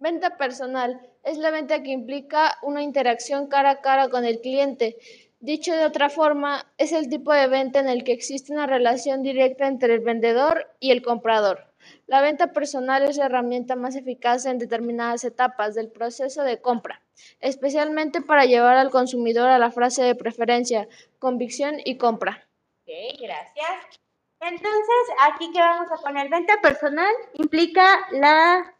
Venta 0.00 0.36
personal 0.36 1.00
es 1.22 1.38
la 1.38 1.52
venta 1.52 1.84
que 1.84 1.90
implica 1.90 2.58
una 2.62 2.82
interacción 2.82 3.46
cara 3.46 3.70
a 3.70 3.80
cara 3.80 4.10
con 4.10 4.24
el 4.24 4.40
cliente 4.40 4.98
Dicho 5.44 5.74
de 5.74 5.84
otra 5.84 6.08
forma, 6.08 6.64
es 6.78 6.92
el 6.92 7.10
tipo 7.10 7.30
de 7.30 7.46
venta 7.48 7.78
en 7.78 7.86
el 7.86 8.02
que 8.02 8.12
existe 8.12 8.50
una 8.50 8.66
relación 8.66 9.22
directa 9.22 9.66
entre 9.66 9.92
el 9.92 10.00
vendedor 10.00 10.70
y 10.80 10.90
el 10.90 11.02
comprador. 11.02 11.70
La 12.06 12.22
venta 12.22 12.54
personal 12.54 13.02
es 13.02 13.18
la 13.18 13.26
herramienta 13.26 13.76
más 13.76 13.94
eficaz 13.94 14.46
en 14.46 14.58
determinadas 14.58 15.22
etapas 15.22 15.74
del 15.74 15.90
proceso 15.90 16.44
de 16.44 16.62
compra, 16.62 17.02
especialmente 17.40 18.22
para 18.22 18.46
llevar 18.46 18.78
al 18.78 18.88
consumidor 18.88 19.50
a 19.50 19.58
la 19.58 19.70
frase 19.70 20.02
de 20.02 20.14
preferencia, 20.14 20.88
convicción 21.18 21.74
y 21.84 21.98
compra. 21.98 22.48
Ok, 22.80 23.20
gracias. 23.20 24.00
Entonces, 24.40 25.04
aquí 25.30 25.52
que 25.52 25.58
vamos 25.58 25.92
a 25.92 26.02
poner 26.02 26.30
venta 26.30 26.58
personal 26.62 27.14
implica 27.34 28.06
la 28.12 28.74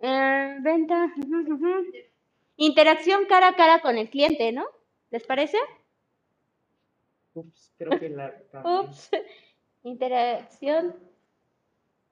eh, 0.00 0.54
venta, 0.60 1.10
interacción 2.56 3.24
cara 3.24 3.48
a 3.48 3.56
cara 3.56 3.80
con 3.80 3.96
el 3.96 4.10
cliente, 4.10 4.52
¿no? 4.52 4.66
¿Les 5.10 5.26
parece? 5.26 5.56
Ups, 7.40 7.72
creo 7.76 7.98
que 7.98 8.08
la 8.08 8.34
Ups. 8.64 9.10
Interacción. 9.82 10.94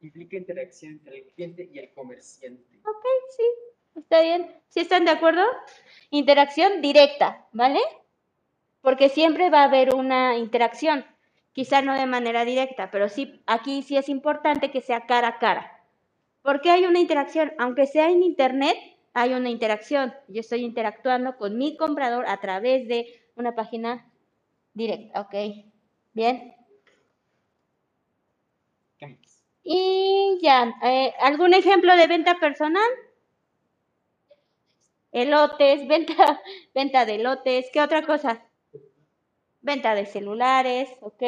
Implica 0.00 0.36
interacción 0.36 0.92
entre 0.92 1.18
el 1.18 1.26
cliente 1.28 1.68
y 1.72 1.78
el 1.78 1.92
comerciante. 1.92 2.78
Ok, 2.84 3.04
sí. 3.36 3.42
Está 3.96 4.20
bien. 4.20 4.54
¿Sí 4.68 4.80
están 4.80 5.04
de 5.04 5.10
acuerdo? 5.10 5.42
Interacción 6.10 6.82
directa, 6.82 7.46
¿vale? 7.52 7.80
Porque 8.82 9.08
siempre 9.08 9.50
va 9.50 9.62
a 9.62 9.64
haber 9.64 9.94
una 9.94 10.36
interacción. 10.36 11.04
Quizá 11.52 11.80
no 11.80 11.98
de 11.98 12.06
manera 12.06 12.44
directa, 12.44 12.90
pero 12.90 13.08
sí, 13.08 13.42
aquí 13.46 13.82
sí 13.82 13.96
es 13.96 14.10
importante 14.10 14.70
que 14.70 14.82
sea 14.82 15.06
cara 15.06 15.28
a 15.28 15.38
cara. 15.38 15.82
Porque 16.42 16.70
hay 16.70 16.84
una 16.84 17.00
interacción, 17.00 17.52
aunque 17.58 17.86
sea 17.86 18.10
en 18.10 18.22
internet, 18.22 18.76
hay 19.14 19.32
una 19.32 19.48
interacción. 19.48 20.14
Yo 20.28 20.40
estoy 20.40 20.60
interactuando 20.60 21.38
con 21.38 21.56
mi 21.56 21.76
comprador 21.78 22.26
a 22.28 22.38
través 22.38 22.86
de 22.86 23.06
una 23.34 23.54
página 23.54 24.12
directa. 24.76 25.20
Ok, 25.22 25.34
bien. 26.12 26.54
Y 29.64 30.38
ya, 30.42 30.72
eh, 30.84 31.12
¿algún 31.18 31.52
ejemplo 31.52 31.96
de 31.96 32.06
venta 32.06 32.38
personal? 32.38 32.88
Elotes, 35.10 35.88
venta, 35.88 36.40
venta 36.72 37.04
de 37.04 37.16
elotes, 37.16 37.70
¿qué 37.72 37.80
otra 37.80 38.02
cosa? 38.02 38.44
Venta 39.62 39.94
de 39.96 40.06
celulares, 40.06 40.88
ok. 41.00 41.22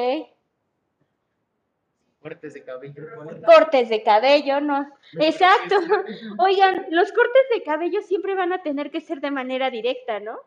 Cortes 2.21 2.55
de 2.55 2.65
cabello. 2.65 3.03
Cortes 3.45 3.89
de 3.89 4.03
cabello, 4.03 4.61
no. 4.61 4.89
Exacto. 5.19 5.77
Oigan, 6.39 6.87
los 6.91 7.11
cortes 7.11 7.43
de 7.53 7.63
cabello 7.63 8.03
siempre 8.03 8.35
van 8.35 8.53
a 8.53 8.63
tener 8.63 8.91
que 8.91 9.01
ser 9.01 9.21
de 9.21 9.31
manera 9.31 9.71
directa, 9.71 10.21
¿no? 10.21 10.39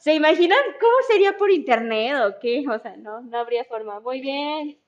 ¿Se 0.00 0.14
imaginan 0.14 0.58
cómo 0.80 0.94
sería 1.08 1.36
por 1.36 1.50
internet 1.50 2.16
o 2.24 2.38
qué? 2.40 2.64
O 2.66 2.78
sea, 2.78 2.96
no, 2.96 3.20
no 3.20 3.38
habría 3.38 3.64
forma. 3.66 4.00
Muy 4.00 4.22
bien. 4.22 4.78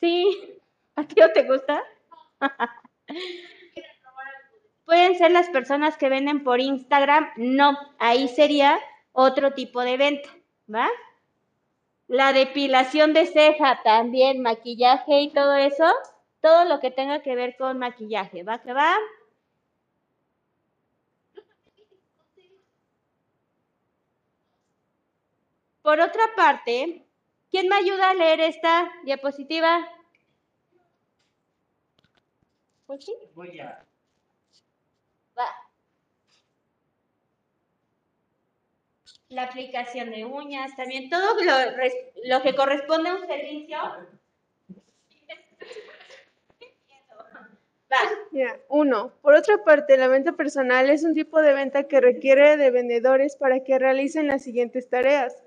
Sí. 0.00 0.60
¿A 0.96 1.04
ti 1.04 1.14
no 1.18 1.32
te 1.32 1.42
gusta? 1.44 1.82
Pueden 4.84 5.16
ser 5.16 5.30
las 5.30 5.48
personas 5.48 5.96
que 5.96 6.10
venden 6.10 6.44
por 6.44 6.60
Instagram. 6.60 7.30
No, 7.36 7.78
ahí 7.98 8.28
sería 8.28 8.78
otro 9.12 9.52
tipo 9.52 9.80
de 9.80 9.96
venta, 9.96 10.28
¿va? 10.72 10.90
La 12.08 12.34
depilación 12.34 13.14
de 13.14 13.24
ceja 13.24 13.80
también, 13.82 14.42
maquillaje 14.42 15.22
y 15.22 15.32
todo 15.32 15.54
eso, 15.54 15.86
todo 16.42 16.66
lo 16.66 16.80
que 16.80 16.90
tenga 16.90 17.22
que 17.22 17.34
ver 17.34 17.56
con 17.56 17.78
maquillaje, 17.78 18.42
¿va 18.42 18.60
que 18.60 18.74
va? 18.74 18.94
Por 25.82 26.00
otra 26.00 26.22
parte, 26.36 27.04
¿quién 27.50 27.68
me 27.68 27.76
ayuda 27.76 28.10
a 28.10 28.14
leer 28.14 28.40
esta 28.40 28.92
diapositiva? 29.04 29.88
Pues 32.86 33.04
sí. 33.04 33.14
Voy 33.34 33.58
a. 33.60 33.84
Va. 35.36 35.46
la 39.32 39.44
aplicación 39.44 40.10
de 40.10 40.26
uñas, 40.26 40.76
también 40.76 41.08
todo 41.08 41.42
lo, 41.42 41.52
lo 42.24 42.42
que 42.42 42.54
corresponde 42.54 43.08
a 43.08 43.14
un 43.14 43.26
servicio. 43.26 43.78
uno. 48.68 49.12
Por 49.20 49.34
otra 49.34 49.62
parte, 49.64 49.96
la 49.96 50.08
venta 50.08 50.32
personal 50.32 50.88
es 50.90 51.04
un 51.04 51.14
tipo 51.14 51.40
de 51.40 51.52
venta 51.52 51.84
que 51.84 52.00
requiere 52.00 52.56
de 52.56 52.70
vendedores 52.70 53.36
para 53.36 53.62
que 53.64 53.78
realicen 53.78 54.26
las 54.26 54.42
siguientes 54.42 54.88
tareas. 54.88 55.41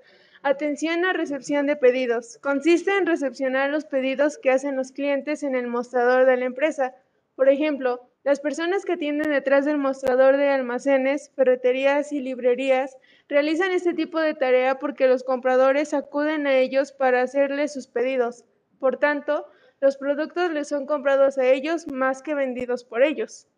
Atención 0.48 1.04
a 1.04 1.12
recepción 1.12 1.66
de 1.66 1.74
pedidos. 1.74 2.38
Consiste 2.38 2.96
en 2.96 3.04
recepcionar 3.04 3.68
los 3.68 3.84
pedidos 3.84 4.38
que 4.38 4.52
hacen 4.52 4.76
los 4.76 4.92
clientes 4.92 5.42
en 5.42 5.56
el 5.56 5.66
mostrador 5.66 6.24
de 6.24 6.36
la 6.36 6.44
empresa. 6.44 6.94
Por 7.34 7.48
ejemplo, 7.48 8.08
Las 8.22 8.38
personas 8.38 8.84
que 8.84 8.92
atienden 8.92 9.30
detrás 9.30 9.64
del 9.64 9.78
mostrador 9.78 10.36
de 10.36 10.48
almacenes, 10.48 11.32
ferreterías 11.34 12.12
y 12.12 12.20
librerías 12.20 12.96
realizan 13.28 13.72
este 13.72 13.92
tipo 13.92 14.20
de 14.20 14.34
tarea 14.34 14.78
porque 14.78 15.08
los 15.08 15.24
compradores 15.24 15.92
acuden 15.94 16.46
a 16.46 16.56
ellos 16.56 16.92
para 16.92 17.22
hacerles 17.22 17.72
sus 17.72 17.88
pedidos. 17.88 18.44
Por 18.78 18.98
tanto, 18.98 19.46
los 19.80 19.96
productos 19.96 20.52
les 20.52 20.68
son 20.68 20.86
comprados 20.86 21.38
a 21.38 21.46
ellos 21.46 21.88
más 21.88 22.22
que 22.22 22.34
vendidos 22.34 22.84
por 22.84 23.02
ellos. 23.02 23.48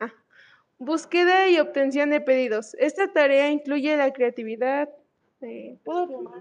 Ah. 0.00 0.12
Búsqueda 0.78 1.48
y 1.48 1.58
obtención 1.58 2.10
de 2.10 2.20
pedidos. 2.20 2.74
Esta 2.78 3.12
tarea 3.12 3.50
incluye 3.50 3.96
la 3.96 4.12
creatividad. 4.12 4.88
Eh, 5.40 5.78
¿Puedo. 5.84 6.32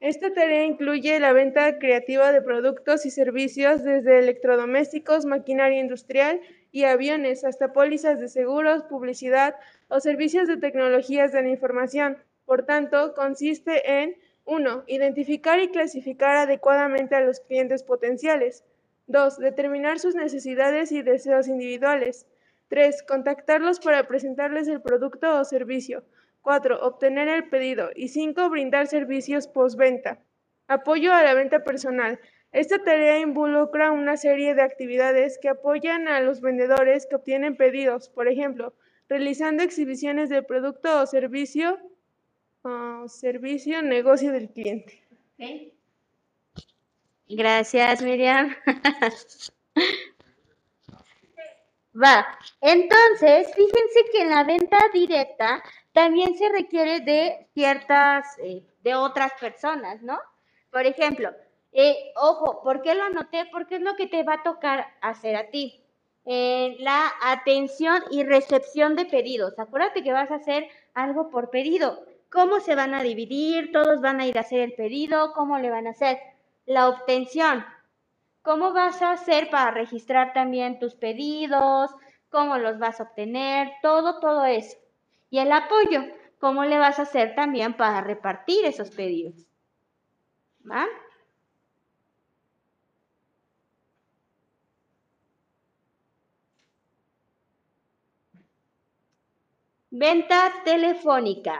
Esta 0.00 0.34
tarea 0.34 0.64
incluye 0.66 1.18
la 1.18 1.32
venta 1.32 1.78
creativa 1.78 2.30
de 2.30 2.42
productos 2.42 3.06
y 3.06 3.10
servicios 3.10 3.82
desde 3.84 4.18
electrodomésticos, 4.18 5.24
maquinaria 5.24 5.80
industrial 5.80 6.42
y 6.72 6.84
aviones 6.84 7.42
hasta 7.42 7.72
pólizas 7.72 8.20
de 8.20 8.28
seguros, 8.28 8.82
publicidad 8.82 9.54
o 9.88 10.00
servicios 10.00 10.46
de 10.46 10.58
tecnologías 10.58 11.32
de 11.32 11.42
la 11.42 11.48
información. 11.48 12.18
Por 12.44 12.66
tanto, 12.66 13.14
consiste 13.14 14.02
en 14.02 14.16
1. 14.44 14.84
Identificar 14.88 15.58
y 15.60 15.68
clasificar 15.68 16.36
adecuadamente 16.36 17.14
a 17.14 17.22
los 17.22 17.40
clientes 17.40 17.82
potenciales. 17.82 18.62
2. 19.06 19.38
Determinar 19.38 19.98
sus 20.00 20.14
necesidades 20.14 20.92
y 20.92 21.00
deseos 21.00 21.48
individuales. 21.48 22.26
3. 22.74 23.04
Contactarlos 23.04 23.78
para 23.78 24.08
presentarles 24.08 24.66
el 24.66 24.82
producto 24.82 25.38
o 25.38 25.44
servicio. 25.44 26.02
4. 26.42 26.84
Obtener 26.84 27.28
el 27.28 27.48
pedido. 27.48 27.90
Y 27.94 28.08
5. 28.08 28.50
Brindar 28.50 28.88
servicios 28.88 29.46
postventa. 29.46 30.18
Apoyo 30.66 31.12
a 31.12 31.22
la 31.22 31.34
venta 31.34 31.62
personal. 31.62 32.18
Esta 32.50 32.82
tarea 32.82 33.20
involucra 33.20 33.92
una 33.92 34.16
serie 34.16 34.56
de 34.56 34.62
actividades 34.62 35.38
que 35.38 35.50
apoyan 35.50 36.08
a 36.08 36.20
los 36.20 36.40
vendedores 36.40 37.06
que 37.06 37.14
obtienen 37.14 37.56
pedidos, 37.56 38.08
por 38.08 38.26
ejemplo, 38.26 38.74
realizando 39.08 39.62
exhibiciones 39.62 40.28
del 40.28 40.44
producto 40.44 41.00
o 41.00 41.06
servicio, 41.06 41.78
o 42.62 43.06
servicio, 43.06 43.82
negocio 43.82 44.32
del 44.32 44.50
cliente. 44.50 45.04
Gracias, 47.28 48.02
Miriam. 48.02 48.52
Va. 52.02 52.26
Entonces, 52.60 53.46
fíjense 53.54 54.04
que 54.12 54.22
en 54.22 54.30
la 54.30 54.44
venta 54.44 54.78
directa 54.92 55.62
también 55.92 56.36
se 56.36 56.48
requiere 56.48 57.00
de 57.00 57.46
ciertas, 57.54 58.26
eh, 58.38 58.64
de 58.82 58.94
otras 58.94 59.32
personas, 59.40 60.02
¿no? 60.02 60.18
Por 60.70 60.86
ejemplo, 60.86 61.30
eh, 61.72 62.12
ojo, 62.16 62.62
¿por 62.62 62.82
qué 62.82 62.94
lo 62.94 63.04
anoté? 63.04 63.46
Porque 63.52 63.76
es 63.76 63.80
lo 63.82 63.94
que 63.94 64.06
te 64.06 64.24
va 64.24 64.34
a 64.34 64.42
tocar 64.42 64.86
hacer 65.00 65.36
a 65.36 65.50
ti. 65.50 65.80
La 66.26 67.12
atención 67.22 68.02
y 68.10 68.24
recepción 68.24 68.96
de 68.96 69.04
pedidos. 69.04 69.58
Acuérdate 69.58 70.02
que 70.02 70.12
vas 70.12 70.30
a 70.30 70.36
hacer 70.36 70.66
algo 70.94 71.28
por 71.30 71.50
pedido. 71.50 72.06
¿Cómo 72.30 72.60
se 72.60 72.74
van 72.74 72.94
a 72.94 73.02
dividir? 73.02 73.72
Todos 73.72 74.00
van 74.00 74.20
a 74.20 74.26
ir 74.26 74.38
a 74.38 74.40
hacer 74.40 74.60
el 74.60 74.72
pedido. 74.72 75.32
¿Cómo 75.34 75.58
le 75.58 75.70
van 75.70 75.86
a 75.86 75.90
hacer? 75.90 76.18
La 76.64 76.88
obtención. 76.88 77.64
¿Cómo 78.44 78.72
vas 78.72 79.02
a 79.02 79.10
hacer 79.10 79.50
para 79.50 79.72
registrar 79.72 80.32
también 80.32 80.78
tus 80.78 80.94
pedidos? 80.94 81.90
¿Cómo 82.30 82.58
los 82.58 82.78
vas 82.78 83.00
a 83.00 83.04
obtener? 83.04 83.72
Todo, 83.82 84.20
todo 84.20 84.44
eso. 84.44 84.76
Y 85.30 85.38
el 85.40 85.50
apoyo. 85.50 86.04
¿Cómo 86.38 86.64
le 86.64 86.78
vas 86.78 87.00
a 87.00 87.02
hacer 87.02 87.34
también 87.34 87.74
para 87.76 88.02
repartir 88.02 88.66
esos 88.66 88.90
pedidos? 88.90 89.34
¿Va? 90.70 90.84
Venta 100.02 100.40
telefónica. 100.66 101.56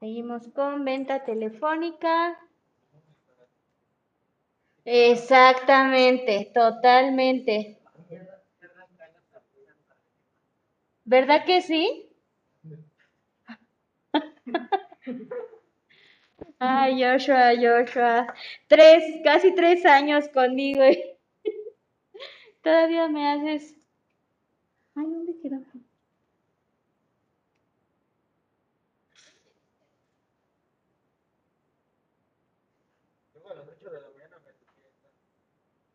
Seguimos 0.00 0.48
con 0.56 0.84
venta 0.84 1.24
telefónica. 1.24 2.36
Exactamente, 4.90 6.50
totalmente. 6.52 7.78
¿Verdad 11.04 11.44
que 11.44 11.60
sí? 11.60 12.08
Ay, 16.60 17.00
Joshua, 17.02 17.54
Joshua. 17.56 18.26
Tres, 18.68 19.02
casi 19.24 19.54
tres 19.54 19.84
años 19.84 20.28
conmigo. 20.28 20.84
y 20.86 20.98
Todavía 22.62 23.08
me 23.08 23.26
haces. 23.28 23.74
Ay, 24.94 25.06
¿dónde? 25.10 25.32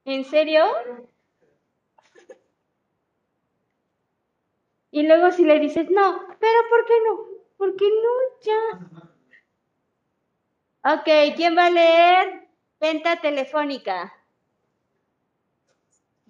¿En 0.06 0.24
serio? 0.24 0.64
Y 4.92 5.06
luego 5.06 5.30
si 5.34 5.44
le 5.44 5.60
dices, 5.60 5.90
no, 5.90 6.22
pero 6.40 6.60
¿por 6.70 6.86
qué 6.86 6.94
no? 7.06 7.20
¿Por 7.58 7.76
qué 7.76 7.86
no? 7.90 8.40
Ya. 8.44 9.04
Ok, 10.94 11.08
¿quién 11.36 11.58
va 11.58 11.66
a 11.66 11.70
leer? 11.72 12.48
Venta 12.80 13.20
telefónica. 13.20 14.14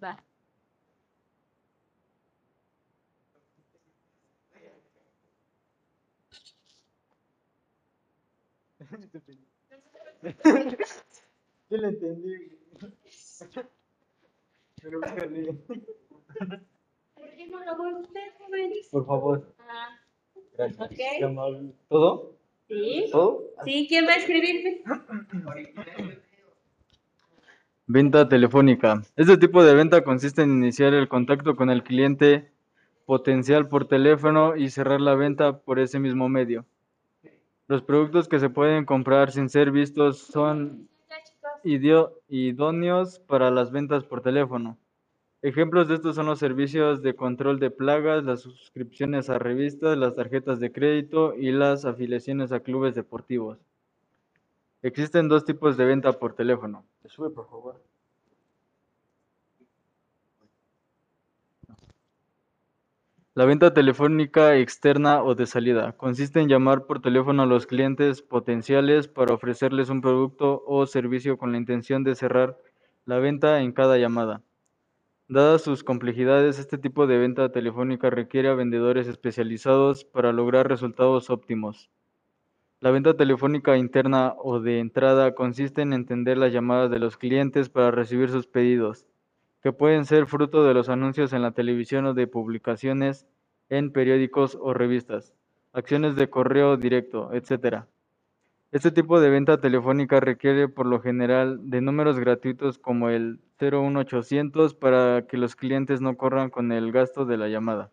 Va. 0.04 0.14
Yo 11.70 11.78
lo 11.78 11.88
entendí. 11.90 12.63
¿Por 17.16 17.30
qué 17.36 17.48
no 17.48 17.64
lo 17.64 18.00
usted? 18.00 18.22
Por 18.92 19.06
favor. 19.06 19.56
Ah, 19.60 20.00
Gracias. 20.58 20.90
¿Todo? 21.90 22.36
¿Sí? 22.68 23.06
¿Todo? 23.12 23.44
¿Sí? 23.64 23.86
¿Quién 23.88 24.06
va 24.06 24.12
a 24.12 24.18
escribir? 24.18 24.84
Venta 27.88 28.30
telefónica. 28.30 29.02
Este 29.16 29.38
tipo 29.38 29.64
de 29.64 29.74
venta 29.74 30.04
consiste 30.04 30.42
en 30.42 30.52
iniciar 30.52 30.94
el 30.94 31.08
contacto 31.08 31.56
con 31.56 31.70
el 31.70 31.84
cliente 31.84 32.52
potencial 33.06 33.68
por 33.68 33.88
teléfono 33.88 34.56
y 34.56 34.70
cerrar 34.70 35.02
la 35.02 35.16
venta 35.16 35.60
por 35.60 35.80
ese 35.80 36.00
mismo 36.00 36.30
medio. 36.30 36.66
Los 37.68 37.82
productos 37.82 38.28
que 38.28 38.40
se 38.40 38.50
pueden 38.50 38.86
comprar 38.86 39.32
sin 39.32 39.50
ser 39.50 39.72
vistos 39.72 40.20
son 40.20 40.88
idóneos 41.64 43.20
para 43.20 43.52
las 43.52 43.72
ventas 43.72 44.04
por 44.04 44.22
teléfono. 44.22 44.78
Ejemplos 45.42 45.88
de 45.88 45.96
estos 45.96 46.16
son 46.16 46.28
los 46.28 46.40
servicios 46.40 47.02
de 47.02 47.16
control 47.16 47.60
de 47.60 47.70
plagas, 47.70 48.24
las 48.24 48.42
suscripciones 48.42 49.30
a 49.30 49.40
revistas, 49.40 49.98
las 49.98 50.16
tarjetas 50.16 50.60
de 50.60 50.72
crédito 50.72 51.36
y 51.36 51.52
las 51.52 51.84
afiliaciones 51.84 52.52
a 52.52 52.62
clubes 52.62 52.96
deportivos. 52.96 53.60
Existen 54.82 55.28
dos 55.28 55.46
tipos 55.46 55.76
de 55.76 55.86
venta 55.86 56.14
por 56.14 56.34
teléfono. 56.34 56.86
La 63.36 63.46
venta 63.46 63.74
telefónica 63.74 64.58
externa 64.58 65.24
o 65.24 65.34
de 65.34 65.48
salida 65.48 65.94
consiste 65.94 66.40
en 66.40 66.48
llamar 66.48 66.86
por 66.86 67.02
teléfono 67.02 67.42
a 67.42 67.46
los 67.48 67.66
clientes 67.66 68.22
potenciales 68.22 69.08
para 69.08 69.34
ofrecerles 69.34 69.90
un 69.90 70.02
producto 70.02 70.64
o 70.68 70.86
servicio 70.86 71.40
con 71.40 71.52
la 71.52 71.58
intención 71.58 72.04
de 72.04 72.14
cerrar 72.14 72.60
la 73.06 73.18
venta 73.18 73.62
en 73.62 73.72
cada 73.72 73.98
llamada. 73.98 74.44
Dadas 75.28 75.64
sus 75.64 75.84
complejidades, 75.84 76.60
este 76.60 76.78
tipo 76.78 77.08
de 77.08 77.18
venta 77.18 77.52
telefónica 77.52 78.12
requiere 78.12 78.50
a 78.50 78.54
vendedores 78.54 79.08
especializados 79.08 80.06
para 80.06 80.32
lograr 80.32 80.70
resultados 80.70 81.32
óptimos. 81.32 81.90
La 82.82 82.92
venta 82.92 83.18
telefónica 83.18 83.78
interna 83.78 84.36
o 84.38 84.60
de 84.60 84.80
entrada 84.80 85.34
consiste 85.34 85.82
en 85.82 85.94
entender 85.94 86.38
las 86.38 86.54
llamadas 86.54 86.92
de 86.92 87.00
los 87.00 87.18
clientes 87.18 87.68
para 87.68 87.90
recibir 87.90 88.30
sus 88.30 88.46
pedidos, 88.46 89.08
que 89.64 89.72
pueden 89.72 90.06
ser 90.06 90.28
fruto 90.28 90.66
de 90.66 90.74
los 90.74 90.90
anuncios 90.90 91.32
en 91.32 91.42
la 91.42 91.52
televisión 91.52 92.06
o 92.06 92.14
de 92.14 92.28
publicaciones 92.28 93.26
en 93.70 93.94
periódicos 93.94 94.58
o 94.60 94.74
revistas, 94.74 95.34
acciones 95.72 96.18
de 96.18 96.30
correo 96.30 96.76
directo, 96.76 97.32
etc. 97.34 97.86
Este 98.74 98.92
tipo 98.92 99.22
de 99.22 99.30
venta 99.30 99.62
telefónica 99.62 100.20
requiere 100.20 100.68
por 100.68 100.86
lo 100.86 101.00
general 101.00 101.70
de 101.70 101.80
números 101.80 102.20
gratuitos 102.20 102.78
como 102.78 103.10
el 103.10 103.40
01800 103.58 104.76
para 104.76 105.26
que 105.28 105.38
los 105.38 105.56
clientes 105.56 106.02
no 106.02 106.18
corran 106.18 106.50
con 106.50 106.74
el 106.74 106.92
gasto 106.92 107.24
de 107.24 107.38
la 107.38 107.48
llamada. 107.48 107.90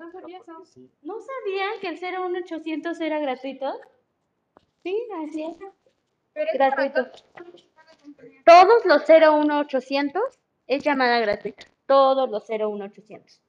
No 0.00 0.10
sabía 0.10 0.38
eso. 0.38 0.80
¿No 1.02 1.14
sabían 1.20 1.78
que 1.80 1.88
el 1.88 2.00
01800 2.00 3.00
era 3.00 3.20
gratuito? 3.20 3.72
Sí, 4.82 4.96
así 5.24 5.44
es. 5.44 5.56
Pero 6.32 6.46
es 6.52 6.58
para 6.58 6.74
Gratuito. 6.74 7.12
Todos 8.44 8.84
los 8.84 9.02
01800 9.08 10.22
es 10.66 10.82
llamada 10.82 11.18
gratuita. 11.20 11.66
Todos 11.86 12.30
los 12.30 12.48
01800. 12.48 13.40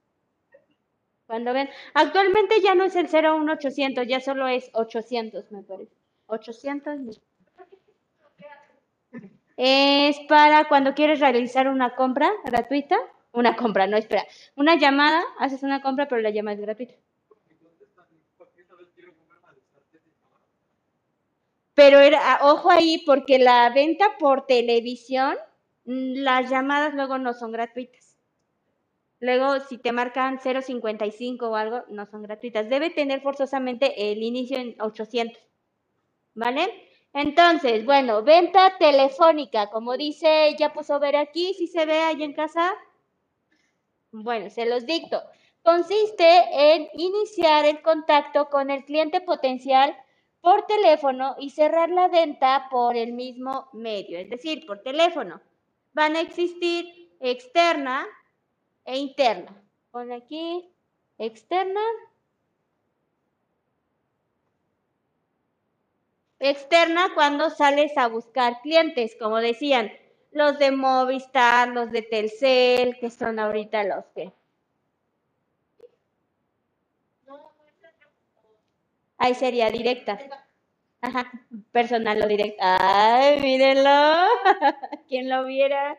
Cuando 1.28 1.54
ven, 1.54 1.70
actualmente 1.94 2.60
ya 2.62 2.76
no 2.76 2.84
es 2.84 2.96
el 2.96 3.08
01800, 3.08 4.06
ya 4.08 4.20
solo 4.20 4.48
es 4.48 4.70
800, 4.74 5.52
me 5.52 5.64
parece. 5.64 5.96
800. 6.28 7.00
no. 7.00 7.12
Es 9.58 10.20
para 10.28 10.66
cuando 10.66 10.94
quieres 10.96 11.20
realizar 11.20 11.68
una 11.68 11.96
compra 11.96 12.32
gratuita. 12.46 12.98
Una 13.34 13.56
compra, 13.56 13.88
no, 13.88 13.96
espera. 13.96 14.26
Una 14.56 14.76
llamada, 14.76 15.24
haces 15.40 15.64
una 15.64 15.82
compra, 15.82 16.08
pero 16.08 16.22
la 16.22 16.32
llamada 16.32 16.56
es 16.56 16.62
gratuita. 16.62 16.96
Pero 21.74 22.00
era, 22.00 22.20
ah, 22.34 22.40
ojo 22.44 22.70
ahí, 22.70 23.04
porque 23.06 23.40
la 23.40 23.70
venta 23.70 24.18
por 24.20 24.46
televisión, 24.46 25.36
mm, 25.86 26.16
las 26.24 26.50
llamadas 26.50 26.94
luego 26.94 27.18
no 27.18 27.34
son 27.34 27.52
gratuitas. 27.52 28.18
Luego, 29.20 29.60
si 29.60 29.78
te 29.78 29.92
marcan 29.92 30.40
0.55 30.40 31.50
o 31.50 31.56
algo, 31.56 31.84
no 31.90 32.08
son 32.08 32.24
gratuitas. 32.24 32.70
Debe 32.70 32.90
tener 32.90 33.22
forzosamente 33.22 34.12
el 34.12 34.24
inicio 34.24 34.58
en 34.58 34.76
800. 34.82 35.42
¿Vale? 36.34 36.88
Entonces, 37.14 37.86
bueno, 37.86 38.24
venta 38.24 38.78
telefónica, 38.80 39.70
como 39.70 39.98
dice, 39.98 40.56
ya 40.58 40.74
puso 40.74 41.00
ver 41.00 41.18
aquí, 41.18 41.54
si 41.54 41.68
se 41.68 41.86
ve 41.86 42.00
ahí 42.00 42.24
en 42.24 42.34
casa. 42.34 42.74
Bueno, 44.12 44.50
se 44.50 44.66
los 44.66 44.86
dicto. 44.86 45.22
Consiste 45.64 46.26
en 46.52 46.88
iniciar 46.94 47.66
el 47.66 47.82
contacto 47.82 48.50
con 48.50 48.72
el 48.72 48.84
cliente 48.86 49.22
potencial 49.22 49.96
por 50.42 50.66
teléfono 50.66 51.36
y 51.40 51.52
cerrar 51.52 51.90
la 51.90 52.08
venta 52.08 52.68
por 52.70 52.98
el 52.98 53.14
mismo 53.14 53.70
medio, 53.74 54.20
es 54.20 54.30
decir, 54.30 54.66
por 54.66 54.82
teléfono. 54.82 55.40
Van 55.94 56.16
a 56.16 56.22
existir 56.22 57.12
externa 57.20 58.08
e 58.86 58.98
interna. 58.98 59.56
Pon 59.92 60.12
aquí 60.12 60.70
externa. 61.18 61.82
Externa 66.40 67.12
cuando 67.14 67.52
sales 67.52 67.96
a 67.98 68.08
buscar 68.08 68.62
clientes, 68.62 69.16
como 69.20 69.38
decían, 69.38 69.92
los 70.32 70.58
de 70.58 70.72
Movistar, 70.72 71.68
los 71.68 71.92
de 71.92 72.02
Telcel, 72.02 72.98
que 73.00 73.12
son 73.12 73.38
ahorita 73.38 73.84
los 73.84 74.06
que. 74.16 74.34
Ahí 79.22 79.34
sería 79.36 79.70
directa. 79.70 80.14
Ajá, 81.02 81.24
personal 81.78 82.18
o 82.24 82.28
directa. 82.28 82.64
Ay, 82.82 83.42
mírenlo. 83.42 84.00
¿Quién 85.10 85.30
lo 85.30 85.46
viera? 85.46 85.98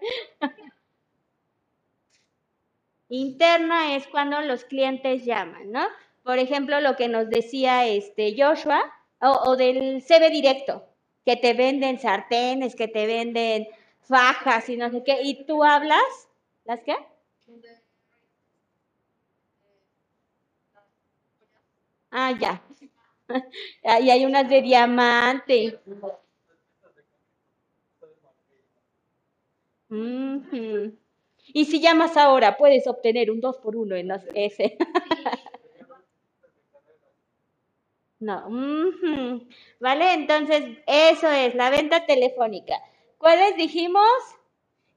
Interna 3.10 3.94
es 3.94 4.08
cuando 4.08 4.40
los 4.40 4.64
clientes 4.64 5.24
llaman, 5.24 5.70
¿no? 5.70 5.86
Por 6.24 6.38
ejemplo, 6.40 6.80
lo 6.80 6.96
que 6.96 7.06
nos 7.06 7.30
decía 7.30 7.86
este 7.86 8.34
Joshua, 8.36 8.82
o, 9.20 9.28
o 9.50 9.56
del 9.56 10.02
CB 10.02 10.30
directo, 10.30 10.88
que 11.24 11.36
te 11.36 11.54
venden 11.54 12.00
sartenes, 12.00 12.74
que 12.74 12.88
te 12.88 13.06
venden 13.06 13.68
fajas 14.00 14.68
y 14.68 14.76
no 14.76 14.90
sé 14.90 15.04
qué, 15.04 15.22
y 15.22 15.44
tú 15.46 15.62
hablas, 15.62 16.02
¿las 16.64 16.80
qué? 16.80 16.96
Ah, 22.12 22.30
ya. 22.40 22.60
Ahí 23.84 24.10
hay 24.10 24.24
unas 24.24 24.48
de 24.48 24.62
diamante. 24.62 25.78
Y 31.54 31.64
si 31.66 31.80
llamas 31.80 32.16
ahora, 32.16 32.56
puedes 32.56 32.86
obtener 32.86 33.30
un 33.30 33.40
2 33.40 33.58
por 33.58 33.76
1 33.76 33.96
en 33.96 34.08
las 34.08 34.24
S. 34.34 34.76
No. 38.22 38.48
¿Vale? 39.80 40.12
Entonces, 40.12 40.78
eso 40.86 41.28
es 41.28 41.56
la 41.56 41.70
venta 41.70 42.06
telefónica. 42.06 42.78
¿Cuáles 43.18 43.56
dijimos? 43.56 44.06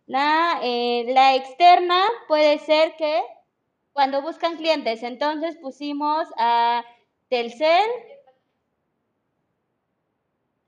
La, 0.05 0.59
eh, 0.61 1.05
la 1.07 1.33
externa 1.35 2.03
puede 2.27 2.59
ser 2.59 2.95
que 2.97 3.23
cuando 3.93 4.21
buscan 4.21 4.57
clientes, 4.57 5.01
entonces 5.01 5.57
pusimos 5.57 6.27
a 6.37 6.85
Telcel. 7.29 7.89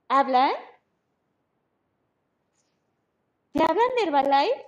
¿Hablan? 0.08 0.54
¿Te 3.52 3.62
hablan 3.62 3.90
de 3.96 4.02
Herbalife? 4.04 4.64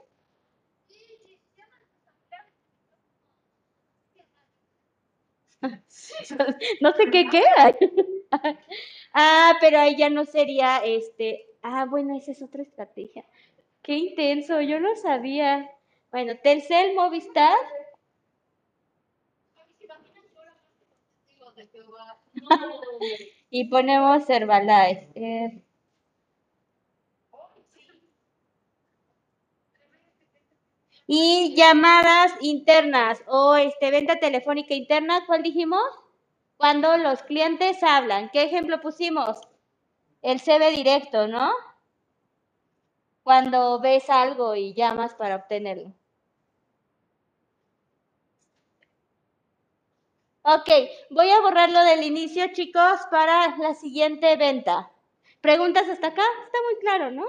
No 6.81 6.93
sé 6.93 7.11
qué 7.11 7.27
queda. 7.29 7.77
Ah, 9.13 9.55
pero 9.61 9.79
ahí 9.81 9.97
ya 9.97 10.09
no 10.09 10.25
sería 10.25 10.79
este. 10.85 11.47
Ah, 11.63 11.85
bueno, 11.87 12.17
esa 12.17 12.31
es 12.33 12.43
otra 12.43 12.63
estrategia. 12.63 13.25
Qué 13.83 13.95
intenso, 13.97 14.61
yo 14.61 14.81
no 14.81 14.97
sabía. 14.97 15.71
Bueno, 16.13 16.35
Telcel, 16.43 16.95
Movistar. 16.95 17.57
Y 23.51 23.69
ponemos 23.69 24.31
Herbalife. 24.31 25.11
Eh, 25.15 25.63
Y 31.07 31.55
llamadas 31.57 32.33
internas 32.41 33.23
o 33.27 33.57
este, 33.57 33.91
venta 33.91 34.21
telefónica 34.21 34.75
interna, 34.75 35.27
¿cuál 35.27 35.43
dijimos? 35.43 35.83
Cuando 36.57 36.97
los 36.99 37.23
clientes 37.25 37.83
hablan. 37.83 38.31
¿Qué 38.31 38.45
ejemplo 38.45 38.81
pusimos? 38.81 39.41
El 40.23 40.41
CB 40.41 40.71
directo, 40.71 41.27
¿no? 41.27 41.51
Cuando 43.23 43.81
ves 43.81 44.11
algo 44.11 44.55
y 44.57 44.75
llamas 44.75 45.15
para 45.15 45.37
obtenerlo. 45.37 45.95
Ok, 50.43 50.71
voy 51.11 51.29
a 51.31 51.41
borrarlo 51.41 51.85
del 51.85 52.03
inicio, 52.03 52.47
chicos, 52.53 53.01
para 53.11 53.57
la 53.59 53.75
siguiente 53.75 54.37
venta. 54.37 54.91
¿Preguntas 55.43 55.89
hasta 55.89 56.09
acá? 56.09 56.23
Está 56.47 56.59
muy 56.65 56.81
claro, 56.81 57.11
¿no? 57.11 57.27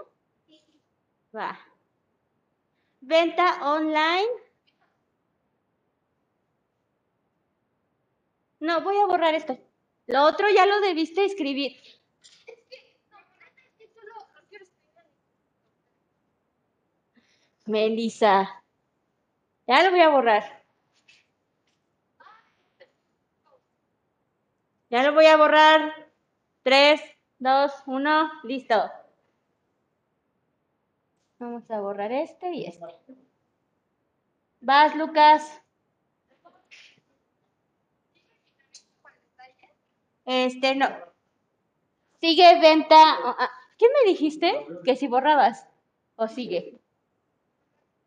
Va. 1.35 1.59
Venta 3.01 3.59
online. 3.69 4.29
No, 8.59 8.81
voy 8.81 8.97
a 8.97 9.05
borrar 9.07 9.33
esto. 9.35 9.57
Lo 10.07 10.23
otro 10.23 10.47
ya 10.49 10.65
lo 10.65 10.79
debiste 10.79 11.25
escribir. 11.25 11.75
Melissa. 17.65 18.63
Ya 19.67 19.83
lo 19.83 19.91
voy 19.91 20.01
a 20.01 20.09
borrar. 20.09 20.60
Ya 24.91 25.03
lo 25.03 25.13
voy 25.13 25.25
a 25.25 25.37
borrar. 25.37 26.11
Tres, 26.63 27.01
dos, 27.39 27.71
uno, 27.85 28.29
listo. 28.43 28.91
Vamos 31.39 31.71
a 31.71 31.79
borrar 31.79 32.11
este 32.11 32.51
y 32.51 32.65
este. 32.65 32.85
Vas, 34.59 34.93
Lucas. 34.97 35.61
Este, 40.25 40.75
no. 40.75 40.89
Sigue 42.19 42.59
venta. 42.59 42.97
ah, 42.99 43.49
¿Qué 43.77 43.85
me 43.87 44.11
dijiste? 44.11 44.67
Que 44.83 44.97
si 44.97 45.07
borrabas. 45.07 45.69
¿O 46.17 46.27
sigue? 46.27 46.80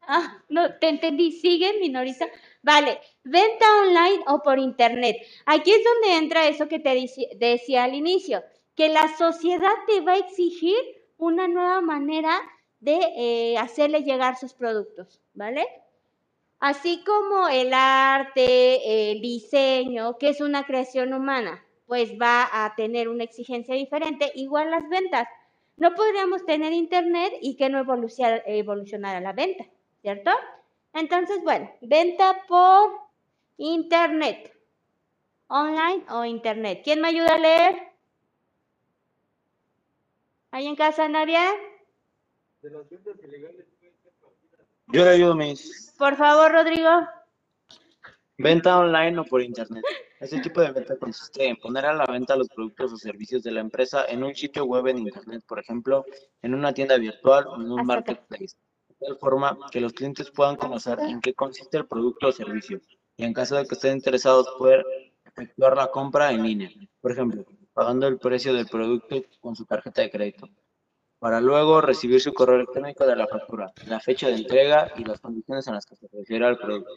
Ah, 0.07 0.43
no, 0.49 0.75
te 0.79 0.89
entendí. 0.89 1.33
Sigue, 1.33 1.79
minorista. 1.81 2.27
Vale, 2.63 3.01
venta 3.25 3.67
online 3.83 4.25
o 4.27 4.43
por 4.43 4.59
internet. 4.59 5.17
Aquí 5.47 5.71
es 5.73 5.83
donde 5.85 6.17
entra 6.19 6.49
eso 6.49 6.69
que 6.69 6.79
te 6.79 7.07
decía 7.37 7.85
al 7.85 7.95
inicio, 7.95 8.43
que 8.75 8.89
la 8.89 9.09
sociedad 9.17 9.73
te 9.87 10.01
va 10.01 10.13
a 10.13 10.19
exigir 10.19 10.77
una 11.19 11.47
nueva 11.49 11.81
manera 11.81 12.41
de 12.81 12.99
eh, 13.17 13.59
hacerle 13.59 14.03
llegar 14.03 14.37
sus 14.39 14.53
productos, 14.55 15.21
¿vale? 15.35 15.67
Así 16.59 17.03
como 17.05 17.49
el 17.49 17.73
arte, 17.75 19.11
el 19.13 19.21
diseño, 19.21 20.19
que 20.19 20.31
es 20.31 20.41
una 20.41 20.65
creación 20.65 21.13
humana, 21.13 21.65
pues 21.87 22.13
va 22.21 22.49
a 22.53 22.75
tener 22.75 23.09
una 23.09 23.25
exigencia 23.25 23.75
diferente, 23.75 24.33
igual 24.35 24.71
las 24.71 24.89
ventas. 24.89 25.29
No 25.77 25.95
podríamos 25.95 26.45
tener 26.47 26.73
internet 26.73 27.35
y 27.43 27.57
que 27.57 27.69
no 27.69 27.79
evoluciona- 27.79 28.43
evolucionara 28.47 29.21
la 29.21 29.33
venta, 29.33 29.67
¿cierto? 30.05 30.31
Entonces, 30.93 31.43
bueno, 31.43 31.71
venta 31.81 32.43
por 32.47 32.91
internet. 33.57 34.53
online 35.47 36.05
o 36.11 36.27
internet. 36.27 36.83
¿Quién 36.85 37.01
me 37.01 37.09
ayuda 37.09 37.35
a 37.35 37.39
leer? 37.39 37.75
¿Hay 40.51 40.67
en 40.67 40.77
casa 40.77 41.09
nadie? 41.09 41.39
Yo 44.89 45.05
le 45.05 45.11
ayudo, 45.11 45.35
mis. 45.35 45.95
Por 45.97 46.17
favor, 46.17 46.53
Rodrigo. 46.53 46.91
Venta 48.37 48.79
online 48.79 49.19
o 49.19 49.25
por 49.25 49.41
internet. 49.41 49.85
Este 50.21 50.41
tipo 50.41 50.61
de 50.61 50.73
venta 50.73 50.99
consiste 50.99 51.47
en 51.47 51.57
poner 51.57 51.87
a 51.87 51.95
la 51.95 52.05
venta 52.05 52.37
los 52.37 52.49
productos 52.49 52.93
o 52.93 52.97
servicios 52.99 53.43
de 53.43 53.53
la 53.53 53.61
empresa 53.61 54.05
en 54.07 54.23
un 54.23 54.35
sitio 54.35 54.67
web 54.67 54.87
en 54.89 54.99
internet, 54.99 55.43
por 55.47 55.61
ejemplo, 55.61 56.05
en 56.43 56.53
una 56.53 56.75
tienda 56.75 56.99
virtual 56.99 57.47
o 57.47 57.57
en 57.57 57.73
un 57.73 57.87
marketplace, 57.87 58.57
tal 59.05 59.17
forma 59.19 59.59
que 59.71 59.81
los 59.81 59.93
clientes 59.93 60.31
puedan 60.31 60.57
conocer 60.57 60.99
en 61.01 61.21
qué 61.21 61.35
consiste 61.35 61.79
el 61.79 61.87
producto 61.87 62.29
o 62.29 62.33
servicio 62.33 62.81
y 63.17 63.25
en 63.25 63.33
caso 63.33 63.57
de 63.57 63.67
que 63.67 63.75
estén 63.75 63.97
interesados 63.97 64.49
poder 64.59 64.85
efectuar 65.25 65.77
la 65.77 65.91
compra 65.91 66.33
en 66.33 66.43
línea, 66.43 66.71
por 67.01 67.13
ejemplo, 67.13 67.45
pagando 67.73 68.07
el 68.07 68.19
precio 68.19 68.55
del 68.55 68.67
producto 68.67 69.17
con 69.41 69.55
su 69.55 69.65
tarjeta 69.65 70.03
de 70.03 70.11
crédito, 70.11 70.49
para 71.19 71.41
luego 71.41 71.81
recibir 71.81 72.21
su 72.21 72.33
correo 72.33 72.57
electrónico 72.57 73.07
de 73.07 73.17
la 73.17 73.27
factura, 73.27 73.73
la 73.87 74.01
fecha 74.01 74.29
de 74.29 74.35
entrega 74.35 74.93
y 74.97 75.05
las 75.05 75.21
condiciones 75.21 75.67
en 75.67 75.75
las 75.75 75.87
que 75.87 75.97
se 75.97 76.09
refiere 76.13 76.47
al 76.47 76.59
producto. 76.59 76.95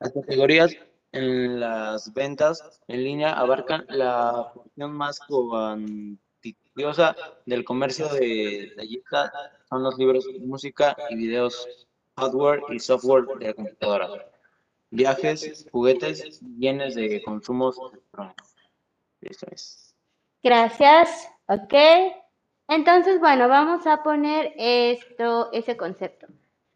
Las 0.00 0.12
categorías 0.12 0.76
en 1.12 1.60
las 1.60 2.12
ventas 2.12 2.80
en 2.86 3.04
línea 3.04 3.32
abarcan 3.32 3.84
la 3.88 4.50
función 4.52 4.92
más 4.92 5.20
del 7.46 7.64
comercio 7.64 8.08
de 8.08 8.68
detallista, 8.70 9.32
son 9.68 9.82
los 9.82 9.98
libros, 9.98 10.26
música 10.40 10.96
y 11.10 11.16
videos, 11.16 11.86
hardware 12.16 12.62
y 12.70 12.78
software 12.78 13.24
de 13.38 13.54
computadora, 13.54 14.08
viajes, 14.90 15.66
juguetes, 15.70 16.40
bienes 16.42 16.94
de 16.94 17.22
consumos 17.22 17.76
electrónicos. 17.92 18.54
Listo 19.20 19.46
es. 19.50 19.94
Gracias. 20.42 21.28
Ok. 21.48 21.74
Entonces, 22.68 23.18
bueno, 23.18 23.48
vamos 23.48 23.86
a 23.86 24.02
poner 24.02 24.52
esto, 24.56 25.50
ese 25.52 25.76
concepto. 25.76 26.26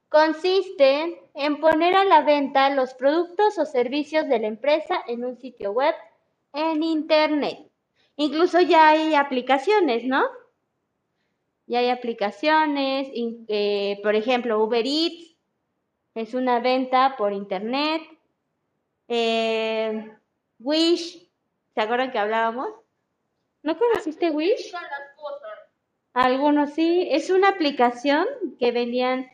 Consiste 0.09 1.23
en 1.35 1.61
poner 1.61 1.95
a 1.95 2.05
la 2.05 2.23
venta 2.23 2.71
los 2.71 2.95
productos 2.95 3.59
o 3.59 3.65
servicios 3.65 4.29
de 4.29 4.41
la 4.41 4.49
empresa 4.49 5.03
en 5.07 5.25
un 5.25 5.39
sitio 5.39 5.73
web 5.73 5.95
en 6.53 6.83
Internet. 6.83 7.72
Incluso 8.17 8.61
ya 8.61 8.91
hay 8.91 9.15
aplicaciones, 9.15 10.05
¿no? 10.05 10.23
Ya 11.67 11.79
hay 11.79 11.91
aplicaciones, 11.91 13.09
eh, 13.49 13.99
por 14.03 14.15
ejemplo, 14.15 14.63
Uber 14.63 14.85
Eats 14.87 15.37
es 16.15 16.35
una 16.35 16.61
venta 16.61 17.17
por 17.17 17.33
Internet. 17.33 18.03
Eh, 19.09 20.17
Wish, 20.59 21.29
¿se 21.75 21.81
acuerdan 21.81 22.11
que 22.11 22.19
hablábamos? 22.19 22.69
¿No 23.63 23.79
conociste 23.79 24.31
Wish? 24.31 24.73
Algunos 26.15 26.75
sí, 26.75 27.09
es 27.11 27.31
una 27.31 27.49
aplicación 27.49 28.27
que 28.59 28.71
vendían, 28.71 29.25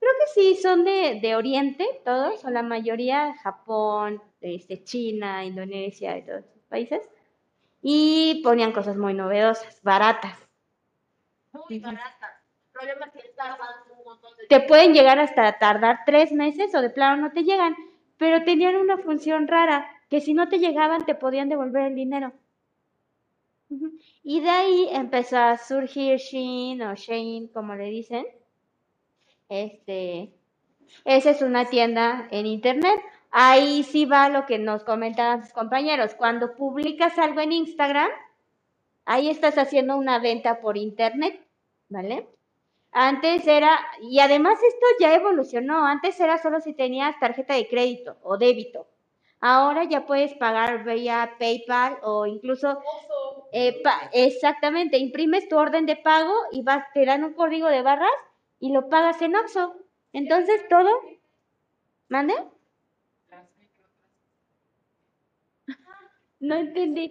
creo 0.00 0.12
que 0.18 0.32
sí, 0.34 0.56
son 0.56 0.84
de, 0.84 1.20
de 1.20 1.36
Oriente, 1.36 1.86
todos, 2.04 2.44
o 2.44 2.50
la 2.50 2.62
mayoría, 2.62 3.34
Japón, 3.42 4.20
este, 4.40 4.82
China, 4.82 5.44
Indonesia 5.44 6.18
y 6.18 6.26
todos 6.26 6.44
esos 6.44 6.62
países, 6.68 7.08
y 7.88 8.40
ponían 8.42 8.72
cosas 8.72 8.96
muy 8.96 9.14
novedosas, 9.14 9.80
baratas. 9.84 10.36
Muy 11.52 11.78
barata. 11.78 12.42
El 12.66 12.72
problema 12.72 13.06
es 13.06 13.12
que 13.12 13.28
tardan 13.28 13.68
un 13.96 14.04
montón 14.04 14.36
de 14.36 14.46
Te 14.48 14.60
pueden 14.66 14.92
llegar 14.92 15.20
hasta 15.20 15.56
tardar 15.56 16.00
tres 16.04 16.32
meses 16.32 16.74
o 16.74 16.82
de 16.82 16.90
plano 16.90 17.22
no 17.22 17.30
te 17.30 17.44
llegan, 17.44 17.76
pero 18.16 18.42
tenían 18.42 18.74
una 18.74 18.98
función 18.98 19.46
rara, 19.46 19.88
que 20.10 20.20
si 20.20 20.34
no 20.34 20.48
te 20.48 20.58
llegaban 20.58 21.06
te 21.06 21.14
podían 21.14 21.48
devolver 21.48 21.86
el 21.86 21.94
dinero. 21.94 22.32
Y 24.24 24.40
de 24.40 24.50
ahí 24.50 24.88
empezó 24.90 25.38
a 25.38 25.56
surgir 25.56 26.16
Shein 26.16 26.82
o 26.82 26.96
Shein, 26.96 27.46
como 27.46 27.76
le 27.76 27.84
dicen. 27.84 28.26
Este, 29.48 30.34
esa 31.04 31.30
es 31.30 31.40
una 31.40 31.66
tienda 31.66 32.26
en 32.32 32.46
internet. 32.46 32.98
Ahí 33.30 33.82
sí 33.82 34.06
va 34.06 34.28
lo 34.28 34.46
que 34.46 34.58
nos 34.58 34.84
comentaban 34.84 35.42
sus 35.42 35.52
compañeros. 35.52 36.14
Cuando 36.14 36.54
publicas 36.54 37.18
algo 37.18 37.40
en 37.40 37.52
Instagram, 37.52 38.10
ahí 39.04 39.28
estás 39.30 39.58
haciendo 39.58 39.96
una 39.96 40.18
venta 40.18 40.60
por 40.60 40.76
internet, 40.76 41.40
¿vale? 41.88 42.28
Antes 42.92 43.46
era, 43.46 43.78
y 44.00 44.20
además 44.20 44.58
esto 44.62 44.86
ya 45.00 45.14
evolucionó, 45.14 45.84
antes 45.84 46.18
era 46.18 46.38
solo 46.38 46.60
si 46.60 46.72
tenías 46.72 47.18
tarjeta 47.20 47.54
de 47.54 47.68
crédito 47.68 48.16
o 48.22 48.38
débito. 48.38 48.86
Ahora 49.40 49.84
ya 49.84 50.06
puedes 50.06 50.32
pagar 50.34 50.82
vía 50.84 51.34
PayPal 51.38 51.98
o 52.02 52.26
incluso, 52.26 52.80
eh, 53.52 53.82
exactamente, 54.12 54.96
imprimes 54.96 55.46
tu 55.48 55.58
orden 55.58 55.84
de 55.84 55.96
pago 55.96 56.32
y 56.52 56.62
vas, 56.62 56.84
te 56.94 57.04
dan 57.04 57.22
un 57.22 57.34
código 57.34 57.68
de 57.68 57.82
barras 57.82 58.08
y 58.60 58.72
lo 58.72 58.88
pagas 58.88 59.20
en 59.20 59.36
Oxxo. 59.36 59.76
Entonces 60.14 60.66
todo, 60.68 60.90
¿mande? 62.08 62.34
No 66.40 66.54
entendí. 66.56 67.10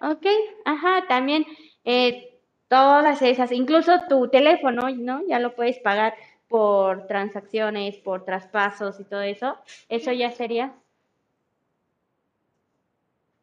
Ok, 0.00 0.24
ajá, 0.64 1.06
también 1.08 1.44
eh, 1.84 2.38
todas 2.68 3.22
esas, 3.22 3.50
incluso 3.52 3.92
tu 4.08 4.28
teléfono, 4.28 4.88
¿no? 4.90 5.26
Ya 5.26 5.38
lo 5.40 5.54
puedes 5.56 5.78
pagar 5.80 6.14
por 6.48 7.06
transacciones, 7.08 7.96
por 7.96 8.24
traspasos 8.24 9.00
y 9.00 9.04
todo 9.04 9.22
eso. 9.22 9.56
Eso 9.88 10.12
ya 10.12 10.30
sería. 10.30 10.74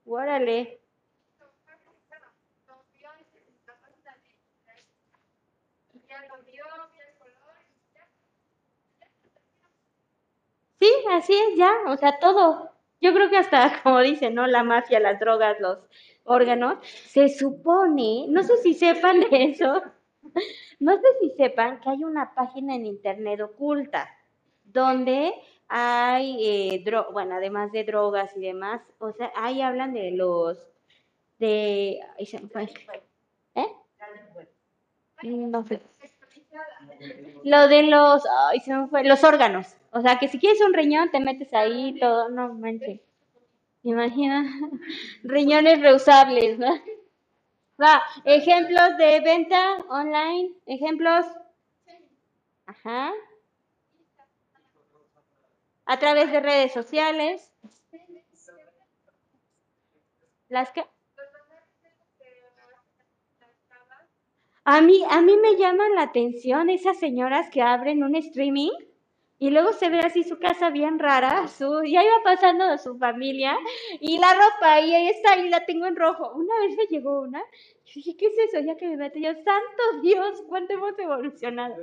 Órale. 0.05 0.80
Sí, 10.81 10.91
así 11.11 11.33
es 11.33 11.57
ya, 11.57 11.71
o 11.87 11.95
sea, 11.97 12.19
todo. 12.19 12.71
Yo 13.01 13.13
creo 13.13 13.29
que 13.29 13.37
hasta, 13.37 13.81
como 13.83 13.99
dicen, 14.01 14.35
¿no? 14.35 14.47
La 14.47 14.63
mafia, 14.63 14.99
las 14.99 15.19
drogas, 15.19 15.59
los 15.61 15.79
órganos. 16.25 16.77
Se 16.85 17.29
supone, 17.29 18.25
no 18.29 18.43
sé 18.43 18.57
si 18.57 18.73
sepan 18.73 19.21
de 19.21 19.27
eso, 19.45 19.81
no 20.79 20.95
sé 20.97 21.07
si 21.21 21.31
sepan 21.37 21.79
que 21.81 21.89
hay 21.89 22.03
una 22.03 22.33
página 22.35 22.75
en 22.75 22.85
internet 22.85 23.41
oculta 23.41 24.09
donde 24.65 25.33
hay, 25.69 26.37
eh, 26.75 26.83
dro- 26.85 27.11
bueno, 27.13 27.35
además 27.35 27.71
de 27.71 27.83
drogas 27.85 28.35
y 28.37 28.41
demás, 28.41 28.81
o 28.99 29.11
sea, 29.13 29.31
ahí 29.35 29.61
hablan 29.61 29.93
de 29.93 30.11
los, 30.11 30.57
de. 31.39 31.99
¿eh? 33.55 33.67
No 35.23 35.63
sé. 35.65 35.81
Lo 37.43 37.67
de 37.67 37.83
los, 37.83 38.23
ay, 38.49 38.59
se 38.61 38.73
me 38.75 38.87
fue, 38.87 39.03
los 39.03 39.23
órganos. 39.23 39.75
O 39.91 40.01
sea, 40.01 40.17
que 40.19 40.29
si 40.29 40.39
quieres 40.39 40.61
un 40.61 40.73
riñón, 40.73 41.11
te 41.11 41.19
metes 41.19 41.53
ahí 41.53 41.99
todo, 41.99 42.29
no 42.29 42.53
manches. 42.53 43.01
Imagina, 43.83 44.45
riñones 45.23 45.81
reusables, 45.81 46.57
¿no? 46.57 46.73
Va, 47.81 48.01
ejemplos 48.25 48.97
de 48.97 49.19
venta 49.19 49.77
online, 49.89 50.53
ejemplos. 50.65 51.25
Ajá. 52.65 53.11
A 55.85 55.99
través 55.99 56.31
de 56.31 56.39
redes 56.39 56.71
sociales. 56.71 57.51
Las 60.47 60.71
que 60.71 60.85
a 64.63 64.81
mí 64.81 65.03
a 65.09 65.21
mí 65.21 65.37
me 65.37 65.55
llaman 65.55 65.95
la 65.95 66.03
atención 66.03 66.69
esas 66.69 66.99
señoras 66.99 67.49
que 67.49 67.61
abren 67.61 68.03
un 68.03 68.15
streaming 68.15 68.71
y 69.41 69.49
luego 69.49 69.73
se 69.73 69.89
ve 69.89 69.99
así 70.01 70.23
su 70.23 70.37
casa 70.37 70.69
bien 70.69 70.99
rara, 70.99 71.47
su 71.47 71.83
ya 71.83 72.03
iba 72.03 72.21
pasando 72.23 72.63
a 72.63 72.77
su 72.77 72.99
familia 72.99 73.57
y 73.99 74.19
la 74.19 74.35
ropa 74.35 74.79
y 74.81 74.93
ahí 74.93 75.07
está 75.07 75.35
y 75.35 75.49
la 75.49 75.65
tengo 75.65 75.87
en 75.87 75.95
rojo. 75.95 76.31
Una 76.35 76.59
vez 76.59 76.77
me 76.77 76.85
llegó 76.85 77.21
una, 77.21 77.39
yo 77.39 77.93
dije, 77.95 78.15
¿qué 78.17 78.27
es 78.27 78.37
eso? 78.37 78.59
Ya 78.63 78.77
que 78.77 78.87
me 78.87 78.97
meto 78.97 79.17
yo, 79.17 79.33
santo 79.33 80.01
Dios, 80.03 80.43
cuánto 80.47 80.73
hemos 80.73 80.99
evolucionado. 80.99 81.75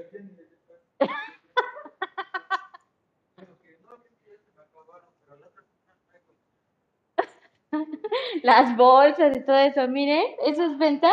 Las 8.45 8.77
bolsas 8.77 9.37
y 9.37 9.45
todo 9.45 9.59
eso, 9.59 9.89
miren, 9.89 10.23
eso 10.47 10.63
es 10.63 10.79
venta. 10.79 11.11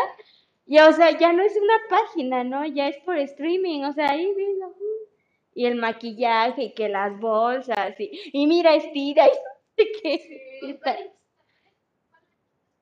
Y 0.68 0.78
o 0.78 0.92
sea, 0.92 1.10
ya 1.18 1.34
no 1.34 1.42
es 1.42 1.58
una 1.58 1.80
página, 1.90 2.44
¿no? 2.44 2.68
Ya 2.68 2.88
es 2.88 2.98
por 2.98 3.18
streaming, 3.18 3.86
o 3.86 3.94
sea, 3.94 4.12
ahí 4.12 4.32
mismo. 4.36 4.76
Y 5.56 5.65
el 5.65 5.76
maquillaje, 5.76 6.64
y 6.65 6.73
que 6.73 6.90
las 6.90 7.19
bolsas, 7.19 7.99
y, 7.99 8.11
y 8.34 8.45
mira, 8.48 8.76
estira, 8.76 9.27
y. 9.27 9.32
Está- 10.72 10.98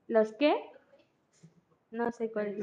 ¿Los 0.08 0.32
qué? 0.34 0.56
No 1.92 2.12
sé 2.12 2.32
cuál 2.32 2.48
es. 2.48 2.58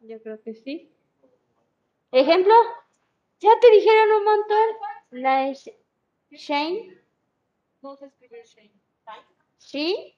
Yo 0.00 0.22
creo 0.22 0.40
que 0.42 0.54
sí. 0.54 0.90
Ejemplo, 2.12 2.52
ya 3.40 3.50
te 3.60 3.70
dijeron 3.70 4.18
un 4.18 4.24
montón. 4.24 4.66
La 5.10 5.40
de 5.46 5.50
Sh- 5.52 5.74
Shane. 6.32 6.98
No 7.82 7.96
se 7.96 8.06
escribe 8.06 8.42
Shane. 8.44 8.72
Sí. 9.58 10.16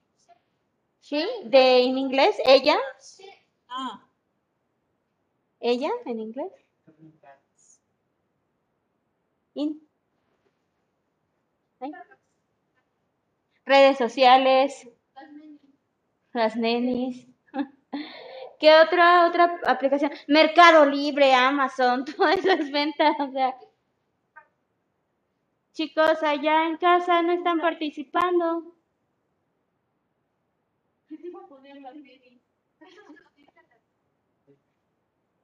Sí. 1.00 1.26
De 1.44 1.84
en 1.84 1.98
inglés, 1.98 2.36
ella. 2.46 2.78
Ah. 3.68 4.02
Ella 5.60 5.90
en 6.06 6.20
inglés. 6.20 6.52
In-. 9.54 9.80
Redes 13.64 13.98
sociales. 13.98 14.88
Las 16.32 16.56
nenis. 16.56 17.26
¿Qué 18.60 18.74
otra 18.80 19.26
otra 19.28 19.60
aplicación? 19.66 20.10
Mercado 20.26 20.84
Libre, 20.86 21.34
Amazon, 21.34 22.04
todas 22.16 22.38
esas 22.38 22.70
ventas, 22.70 23.14
o 23.20 23.30
sea. 23.30 23.56
Chicos, 25.72 26.22
allá 26.22 26.66
en 26.66 26.76
casa 26.76 27.22
no 27.22 27.32
están 27.32 27.60
participando. 27.60 28.74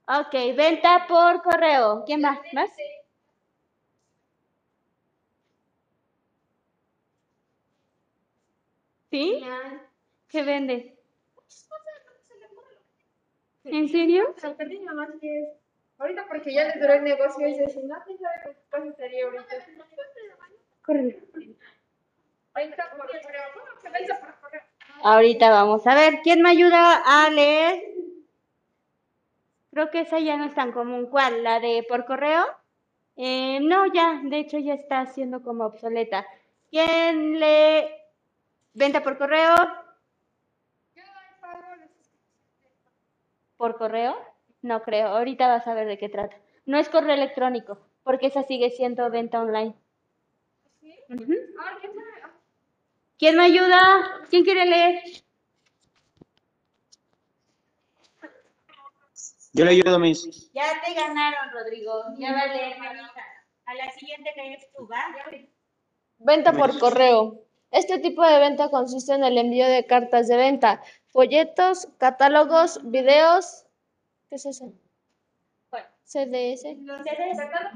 Ok, 0.07 0.33
venta 0.55 1.07
por 1.09 1.43
correo. 1.43 2.05
¿Quién 2.05 2.21
más? 2.21 2.39
¿Más? 2.53 2.71
¿Sí? 9.11 9.43
¿Qué 10.29 10.43
vende? 10.43 10.99
¿En 13.65 13.89
serio? 13.89 14.35
Que. 15.21 15.55
Ahorita 15.99 16.27
porque 16.29 16.53
ya 16.53 16.65
les 16.65 16.81
duró 16.81 16.93
el 16.95 17.05
negocio 17.05 17.47
y 17.47 17.59
dice, 17.59 17.81
no, 17.85 17.97
quién 18.05 18.19
sabe 18.19 18.35
qué 18.45 18.57
cosa 18.71 18.89
estaría 18.89 19.25
ahorita. 19.25 19.55
Córrele. 20.85 21.23
Ahorita 22.53 22.91
por 22.97 23.07
correo. 23.07 23.43
¿Cómo 23.55 23.81
se 23.81 23.91
vence 23.91 24.15
por 24.17 24.35
correo? 24.41 24.63
Ahorita 25.03 25.51
vamos 25.51 25.87
a 25.87 25.95
ver. 25.95 26.21
¿Quién 26.23 26.43
me 26.43 26.51
ayuda 26.51 27.03
a 27.07 27.31
leer? 27.31 27.94
Creo 29.75 29.91
que 29.91 30.01
esa 30.01 30.21
ya 30.21 30.37
no 30.39 30.45
es 30.47 30.55
tan 30.55 30.73
común. 30.73 31.07
¿Cuál? 31.11 31.43
¿La 31.43 31.61
de 31.61 31.85
por 31.89 32.07
correo? 32.07 32.45
Eh, 33.17 33.59
no, 33.61 33.87
ya. 33.93 34.21
De 34.25 34.39
hecho, 34.39 34.59
ya 34.59 34.75
está 34.75 35.07
siendo 35.07 35.43
como 35.43 35.67
obsoleta. 35.67 36.25
¿Quién 36.71 37.41
lee 37.41 37.89
venta 38.75 39.03
por 39.03 39.19
correo? 39.19 39.55
¿Por 43.57 43.77
correo? 43.77 44.15
No 44.63 44.83
creo. 44.85 45.09
Ahorita 45.09 45.49
vas 45.49 45.67
a 45.67 45.75
ver 45.75 45.89
de 45.89 45.99
qué 45.99 46.09
trata. 46.09 46.37
No 46.67 46.79
es 46.79 46.89
correo 46.89 47.15
electrónico, 47.15 47.79
porque 48.05 48.29
esa 48.29 48.45
sigue 48.45 48.71
siendo 48.71 49.11
venta 49.11 49.41
online. 49.41 49.75
Ujú. 51.09 51.35
Ah, 51.59 51.77
¿quién 51.81 51.93
sabe? 51.95 52.11
Ah, 52.25 52.31
¿Quién 53.19 53.37
me 53.37 53.45
ayuda? 53.45 53.81
¿Quién 54.31 54.45
quiere 54.45 54.67
leer? 54.67 55.24
Yo 59.55 59.65
le 59.65 59.71
ayudo, 59.71 60.01
Miss. 60.01 60.51
Ya 60.53 60.65
te 60.85 60.95
ganaron, 60.95 61.53
Rodrigo. 61.53 62.03
Ya 62.19 62.33
va 62.33 62.41
a 62.41 62.47
leer 62.47 62.77
Marisa. 62.77 63.23
A 63.67 63.75
la 63.75 63.91
siguiente 63.93 64.33
que 64.35 64.47
eres 64.49 64.69
tú, 64.77 64.89
¿va? 64.89 65.05
Venta 66.19 66.53
por 66.53 66.77
correo. 66.81 67.41
Este 67.71 68.01
tipo 68.01 68.25
de 68.25 68.41
venta 68.41 68.69
consiste 68.69 69.15
en 69.15 69.23
el 69.23 69.39
envío 69.39 69.67
de 69.67 69.87
cartas 69.87 70.27
de 70.27 70.37
venta, 70.37 70.83
folletos, 71.07 71.89
catálogos, 71.99 72.81
videos. 72.83 73.65
¿Qué 74.29 74.37
es 74.37 74.47
eso? 74.47 74.73
CDS. 76.05 76.77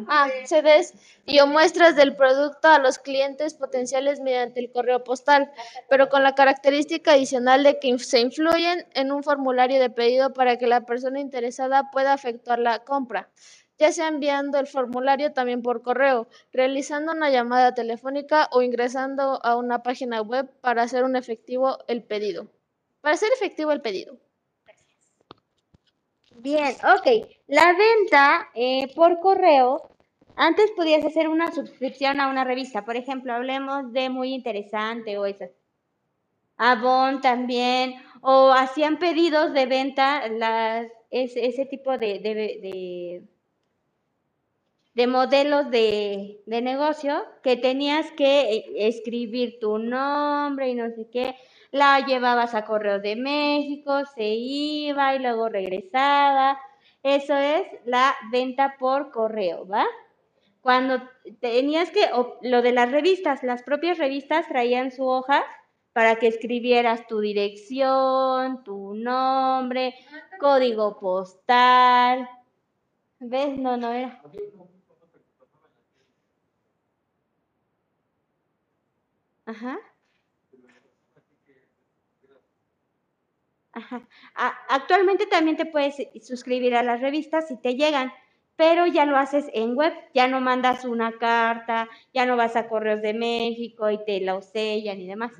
Ah, 0.07 0.29
CDs 0.45 0.95
y 1.25 1.41
o 1.41 1.47
muestras 1.47 1.97
del 1.97 2.15
producto 2.15 2.69
a 2.69 2.79
los 2.79 2.99
clientes 2.99 3.55
potenciales 3.55 4.21
mediante 4.21 4.61
el 4.61 4.71
correo 4.71 5.03
postal, 5.03 5.51
pero 5.89 6.09
con 6.09 6.23
la 6.23 6.35
característica 6.35 7.13
adicional 7.13 7.63
de 7.63 7.79
que 7.79 7.99
se 7.99 8.21
influyen 8.21 8.87
en 8.95 9.13
un 9.13 9.23
formulario 9.23 9.81
de 9.81 9.91
pedido 9.91 10.33
para 10.33 10.59
que 10.59 10.67
la 10.67 10.83
persona 10.83 11.21
interesada 11.21 11.91
pueda 11.91 12.15
efectuar 12.15 12.59
la 12.59 12.85
compra, 12.85 13.31
ya 13.79 13.93
sea 13.93 14.09
enviando 14.09 14.59
el 14.59 14.67
formulario 14.67 15.33
también 15.33 15.63
por 15.63 15.83
correo, 15.83 16.29
realizando 16.53 17.13
una 17.13 17.31
llamada 17.31 17.75
telefónica 17.75 18.49
o 18.53 18.63
ingresando 18.63 19.41
a 19.43 19.57
una 19.57 19.83
página 19.83 20.21
web 20.21 20.51
para 20.61 20.83
hacer 20.83 21.05
un 21.05 21.17
efectivo 21.17 21.79
el 21.89 22.03
pedido. 22.03 22.49
Para 23.01 23.15
hacer 23.15 23.31
efectivo 23.35 23.73
el 23.73 23.81
pedido. 23.81 24.19
Bien, 26.41 26.73
ok. 26.85 27.27
La 27.49 27.73
venta 27.73 28.49
eh, 28.55 28.93
por 28.95 29.19
correo, 29.21 29.91
antes 30.37 30.71
podías 30.77 31.05
hacer 31.05 31.29
una 31.29 31.53
suscripción 31.53 32.21
a 32.21 32.29
una 32.29 32.45
revista. 32.45 32.85
Por 32.85 32.97
ejemplo, 32.97 33.33
hablemos 33.33 33.93
de 33.93 34.09
Muy 34.09 34.33
Interesante 34.35 35.19
o 35.19 35.27
esas. 35.27 35.51
Avon 36.57 37.21
también. 37.21 37.95
O 38.21 38.53
hacían 38.53 38.99
pedidos 38.99 39.53
de 39.53 39.67
venta 39.67 40.29
las, 40.29 40.87
ese, 41.11 41.67
tipo 41.67 41.99
de, 41.99 42.19
de, 42.19 42.35
de, 42.35 43.23
de 44.95 45.07
modelos 45.07 45.71
de, 45.71 46.41
de 46.47 46.63
negocio 46.63 47.25
que 47.43 47.57
tenías 47.57 48.11
que 48.13 48.41
eh, 48.55 48.65
escribir 48.77 49.59
tu 49.61 49.79
nombre 49.79 50.69
y 50.69 50.75
no 50.75 50.89
sé 50.91 51.09
qué. 51.11 51.35
La 51.71 52.01
llevabas 52.07 52.55
a 52.55 52.65
Correo 52.65 52.99
de 53.01 53.17
México, 53.17 54.05
se 54.15 54.25
iba 54.25 55.15
y 55.15 55.19
luego 55.19 55.49
regresaba. 55.49 56.59
Eso 57.03 57.37
es 57.37 57.67
la 57.85 58.15
venta 58.33 58.77
por 58.79 59.11
correo, 59.11 59.67
¿va? 59.67 59.87
Cuando 60.61 61.03
tenías 61.41 61.91
que, 61.91 62.09
lo 62.43 62.63
de 62.63 62.73
las 62.73 62.91
revistas, 62.91 63.43
las 63.43 63.63
propias 63.63 63.99
revistas 63.99 64.49
traían 64.49 64.91
su 64.91 65.07
hoja 65.07 65.45
para 65.93 66.17
que 66.17 66.29
escribieras 66.29 67.07
tu 67.07 67.21
dirección, 67.21 68.63
tu 68.65 68.95
nombre, 68.95 69.95
código 70.39 70.99
postal. 70.99 72.29
¿Ves? 73.21 73.59
No, 73.59 73.77
no 73.77 73.93
era. 73.93 74.23
Ajá. 79.47 79.79
Actualmente 84.69 85.27
también 85.27 85.57
te 85.57 85.67
puedes 85.67 85.97
suscribir 86.23 86.75
a 86.75 86.83
las 86.83 87.01
revistas 87.01 87.49
si 87.49 87.57
te 87.57 87.75
llegan, 87.75 88.13
pero 88.57 88.87
ya 88.87 89.07
lo 89.07 89.17
haces 89.17 89.47
en 89.55 89.77
web, 89.77 89.93
ya 90.15 90.27
no 90.27 90.41
mandas 90.41 90.85
una 90.85 91.17
carta, 91.19 91.89
ya 92.13 92.27
no 92.27 92.37
vas 92.37 92.57
a 92.57 92.69
Correos 92.69 93.03
de 93.03 93.15
México 93.15 93.91
y 93.91 94.05
te 94.05 94.21
la 94.21 94.41
sellan 94.43 95.01
y 95.01 95.07
demás. 95.07 95.33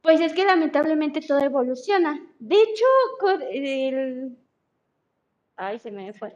Pues 0.00 0.20
es 0.20 0.32
que 0.32 0.44
lamentablemente 0.44 1.20
todo 1.20 1.40
evoluciona. 1.40 2.20
De 2.38 2.56
hecho, 2.56 2.84
el... 3.50 4.36
Ay, 5.56 5.78
se 5.78 5.90
me 5.90 6.12
fue. 6.12 6.34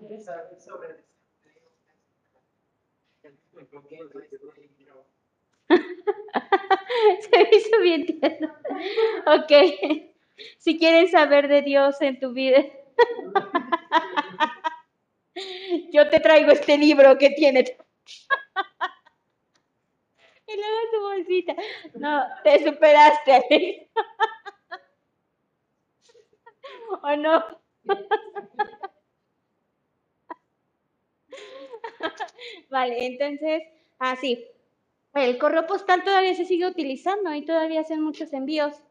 Se 7.30 7.56
hizo 7.56 7.80
bien 7.80 8.06
tierno. 8.06 8.54
Ok. 9.26 9.52
Si 10.58 10.78
quieren 10.78 11.08
saber 11.08 11.48
de 11.48 11.62
Dios 11.62 12.00
en 12.02 12.20
tu 12.20 12.32
vida, 12.32 12.64
yo 15.92 16.08
te 16.08 16.20
traigo 16.20 16.50
este 16.52 16.76
libro 16.78 17.18
que 17.18 17.30
tiene. 17.30 17.64
Y 20.48 20.54
luego 20.56 20.78
tu 20.92 21.00
bolsita. 21.00 21.54
No, 21.94 22.24
te 22.44 22.64
superaste. 22.64 23.88
¿O 27.02 27.16
no? 27.16 27.44
Vale, 32.70 33.06
entonces, 33.06 33.62
así. 33.98 34.44
El 35.16 35.38
correo 35.38 35.66
postal 35.66 36.04
todavía 36.04 36.34
se 36.34 36.44
sigue 36.44 36.66
utilizando 36.66 37.34
y 37.34 37.44
todavía 37.44 37.80
hacen 37.80 38.02
muchos 38.02 38.32
envíos. 38.34 38.82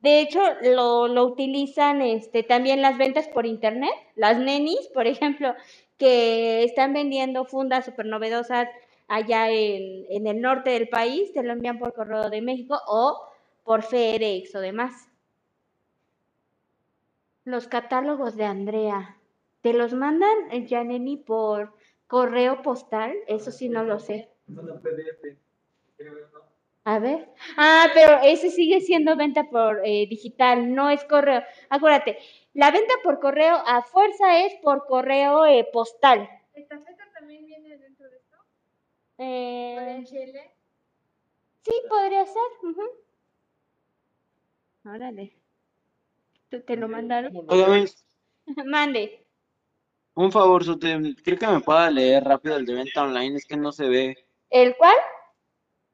De 0.00 0.20
hecho, 0.20 0.40
lo, 0.62 1.24
utilizan 1.24 2.02
este, 2.02 2.42
también 2.42 2.82
las 2.82 2.98
ventas 2.98 3.28
por 3.28 3.46
internet, 3.46 3.92
las 4.16 4.38
nenis, 4.38 4.88
por 4.94 5.06
ejemplo, 5.06 5.54
que 5.98 6.64
están 6.64 6.92
vendiendo 6.92 7.44
fundas 7.44 7.86
súper 7.86 8.06
novedosas 8.06 8.68
allá 9.08 9.50
en, 9.50 10.06
en 10.10 10.26
el 10.26 10.40
norte 10.40 10.70
del 10.70 10.88
país, 10.88 11.32
te 11.32 11.42
lo 11.42 11.52
envían 11.52 11.78
por 11.78 11.94
correo 11.94 12.30
de 12.30 12.42
México 12.42 12.78
o 12.86 13.20
por 13.64 13.82
FedEx 13.82 14.54
o 14.54 14.60
demás. 14.60 15.08
Los 17.44 17.66
catálogos 17.66 18.36
de 18.36 18.44
Andrea, 18.44 19.16
¿te 19.62 19.72
los 19.72 19.94
mandan, 19.94 20.66
Janeni, 20.68 21.16
por 21.16 21.74
correo 22.06 22.62
postal? 22.62 23.14
Eso 23.26 23.50
sí 23.50 23.68
no 23.68 23.82
lo 23.82 23.98
sé. 23.98 24.28
A 26.84 26.98
ver. 26.98 27.28
Ah, 27.56 27.88
pero 27.94 28.20
ese 28.22 28.50
sigue 28.50 28.80
siendo 28.80 29.16
venta 29.16 29.44
por 29.50 29.80
eh, 29.84 30.06
digital, 30.08 30.74
no 30.74 30.90
es 30.90 31.04
correo. 31.04 31.42
Acuérdate, 31.68 32.18
la 32.54 32.70
venta 32.70 32.94
por 33.04 33.20
correo 33.20 33.56
a 33.66 33.82
fuerza 33.82 34.44
es 34.44 34.54
por 34.62 34.86
correo 34.86 35.46
eh, 35.46 35.68
postal. 35.72 36.28
¿Estafeta 36.54 37.04
también 37.12 37.46
viene 37.46 37.76
dentro 37.78 38.08
de 38.08 38.16
esto? 38.16 38.36
Eh, 39.18 40.04
DHL? 40.04 40.40
sí, 41.62 41.72
podría 41.88 42.24
ser. 42.26 42.42
ujú. 42.62 42.82
Órale. 44.84 45.36
¿Te, 46.48 46.60
te 46.60 46.76
lo 46.76 46.88
mandaron? 46.88 47.32
Mande. 48.66 49.26
un 50.14 50.32
favor, 50.32 50.64
Sote, 50.64 51.14
¿cree 51.22 51.38
que 51.38 51.46
me 51.46 51.60
pueda 51.60 51.90
leer 51.90 52.24
rápido 52.24 52.56
el 52.56 52.66
de 52.66 52.74
venta 52.74 53.02
online? 53.02 53.36
Es 53.36 53.46
que 53.46 53.56
no 53.56 53.70
se 53.70 53.88
ve. 53.88 54.29
¿El 54.50 54.76
cuál? 54.76 54.96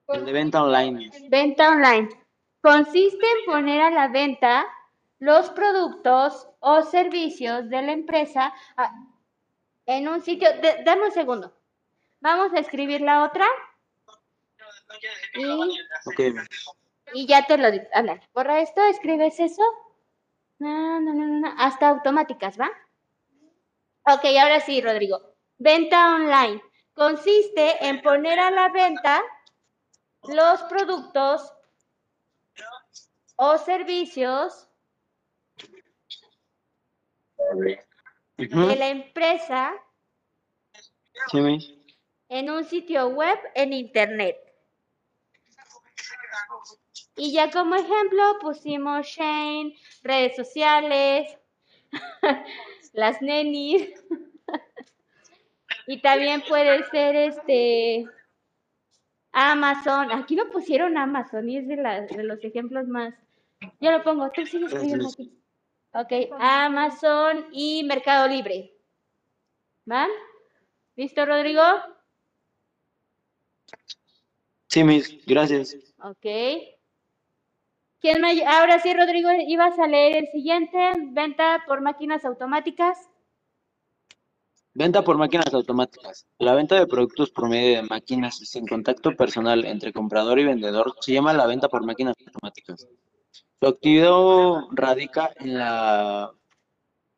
El 0.08 0.24
de 0.24 0.32
venta 0.32 0.62
online. 0.62 1.10
Venta 1.28 1.68
online. 1.70 2.08
Consiste 2.62 3.24
en 3.38 3.44
poner 3.46 3.80
a 3.80 3.90
la 3.90 4.08
venta 4.08 4.66
los 5.18 5.50
productos 5.50 6.48
o 6.60 6.82
servicios 6.82 7.68
de 7.68 7.82
la 7.82 7.92
empresa 7.92 8.52
en 9.86 10.08
un 10.08 10.20
sitio. 10.22 10.48
de- 10.60 10.82
dame 10.84 11.04
un 11.06 11.12
segundo. 11.12 11.56
Vamos 12.20 12.52
a 12.52 12.58
escribir 12.58 13.02
la 13.02 13.24
otra. 13.24 13.46
Y, 17.14 17.26
ya 17.26 17.46
te 17.46 17.58
lo 17.58 17.70
digo. 17.70 17.84
Borra 18.34 18.60
esto, 18.60 18.82
escribes 18.86 19.38
eso. 19.38 19.62
No, 20.58 21.00
no, 21.00 21.12
no, 21.14 21.26
no, 21.26 21.54
Hasta 21.58 21.88
automáticas, 21.88 22.58
¿va? 22.58 22.70
Ok, 24.06 24.24
ahora 24.40 24.60
sí, 24.60 24.80
Rodrigo. 24.80 25.20
Venta 25.58 26.14
online. 26.14 26.62
Consiste 26.96 27.86
en 27.86 28.00
poner 28.00 28.40
a 28.40 28.50
la 28.50 28.70
venta 28.70 29.22
los 30.22 30.62
productos 30.62 31.52
o 33.36 33.58
servicios 33.58 34.66
de 38.38 38.76
la 38.76 38.88
empresa 38.88 39.74
en 42.30 42.50
un 42.50 42.64
sitio 42.64 43.08
web 43.08 43.38
en 43.54 43.74
internet. 43.74 44.38
Y 47.14 47.32
ya 47.32 47.50
como 47.50 47.74
ejemplo 47.74 48.38
pusimos 48.40 49.06
Shane, 49.06 49.78
redes 50.02 50.34
sociales, 50.34 51.36
las 52.94 53.20
nenis. 53.20 53.90
Y 55.86 56.00
también 56.00 56.42
puede 56.48 56.84
ser 56.90 57.14
este 57.16 58.06
Amazon. 59.32 60.12
Aquí 60.12 60.34
no 60.36 60.48
pusieron 60.50 60.96
Amazon 60.98 61.48
y 61.48 61.58
es 61.58 61.68
de, 61.68 61.76
la- 61.76 62.02
de 62.02 62.22
los 62.24 62.42
ejemplos 62.44 62.86
más. 62.88 63.14
Yo 63.80 63.90
lo 63.92 64.02
pongo, 64.02 64.30
tú 64.30 64.44
sigues 64.46 64.72
escribiendo 64.72 65.08
aquí. 65.08 65.32
Ok, 65.92 66.12
Amazon 66.38 67.46
y 67.52 67.82
Mercado 67.84 68.28
Libre. 68.28 68.72
¿Van? 69.86 70.08
¿Listo, 70.96 71.24
Rodrigo? 71.24 71.62
Sí, 74.68 74.84
Miss, 74.84 75.24
gracias. 75.26 75.76
Ok. 76.02 76.26
¿Quién 78.00 78.20
me 78.20 78.44
Ahora 78.44 78.78
sí, 78.80 78.92
Rodrigo, 78.92 79.30
ibas 79.46 79.78
a 79.78 79.86
leer 79.86 80.16
el 80.24 80.26
siguiente. 80.32 80.78
Venta 81.12 81.64
por 81.66 81.80
máquinas 81.80 82.24
automáticas. 82.24 83.08
Venta 84.78 85.02
por 85.02 85.16
máquinas 85.16 85.54
automáticas. 85.54 86.26
La 86.38 86.54
venta 86.54 86.74
de 86.74 86.86
productos 86.86 87.30
por 87.30 87.48
medio 87.48 87.76
de 87.76 87.88
máquinas 87.88 88.36
sin 88.36 88.66
contacto 88.66 89.16
personal 89.16 89.64
entre 89.64 89.90
comprador 89.90 90.38
y 90.38 90.44
vendedor 90.44 90.94
se 91.00 91.14
llama 91.14 91.32
la 91.32 91.46
venta 91.46 91.66
por 91.70 91.82
máquinas 91.86 92.14
automáticas. 92.26 92.86
Su 93.58 93.66
actividad 93.66 94.12
radica 94.72 95.32
en 95.36 95.56
la... 95.56 96.30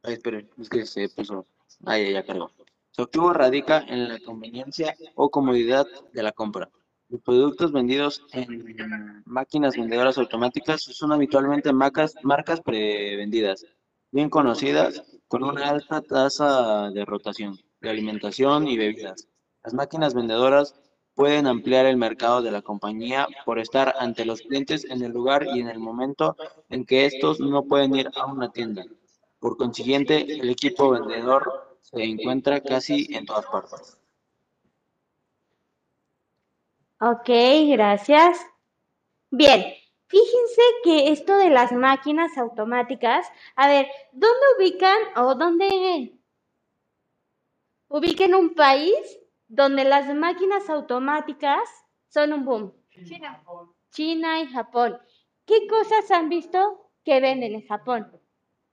Esperen, 0.05 0.49
es 0.57 0.69
que 0.69 0.87
se 0.87 1.09
puso... 1.09 1.47
Ya, 1.81 1.99
ya 1.99 2.25
cargó. 2.25 2.53
Su 2.93 3.03
activo 3.03 3.33
radica 3.33 3.85
en 3.89 4.09
la 4.09 4.21
conveniencia 4.21 4.95
o 5.17 5.29
comodidad 5.29 5.89
de 6.13 6.23
la 6.23 6.31
compra. 6.31 6.71
Los 7.09 7.23
productos 7.23 7.73
vendidos 7.73 8.23
en 8.35 9.25
máquinas 9.27 9.77
vendedoras 9.77 10.17
automáticas 10.17 10.81
son 10.83 11.11
habitualmente 11.11 11.73
marcas, 11.73 12.15
marcas 12.23 12.61
prevendidas, 12.61 13.67
bien 14.13 14.31
conocidas, 14.31 15.03
con 15.29 15.45
una 15.45 15.69
alta 15.69 16.01
tasa 16.01 16.91
de 16.91 17.05
rotación, 17.05 17.59
de 17.81 17.91
alimentación 17.91 18.67
y 18.67 18.77
bebidas. 18.77 19.29
Las 19.63 19.75
máquinas 19.75 20.15
vendedoras 20.15 20.75
pueden 21.15 21.47
ampliar 21.47 21.85
el 21.87 21.97
mercado 21.97 22.43
de 22.43 22.51
la 22.51 22.63
compañía 22.63 23.29
por 23.45 23.59
estar 23.59 23.95
ante 23.99 24.25
los 24.25 24.41
clientes 24.41 24.85
en 24.85 25.03
el 25.03 25.13
lugar 25.13 25.47
y 25.53 25.61
en 25.61 25.69
el 25.69 25.79
momento 25.79 26.37
en 26.71 26.85
que 26.85 27.07
estos 27.07 27.41
no 27.41 27.65
pueden 27.65 27.95
ir 27.95 28.09
a 28.15 28.27
una 28.27 28.51
tienda. 28.51 28.85
Por 29.39 29.57
consiguiente, 29.57 30.21
el 30.21 30.49
equipo 30.49 30.91
vendedor 30.91 31.77
se 31.81 32.03
encuentra 32.03 32.61
casi 32.61 33.09
en 33.15 33.27
todas 33.27 33.47
partes. 33.47 33.99
Ok, 37.01 37.29
gracias. 37.69 38.39
Bien, 39.31 39.75
fíjense 40.09 40.63
que 40.83 41.13
esto 41.13 41.37
de 41.37 41.51
las 41.51 41.73
máquinas 41.73 42.37
automáticas, 42.37 43.27
a 43.57 43.69
ver, 43.69 43.87
¿dónde 44.13 44.47
ubican 44.59 44.99
o 45.17 45.35
dónde 45.35 46.19
ubiquen 47.89 48.35
un 48.35 48.55
país 48.55 49.19
donde 49.47 49.85
las 49.85 50.15
máquinas 50.15 50.69
automáticas 50.69 51.69
son 52.09 52.33
un 52.33 52.45
boom? 52.45 52.75
China. 52.91 53.45
China 53.91 54.41
y 54.41 54.47
Japón. 54.49 54.99
¿Qué 55.47 55.67
cosas 55.67 56.11
han 56.11 56.29
visto 56.29 56.91
que 57.05 57.21
venden 57.21 57.55
en 57.55 57.67
Japón? 57.67 58.11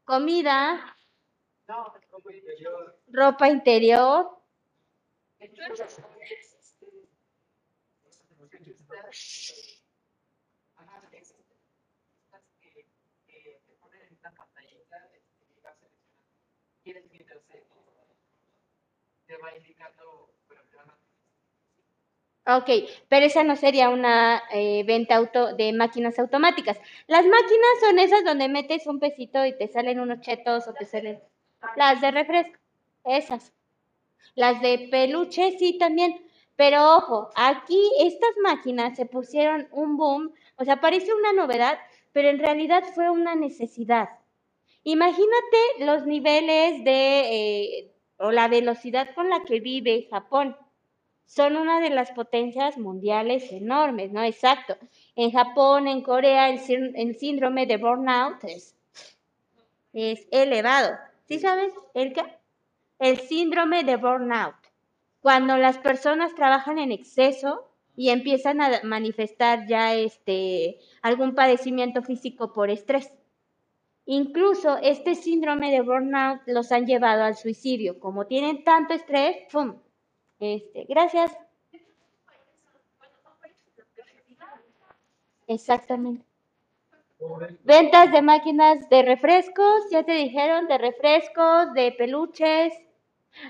Comida, 0.03 0.98
ropa 3.07 3.49
interior. 3.49 4.32
Ok, 22.48 22.70
pero 23.10 23.26
esa 23.26 23.44
no 23.44 23.56
sería 23.56 23.90
una 23.90 24.44
eh, 24.52 24.84
venta 24.86 25.16
auto 25.16 25.56
de 25.56 25.74
máquinas 25.74 26.20
automáticas. 26.20 26.80
Las 27.08 27.26
máquinas 27.26 27.80
son 27.80 27.98
esas 27.98 28.24
donde 28.24 28.48
metes 28.50 28.86
un 28.86 29.00
pesito 29.00 29.44
y 29.46 29.58
te 29.58 29.68
salen 29.68 30.00
unos 30.00 30.22
chetos 30.22 30.68
o 30.68 30.74
te 30.74 30.86
salen 30.86 31.20
las 31.76 32.02
de 32.02 32.12
refresco, 32.12 32.60
esas. 33.04 33.52
Las 34.36 34.62
de 34.62 34.88
peluche 34.92 35.58
sí 35.58 35.78
también, 35.80 36.22
pero 36.56 36.98
ojo, 36.98 37.30
aquí 37.36 37.82
estas 38.00 38.36
máquinas 38.44 38.96
se 38.96 39.08
pusieron 39.08 39.68
un 39.72 39.98
boom, 39.98 40.32
o 40.58 40.66
sea, 40.66 40.80
parece 40.82 41.14
una 41.16 41.34
novedad, 41.34 41.80
pero 42.14 42.30
en 42.30 42.40
realidad 42.40 42.84
fue 42.94 43.10
una 43.10 43.36
necesidad. 43.36 44.10
Imagínate 44.84 45.58
los 45.80 46.06
niveles 46.06 46.84
de, 46.84 47.80
eh, 47.80 47.95
o 48.18 48.32
la 48.32 48.48
velocidad 48.48 49.14
con 49.16 49.30
la 49.30 49.44
que 49.44 49.60
vive 49.60 50.08
Japón. 50.10 50.56
Son 51.26 51.56
una 51.56 51.80
de 51.80 51.90
las 51.90 52.12
potencias 52.12 52.78
mundiales 52.78 53.52
enormes, 53.52 54.12
¿no? 54.12 54.24
Exacto. 54.24 54.78
En 55.16 55.32
Japón, 55.32 55.88
en 55.88 56.02
Corea, 56.02 56.50
el, 56.50 56.60
el 56.96 57.16
síndrome 57.18 57.66
de 57.66 57.78
burnout 57.78 58.44
es, 58.44 58.76
es 59.94 60.28
elevado. 60.32 60.96
¿Sí 61.28 61.40
sabes, 61.40 61.74
Elka? 61.94 62.40
El 63.00 63.20
síndrome 63.20 63.84
de 63.84 63.98
burnout. 63.98 64.56
Cuando 65.20 65.58
las 65.58 65.80
personas 65.80 66.36
trabajan 66.36 66.78
en 66.78 66.92
exceso 66.92 67.68
y 67.96 68.10
empiezan 68.10 68.62
a 68.62 68.82
manifestar 68.84 69.66
ya 69.68 69.96
este, 69.96 70.78
algún 71.02 71.34
padecimiento 71.34 72.04
físico 72.04 72.54
por 72.54 72.70
estrés. 72.70 73.12
Incluso 74.06 74.77
este 74.77 75.15
síndrome 75.15 75.72
de 75.72 75.82
burnout 75.82 76.41
los 76.45 76.72
han 76.72 76.86
llevado 76.86 77.23
al 77.23 77.36
suicidio. 77.36 77.99
Como 77.99 78.27
tienen 78.27 78.64
tanto 78.64 78.94
estrés, 78.94 79.38
¡pum! 79.52 79.76
Este, 80.40 80.86
gracias. 80.88 81.36
Exactamente. 85.48 86.26
Ventas 87.64 88.11
de 88.11 88.22
máquinas 88.22 88.90
de 88.90 89.02
refrescos, 89.02 89.90
ya 89.91 90.03
te 90.03 90.14
dijeron, 90.14 90.68
de 90.68 90.77
refrescos, 90.77 91.73
de 91.73 91.91
peluches. 91.91 92.73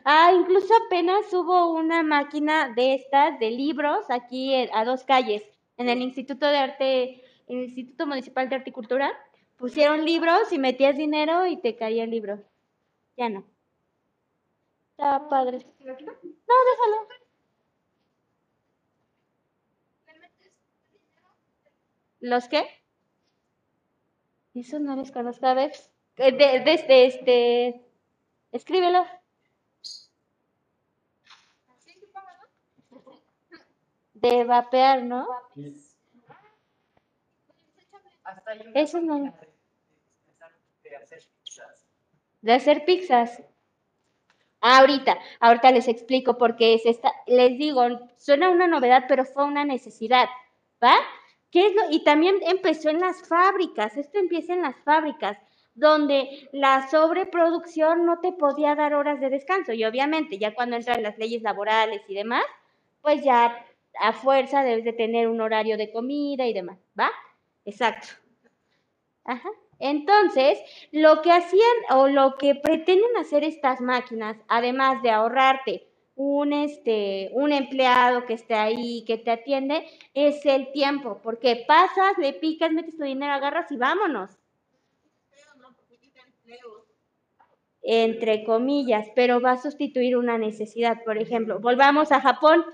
Ah, 0.04 0.32
incluso 0.34 0.74
apenas 0.86 1.32
hubo 1.34 1.74
una 1.74 2.02
máquina 2.04 2.70
de 2.70 2.96
estas, 2.96 3.40
de 3.40 3.52
libros, 3.52 4.06
aquí 4.10 4.56
a 4.74 4.86
dos 4.86 5.04
calles, 5.04 5.44
en 5.78 5.90
el 5.90 6.02
Instituto 6.02 6.48
de 6.48 6.58
Arte, 6.58 7.24
el 7.48 7.64
Instituto 7.64 8.08
Municipal 8.08 8.50
de 8.50 8.56
Arte 8.56 8.70
y 8.70 8.74
Cultura. 8.74 9.12
Pusieron 9.58 10.06
libros 10.06 10.52
y 10.52 10.60
metías 10.60 10.98
dinero 10.98 11.48
y 11.48 11.58
te 11.58 11.76
caía 11.76 12.04
el 12.04 12.12
libro. 12.12 12.44
Ya 13.18 13.30
no. 13.30 13.46
Está 14.92 15.28
padre. 15.30 15.66
No, 15.80 15.94
déjalo. 15.94 17.08
¿Los 22.20 22.48
qué? 22.48 22.66
Eso 24.56 24.80
no 24.80 24.96
les 24.96 25.12
conozco. 25.12 25.46
A 25.46 25.54
ver, 25.54 25.74
eh, 26.18 26.32
de, 26.32 26.60
de 26.64 27.06
este, 27.06 27.82
escríbelo. 28.52 29.06
De 34.14 34.44
vapear, 34.44 35.04
¿no? 35.04 35.28
Una 35.56 35.70
Eso 38.74 39.02
no. 39.02 39.20
de- 39.20 40.96
hacer 40.96 41.24
pizzas. 41.44 41.86
De 42.42 42.54
hacer 42.54 42.86
pizzas. 42.86 43.44
Ah, 44.62 44.80
ahorita, 44.80 45.18
ahorita 45.40 45.72
les 45.72 45.88
explico 45.88 46.38
porque 46.38 46.74
es 46.74 46.86
esta, 46.86 47.12
les 47.28 47.58
digo, 47.58 47.84
suena 48.18 48.50
una 48.50 48.68
novedad, 48.68 49.06
pero 49.08 49.24
fue 49.26 49.44
una 49.46 49.64
necesidad, 49.64 50.28
¿va? 50.84 50.96
¿Qué 51.52 51.68
es 51.68 51.76
lo? 51.76 51.82
Y 51.92 52.04
también 52.04 52.38
empezó 52.42 52.90
en 52.90 53.00
las 53.00 53.28
fábricas, 53.28 53.96
esto 53.96 54.18
empieza 54.18 54.54
en 54.54 54.64
las 54.64 54.76
fábricas, 54.84 55.38
donde 55.76 56.50
la 56.52 56.88
sobreproducción 56.90 58.06
no 58.06 58.20
te 58.22 58.32
podía 58.32 58.76
dar 58.76 58.94
horas 58.96 59.20
de 59.20 59.30
descanso. 59.30 59.74
Y 59.74 59.84
obviamente, 59.86 60.38
ya 60.40 60.56
cuando 60.56 60.78
entran 60.78 61.04
las 61.04 61.18
leyes 61.18 61.42
laborales 61.44 62.02
y 62.08 62.16
demás, 62.16 62.44
pues 63.02 63.24
ya 63.24 63.66
a 64.00 64.14
fuerza 64.14 64.64
debes 64.64 64.84
de 64.84 64.94
tener 64.94 65.28
un 65.28 65.42
horario 65.42 65.78
de 65.78 65.92
comida 65.92 66.48
y 66.48 66.54
demás, 66.54 66.80
¿va? 67.00 67.12
Exacto. 67.66 68.08
Ajá. 69.26 69.50
Entonces, 69.80 70.60
lo 70.92 71.22
que 71.22 71.32
hacían 71.32 71.76
o 71.90 72.08
lo 72.08 72.36
que 72.38 72.56
pretenden 72.56 73.18
hacer 73.18 73.44
estas 73.44 73.82
máquinas, 73.82 74.38
además 74.48 75.02
de 75.02 75.12
ahorrarte 75.12 75.88
un, 76.16 76.54
este, 76.54 77.30
un 77.34 77.52
empleado 77.52 78.26
que 78.26 78.34
esté 78.34 78.54
ahí, 78.54 79.04
que 79.06 79.18
te 79.18 79.32
atiende, 79.32 79.86
es 80.14 80.46
el 80.46 80.72
tiempo, 80.72 81.20
porque 81.22 81.66
pasas, 81.68 82.18
le 82.18 82.34
picas, 82.34 82.72
metes 82.72 82.96
tu 82.96 83.04
dinero, 83.04 83.34
agarras 83.34 83.70
y 83.72 83.78
vámonos. 83.78 84.32
Entre 87.82 88.44
comillas, 88.46 89.08
pero 89.14 89.42
va 89.42 89.52
a 89.52 89.62
sustituir 89.62 90.18
una 90.18 90.38
necesidad, 90.38 91.04
por 91.04 91.18
ejemplo. 91.18 91.60
Volvamos 91.60 92.12
a 92.12 92.22
Japón. 92.22 92.66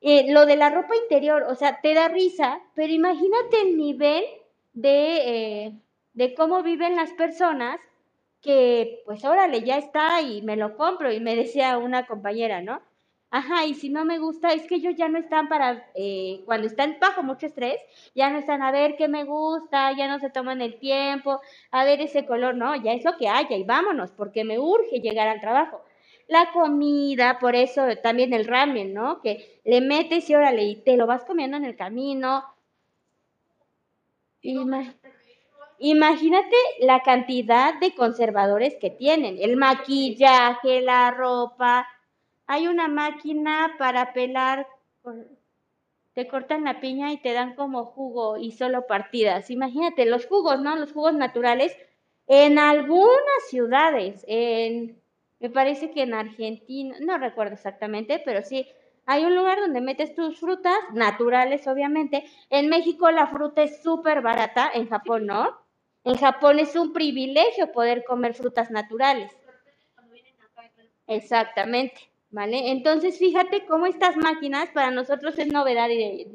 Eh, 0.00 0.32
lo 0.32 0.46
de 0.46 0.56
la 0.56 0.70
ropa 0.70 0.96
interior, 0.96 1.42
o 1.42 1.54
sea, 1.54 1.80
te 1.82 1.92
da 1.94 2.08
risa, 2.08 2.60
pero 2.74 2.92
imagínate 2.92 3.60
el 3.60 3.76
nivel 3.76 4.24
de, 4.72 5.66
eh, 5.66 5.72
de 6.14 6.34
cómo 6.34 6.62
viven 6.62 6.96
las 6.96 7.12
personas 7.12 7.78
que, 8.42 9.02
pues 9.04 9.24
órale, 9.24 9.62
ya 9.62 9.78
está 9.78 10.20
y 10.22 10.42
me 10.42 10.56
lo 10.56 10.76
compro. 10.76 11.12
Y 11.12 11.20
me 11.20 11.36
decía 11.36 11.78
una 11.78 12.06
compañera, 12.06 12.62
¿no? 12.62 12.80
Ajá, 13.32 13.64
y 13.64 13.74
si 13.74 13.90
no 13.90 14.04
me 14.04 14.18
gusta, 14.18 14.52
es 14.52 14.66
que 14.66 14.74
ellos 14.76 14.94
ya 14.96 15.08
no 15.08 15.18
están 15.18 15.48
para, 15.48 15.86
eh, 15.94 16.42
cuando 16.46 16.66
están 16.66 16.96
bajo 17.00 17.22
mucho 17.22 17.46
estrés, 17.46 17.76
ya 18.14 18.28
no 18.28 18.38
están 18.38 18.60
a 18.62 18.72
ver 18.72 18.96
qué 18.96 19.06
me 19.06 19.22
gusta, 19.24 19.92
ya 19.96 20.08
no 20.08 20.18
se 20.18 20.30
toman 20.30 20.60
el 20.60 20.78
tiempo, 20.80 21.40
a 21.70 21.84
ver 21.84 22.00
ese 22.00 22.26
color, 22.26 22.56
no, 22.56 22.74
ya 22.74 22.92
es 22.92 23.04
lo 23.04 23.16
que 23.16 23.28
haya 23.28 23.56
y 23.56 23.62
vámonos, 23.64 24.10
porque 24.12 24.42
me 24.44 24.58
urge 24.58 25.00
llegar 25.00 25.28
al 25.28 25.40
trabajo. 25.40 25.80
La 26.26 26.50
comida, 26.52 27.38
por 27.38 27.54
eso 27.54 27.82
también 28.02 28.32
el 28.32 28.46
ramen, 28.46 28.94
¿no? 28.94 29.20
Que 29.20 29.60
le 29.64 29.80
metes 29.80 30.28
y 30.28 30.34
órale, 30.34 30.64
y 30.64 30.76
te 30.82 30.96
lo 30.96 31.06
vas 31.06 31.24
comiendo 31.24 31.56
en 31.56 31.64
el 31.64 31.76
camino. 31.76 32.44
Ima- 34.42 34.94
Imagínate 35.78 36.56
la 36.80 37.02
cantidad 37.02 37.78
de 37.80 37.94
conservadores 37.94 38.76
que 38.80 38.90
tienen, 38.90 39.38
el 39.40 39.56
maquillaje, 39.56 40.80
la 40.82 41.10
ropa. 41.12 41.88
Hay 42.46 42.68
una 42.68 42.88
máquina 42.88 43.76
para 43.78 44.12
pelar, 44.12 44.66
te 46.14 46.26
cortan 46.28 46.64
la 46.64 46.80
piña 46.80 47.12
y 47.12 47.18
te 47.18 47.32
dan 47.32 47.54
como 47.54 47.84
jugo 47.84 48.36
y 48.36 48.52
solo 48.52 48.86
partidas. 48.86 49.50
Imagínate 49.50 50.04
los 50.06 50.26
jugos, 50.26 50.60
¿no? 50.60 50.76
Los 50.76 50.92
jugos 50.92 51.14
naturales 51.14 51.76
en 52.26 52.58
algunas 52.58 53.48
ciudades, 53.48 54.24
en, 54.28 55.00
me 55.40 55.50
parece 55.50 55.90
que 55.90 56.02
en 56.02 56.14
Argentina, 56.14 56.96
no 57.00 57.18
recuerdo 57.18 57.54
exactamente, 57.54 58.20
pero 58.24 58.42
sí, 58.42 58.66
hay 59.10 59.24
un 59.24 59.34
lugar 59.34 59.58
donde 59.60 59.80
metes 59.80 60.14
tus 60.14 60.38
frutas 60.40 60.78
naturales, 60.92 61.66
obviamente. 61.66 62.24
En 62.50 62.68
México 62.68 63.10
la 63.10 63.26
fruta 63.26 63.62
es 63.62 63.82
súper 63.82 64.22
barata, 64.22 64.70
en 64.72 64.88
Japón 64.88 65.26
no. 65.26 65.58
En 66.04 66.16
Japón 66.16 66.58
es 66.58 66.76
un 66.76 66.92
privilegio 66.92 67.72
poder 67.72 68.04
comer 68.04 68.34
frutas 68.34 68.70
naturales. 68.70 69.30
Exactamente, 71.06 72.10
¿vale? 72.30 72.70
Entonces, 72.70 73.18
fíjate 73.18 73.66
cómo 73.66 73.86
estas 73.86 74.16
máquinas 74.16 74.68
para 74.70 74.90
nosotros 74.90 75.38
es 75.38 75.48
novedad 75.48 75.88
y, 75.90 76.26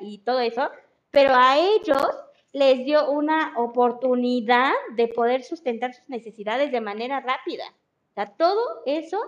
y- 0.00 0.18
todo 0.18 0.40
eso, 0.40 0.70
pero 1.10 1.34
a 1.34 1.56
ellos 1.58 2.06
les 2.52 2.84
dio 2.84 3.10
una 3.10 3.54
oportunidad 3.58 4.72
de 4.96 5.08
poder 5.08 5.42
sustentar 5.44 5.94
sus 5.94 6.08
necesidades 6.08 6.72
de 6.72 6.80
manera 6.80 7.20
rápida. 7.20 7.64
O 8.10 8.14
sea, 8.14 8.26
todo 8.36 8.82
eso 8.86 9.18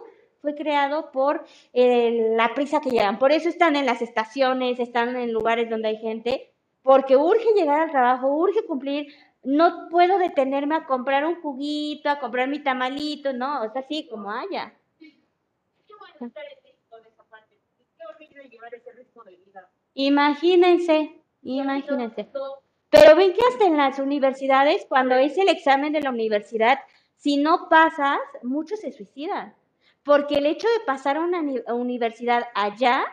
fue 0.40 0.54
creado 0.54 1.10
por 1.12 1.44
eh, 1.72 2.34
la 2.36 2.54
prisa 2.54 2.80
que 2.80 2.90
llevan. 2.90 3.18
Por 3.18 3.32
eso 3.32 3.48
están 3.48 3.76
en 3.76 3.86
las 3.86 4.02
estaciones, 4.02 4.78
están 4.78 5.16
en 5.16 5.32
lugares 5.32 5.68
donde 5.68 5.88
hay 5.88 5.96
gente, 5.98 6.52
porque 6.82 7.16
urge 7.16 7.52
llegar 7.54 7.80
al 7.80 7.90
trabajo, 7.90 8.28
urge 8.28 8.64
cumplir. 8.66 9.12
No 9.42 9.88
puedo 9.90 10.18
detenerme 10.18 10.76
a 10.76 10.86
comprar 10.86 11.24
un 11.26 11.40
juguito, 11.40 12.10
a 12.10 12.18
comprar 12.18 12.48
mi 12.48 12.62
tamalito, 12.62 13.32
no, 13.32 13.64
es 13.64 13.76
así 13.76 14.06
como 14.08 14.30
haya. 14.30 14.74
Imagínense, 19.94 21.22
imagínense. 21.42 22.28
Pero 22.90 23.16
ven 23.16 23.32
que 23.32 23.40
hasta 23.50 23.66
en 23.66 23.76
las 23.76 23.98
universidades, 23.98 24.84
cuando 24.88 25.14
es 25.14 25.38
el 25.38 25.48
examen 25.48 25.92
de 25.92 26.00
la 26.00 26.10
universidad, 26.10 26.80
si 27.16 27.36
no 27.36 27.68
pasas, 27.68 28.18
muchos 28.42 28.80
se 28.80 28.92
suicidan. 28.92 29.54
Porque 30.10 30.38
el 30.38 30.46
hecho 30.46 30.66
de 30.66 30.84
pasar 30.84 31.18
a 31.18 31.20
una 31.20 31.40
universidad 31.72 32.48
allá 32.56 33.04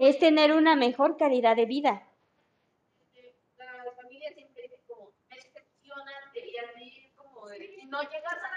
es 0.00 0.18
tener 0.18 0.50
una 0.50 0.74
mejor 0.74 1.16
calidad 1.16 1.54
de 1.54 1.64
vida. 1.64 2.02
La 3.56 3.92
familia 3.92 4.32
siempre 4.34 4.64
dice 4.64 4.74
como, 4.88 5.12
me 5.28 5.36
decepcionan 5.36 6.12
de 6.34 6.40
y 6.40 6.56
así 6.56 7.12
como 7.14 7.46
de, 7.46 7.68
si 7.68 7.86
no 7.86 8.02
llegas 8.02 8.34
a 8.34 8.48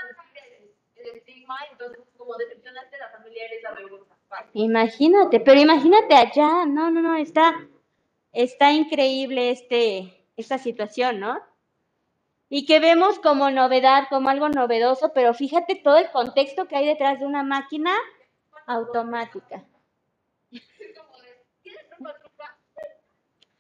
el, 0.58 1.06
el 1.06 1.18
estigma, 1.18 1.56
entonces 1.70 2.04
como 2.18 2.36
decepcionaste 2.36 2.96
a 2.96 3.00
la 3.00 3.10
familia 3.12 3.46
eres 3.46 3.62
la 3.62 3.74
vergüenza. 3.74 4.16
Imagínate, 4.54 5.40
pero 5.40 5.60
imagínate 5.60 6.16
allá, 6.16 6.66
no, 6.66 6.90
no, 6.90 7.00
no, 7.00 7.16
está, 7.16 7.54
está 8.32 8.74
increíble 8.74 9.52
este, 9.52 10.26
esta 10.36 10.58
situación, 10.58 11.20
¿no? 11.20 11.40
Y 12.56 12.68
que 12.68 12.80
vemos 12.80 13.18
como 13.18 13.50
novedad, 13.50 14.04
como 14.12 14.30
algo 14.30 14.48
novedoso, 14.48 15.12
pero 15.12 15.34
fíjate 15.34 15.74
todo 15.74 15.98
el 15.98 16.12
contexto 16.12 16.68
que 16.68 16.76
hay 16.76 16.86
detrás 16.86 17.20
de 17.20 17.26
una 17.26 17.42
máquina 17.42 17.92
automática. 18.68 19.64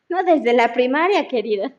No, 0.09 0.23
desde 0.23 0.53
la 0.53 0.73
primaria, 0.73 1.27
querida. 1.27 1.73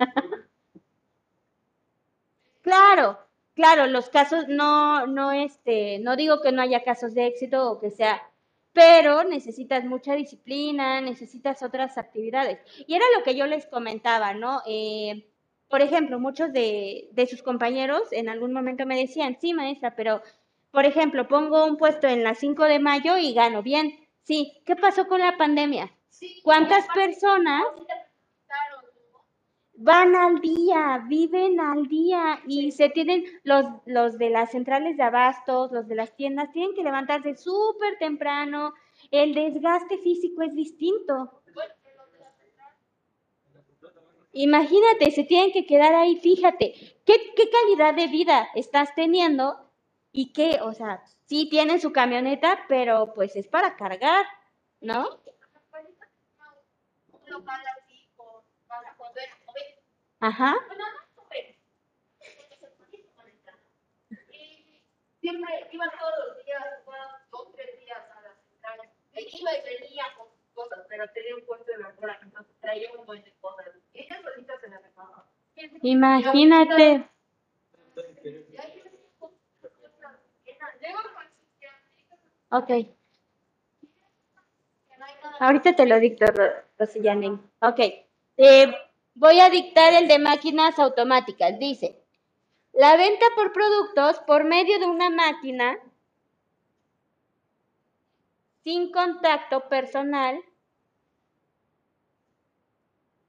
Claro, 2.62 3.18
claro, 3.54 3.86
los 3.86 4.08
casos 4.08 4.48
no, 4.48 5.06
no, 5.06 5.30
este, 5.30 6.00
no 6.00 6.16
digo 6.16 6.40
que 6.40 6.50
no 6.50 6.62
haya 6.62 6.82
casos 6.82 7.14
de 7.14 7.26
éxito 7.26 7.70
o 7.70 7.78
que 7.78 7.90
sea, 7.90 8.28
pero 8.72 9.22
necesitas 9.22 9.84
mucha 9.84 10.14
disciplina, 10.14 11.00
necesitas 11.00 11.62
otras 11.62 11.96
actividades. 11.96 12.58
Y 12.88 12.94
era 12.96 13.04
lo 13.16 13.22
que 13.22 13.36
yo 13.36 13.46
les 13.46 13.66
comentaba, 13.66 14.34
¿no? 14.34 14.62
Eh, 14.66 15.28
por 15.74 15.82
ejemplo, 15.82 16.20
muchos 16.20 16.52
de, 16.52 17.08
de 17.10 17.26
sus 17.26 17.42
compañeros 17.42 18.02
en 18.12 18.28
algún 18.28 18.52
momento 18.52 18.86
me 18.86 18.96
decían, 18.96 19.36
sí, 19.40 19.52
maestra, 19.52 19.96
pero, 19.96 20.22
por 20.70 20.84
ejemplo, 20.84 21.26
pongo 21.26 21.64
un 21.64 21.78
puesto 21.78 22.06
en 22.06 22.22
la 22.22 22.36
5 22.36 22.62
de 22.66 22.78
mayo 22.78 23.18
y 23.18 23.34
gano 23.34 23.60
bien. 23.60 23.98
Sí, 24.22 24.52
¿qué 24.64 24.76
pasó 24.76 25.08
con 25.08 25.18
la 25.18 25.36
pandemia? 25.36 25.90
Sí, 26.10 26.40
¿Cuántas 26.44 26.86
personas 26.94 27.64
van 29.74 30.14
al 30.14 30.40
día, 30.40 31.04
viven 31.08 31.58
al 31.58 31.88
día 31.88 32.40
y 32.46 32.70
se 32.70 32.88
tienen 32.90 33.24
los, 33.42 33.66
los 33.84 34.16
de 34.16 34.30
las 34.30 34.52
centrales 34.52 34.96
de 34.96 35.02
abastos, 35.02 35.72
los 35.72 35.88
de 35.88 35.96
las 35.96 36.14
tiendas, 36.14 36.52
tienen 36.52 36.76
que 36.76 36.84
levantarse 36.84 37.34
súper 37.34 37.98
temprano. 37.98 38.74
El 39.10 39.34
desgaste 39.34 39.98
físico 39.98 40.42
es 40.42 40.54
distinto. 40.54 41.42
Imagínate, 44.36 45.12
se 45.12 45.22
tienen 45.22 45.52
que 45.52 45.64
quedar 45.64 45.94
ahí, 45.94 46.16
fíjate, 46.16 46.74
¿qué, 47.06 47.34
qué 47.36 47.50
calidad 47.50 47.94
de 47.94 48.08
vida 48.08 48.48
estás 48.56 48.92
teniendo? 48.96 49.70
Y 50.10 50.32
qué, 50.32 50.58
o 50.60 50.72
sea, 50.72 51.04
sí 51.26 51.48
tienen 51.48 51.80
su 51.80 51.92
camioneta, 51.92 52.64
pero 52.68 53.14
pues 53.14 53.36
es 53.36 53.46
para 53.46 53.76
cargar, 53.76 54.26
¿no? 54.80 55.20
Ajá. 60.18 60.56
Siempre 65.20 65.68
iban 65.70 65.90
todos 65.98 66.12
los 66.26 66.44
días, 66.44 66.64
dos, 67.30 67.52
tres 67.54 67.78
días 67.78 68.02
a 68.10 68.20
la 68.20 68.34
central. 68.34 68.90
Iba 69.16 69.56
y 69.56 69.62
venía 69.62 70.04
con 70.18 70.33
cosas, 70.54 70.80
pero 70.88 71.04
tenía 71.10 71.34
un 71.34 71.42
de 71.42 72.44
traía 72.60 72.90
un 72.98 73.06
solita 73.06 74.54
Imagínate. 75.82 77.08
Ok. 82.50 82.70
Ahorita 85.40 85.74
te 85.74 85.86
lo 85.86 85.98
dicto. 86.00 86.26
Ok. 87.60 87.80
Voy 89.16 89.40
a 89.40 89.50
dictar 89.50 89.92
el 89.94 90.08
de 90.08 90.18
máquinas 90.18 90.78
automáticas. 90.78 91.58
Dice, 91.58 92.00
la 92.72 92.96
venta 92.96 93.26
por 93.36 93.52
productos 93.52 94.18
por 94.20 94.44
medio 94.44 94.78
de 94.78 94.86
una 94.86 95.10
máquina 95.10 95.78
sin 98.64 98.90
contacto 98.90 99.68
personal 99.68 100.42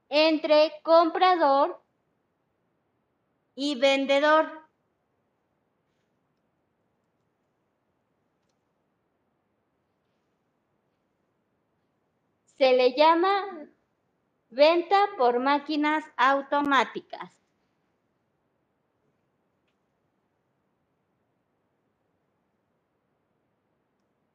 entre 0.08 0.72
comprador 0.82 1.82
y 3.54 3.78
vendedor. 3.78 4.50
Se 12.56 12.72
le 12.72 12.94
llama 12.96 13.68
venta 14.48 15.06
por 15.18 15.38
máquinas 15.40 16.04
automáticas. 16.16 17.45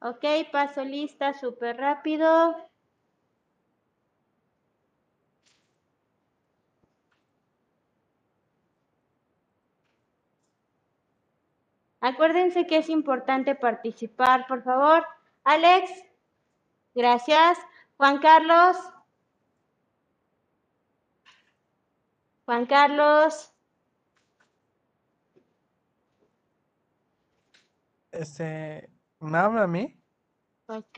Ok, 0.01 0.25
paso 0.51 0.83
lista 0.83 1.33
súper 1.33 1.77
rápido. 1.77 2.55
Acuérdense 11.99 12.65
que 12.65 12.77
es 12.77 12.89
importante 12.89 13.53
participar, 13.53 14.47
por 14.47 14.63
favor. 14.63 15.05
Alex, 15.43 15.91
gracias. 16.95 17.59
Juan 17.97 18.17
Carlos. 18.17 18.77
Juan 22.45 22.65
Carlos. 22.65 23.53
Este, 28.11 28.89
¿me 29.21 29.37
habla 29.37 29.63
a 29.63 29.67
mí? 29.67 29.97
Ok. 30.67 30.97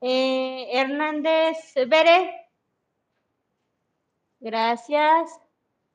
Eh, 0.00 0.68
Hernández 0.72 1.74
Bere. 1.88 2.48
Gracias. 4.40 5.30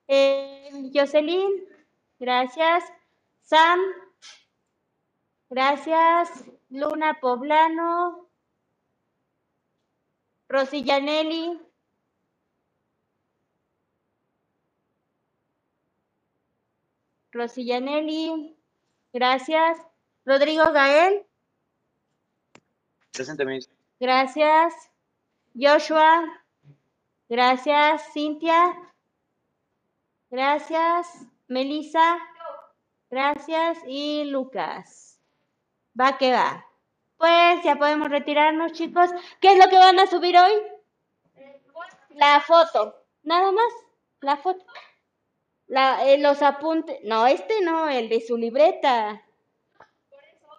Eh, 0.08 0.90
Jocelyn. 0.94 1.50
Gracias. 2.18 2.84
Sam. 3.42 3.80
Gracias. 5.50 6.44
Luna 6.70 7.18
Poblano. 7.20 8.28
Rosillanelli. 10.48 11.60
Rosillanelli. 17.32 18.56
Gracias. 19.12 19.85
Rodrigo 20.26 20.72
Gael. 20.72 21.24
Presente. 23.12 23.44
Gracias. 24.00 24.74
Joshua. 25.54 26.24
Gracias. 27.28 28.12
Cintia. 28.12 28.76
Gracias. 30.28 31.24
Melissa. 31.46 32.18
Gracias. 33.08 33.78
Y 33.86 34.24
Lucas. 34.24 35.20
Va 35.98 36.18
que 36.18 36.32
va. 36.32 36.66
Pues 37.18 37.62
ya 37.62 37.76
podemos 37.76 38.10
retirarnos, 38.10 38.72
chicos. 38.72 39.10
¿Qué 39.40 39.52
es 39.52 39.58
lo 39.64 39.70
que 39.70 39.78
van 39.78 40.00
a 40.00 40.08
subir 40.08 40.36
hoy? 40.36 40.52
La 42.10 42.40
foto. 42.40 43.00
Nada 43.22 43.52
más. 43.52 43.72
La 44.20 44.36
foto. 44.36 44.66
La, 45.68 46.04
eh, 46.04 46.18
los 46.18 46.42
apuntes. 46.42 46.98
No, 47.04 47.28
este 47.28 47.60
no, 47.62 47.88
el 47.88 48.08
de 48.08 48.20
su 48.20 48.36
libreta. 48.36 49.22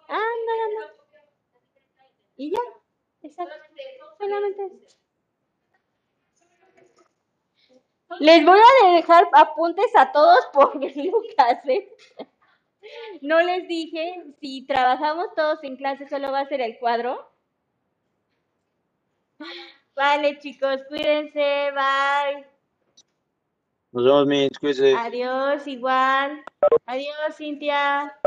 Ah, 0.08 0.32
nada 0.46 0.68
más. 0.78 0.90
Y 2.36 2.50
ya. 2.50 2.58
Exacto. 3.22 3.54
Solamente 4.18 4.66
eso. 4.66 4.98
Les 8.20 8.44
voy 8.44 8.58
a 8.58 8.90
dejar 8.92 9.28
apuntes 9.34 9.94
a 9.94 10.10
todos 10.12 10.46
por 10.52 10.74
Lucas, 10.74 11.58
¿eh? 11.68 11.88
No 13.20 13.40
les 13.42 13.68
dije, 13.68 14.24
si 14.40 14.66
trabajamos 14.66 15.26
todos 15.36 15.62
en 15.62 15.76
clase, 15.76 16.08
solo 16.08 16.32
va 16.32 16.40
a 16.40 16.48
ser 16.48 16.62
el 16.62 16.78
cuadro. 16.78 17.30
Vale, 19.94 20.38
chicos, 20.38 20.80
cuídense, 20.88 21.70
bye. 21.72 22.46
Nos 23.92 24.04
vemos, 24.04 24.26
Miss. 24.26 24.58
Cuídese. 24.58 24.94
Adiós, 24.94 25.66
igual. 25.66 26.44
Adiós, 26.86 27.36
Cintia. 27.36 28.18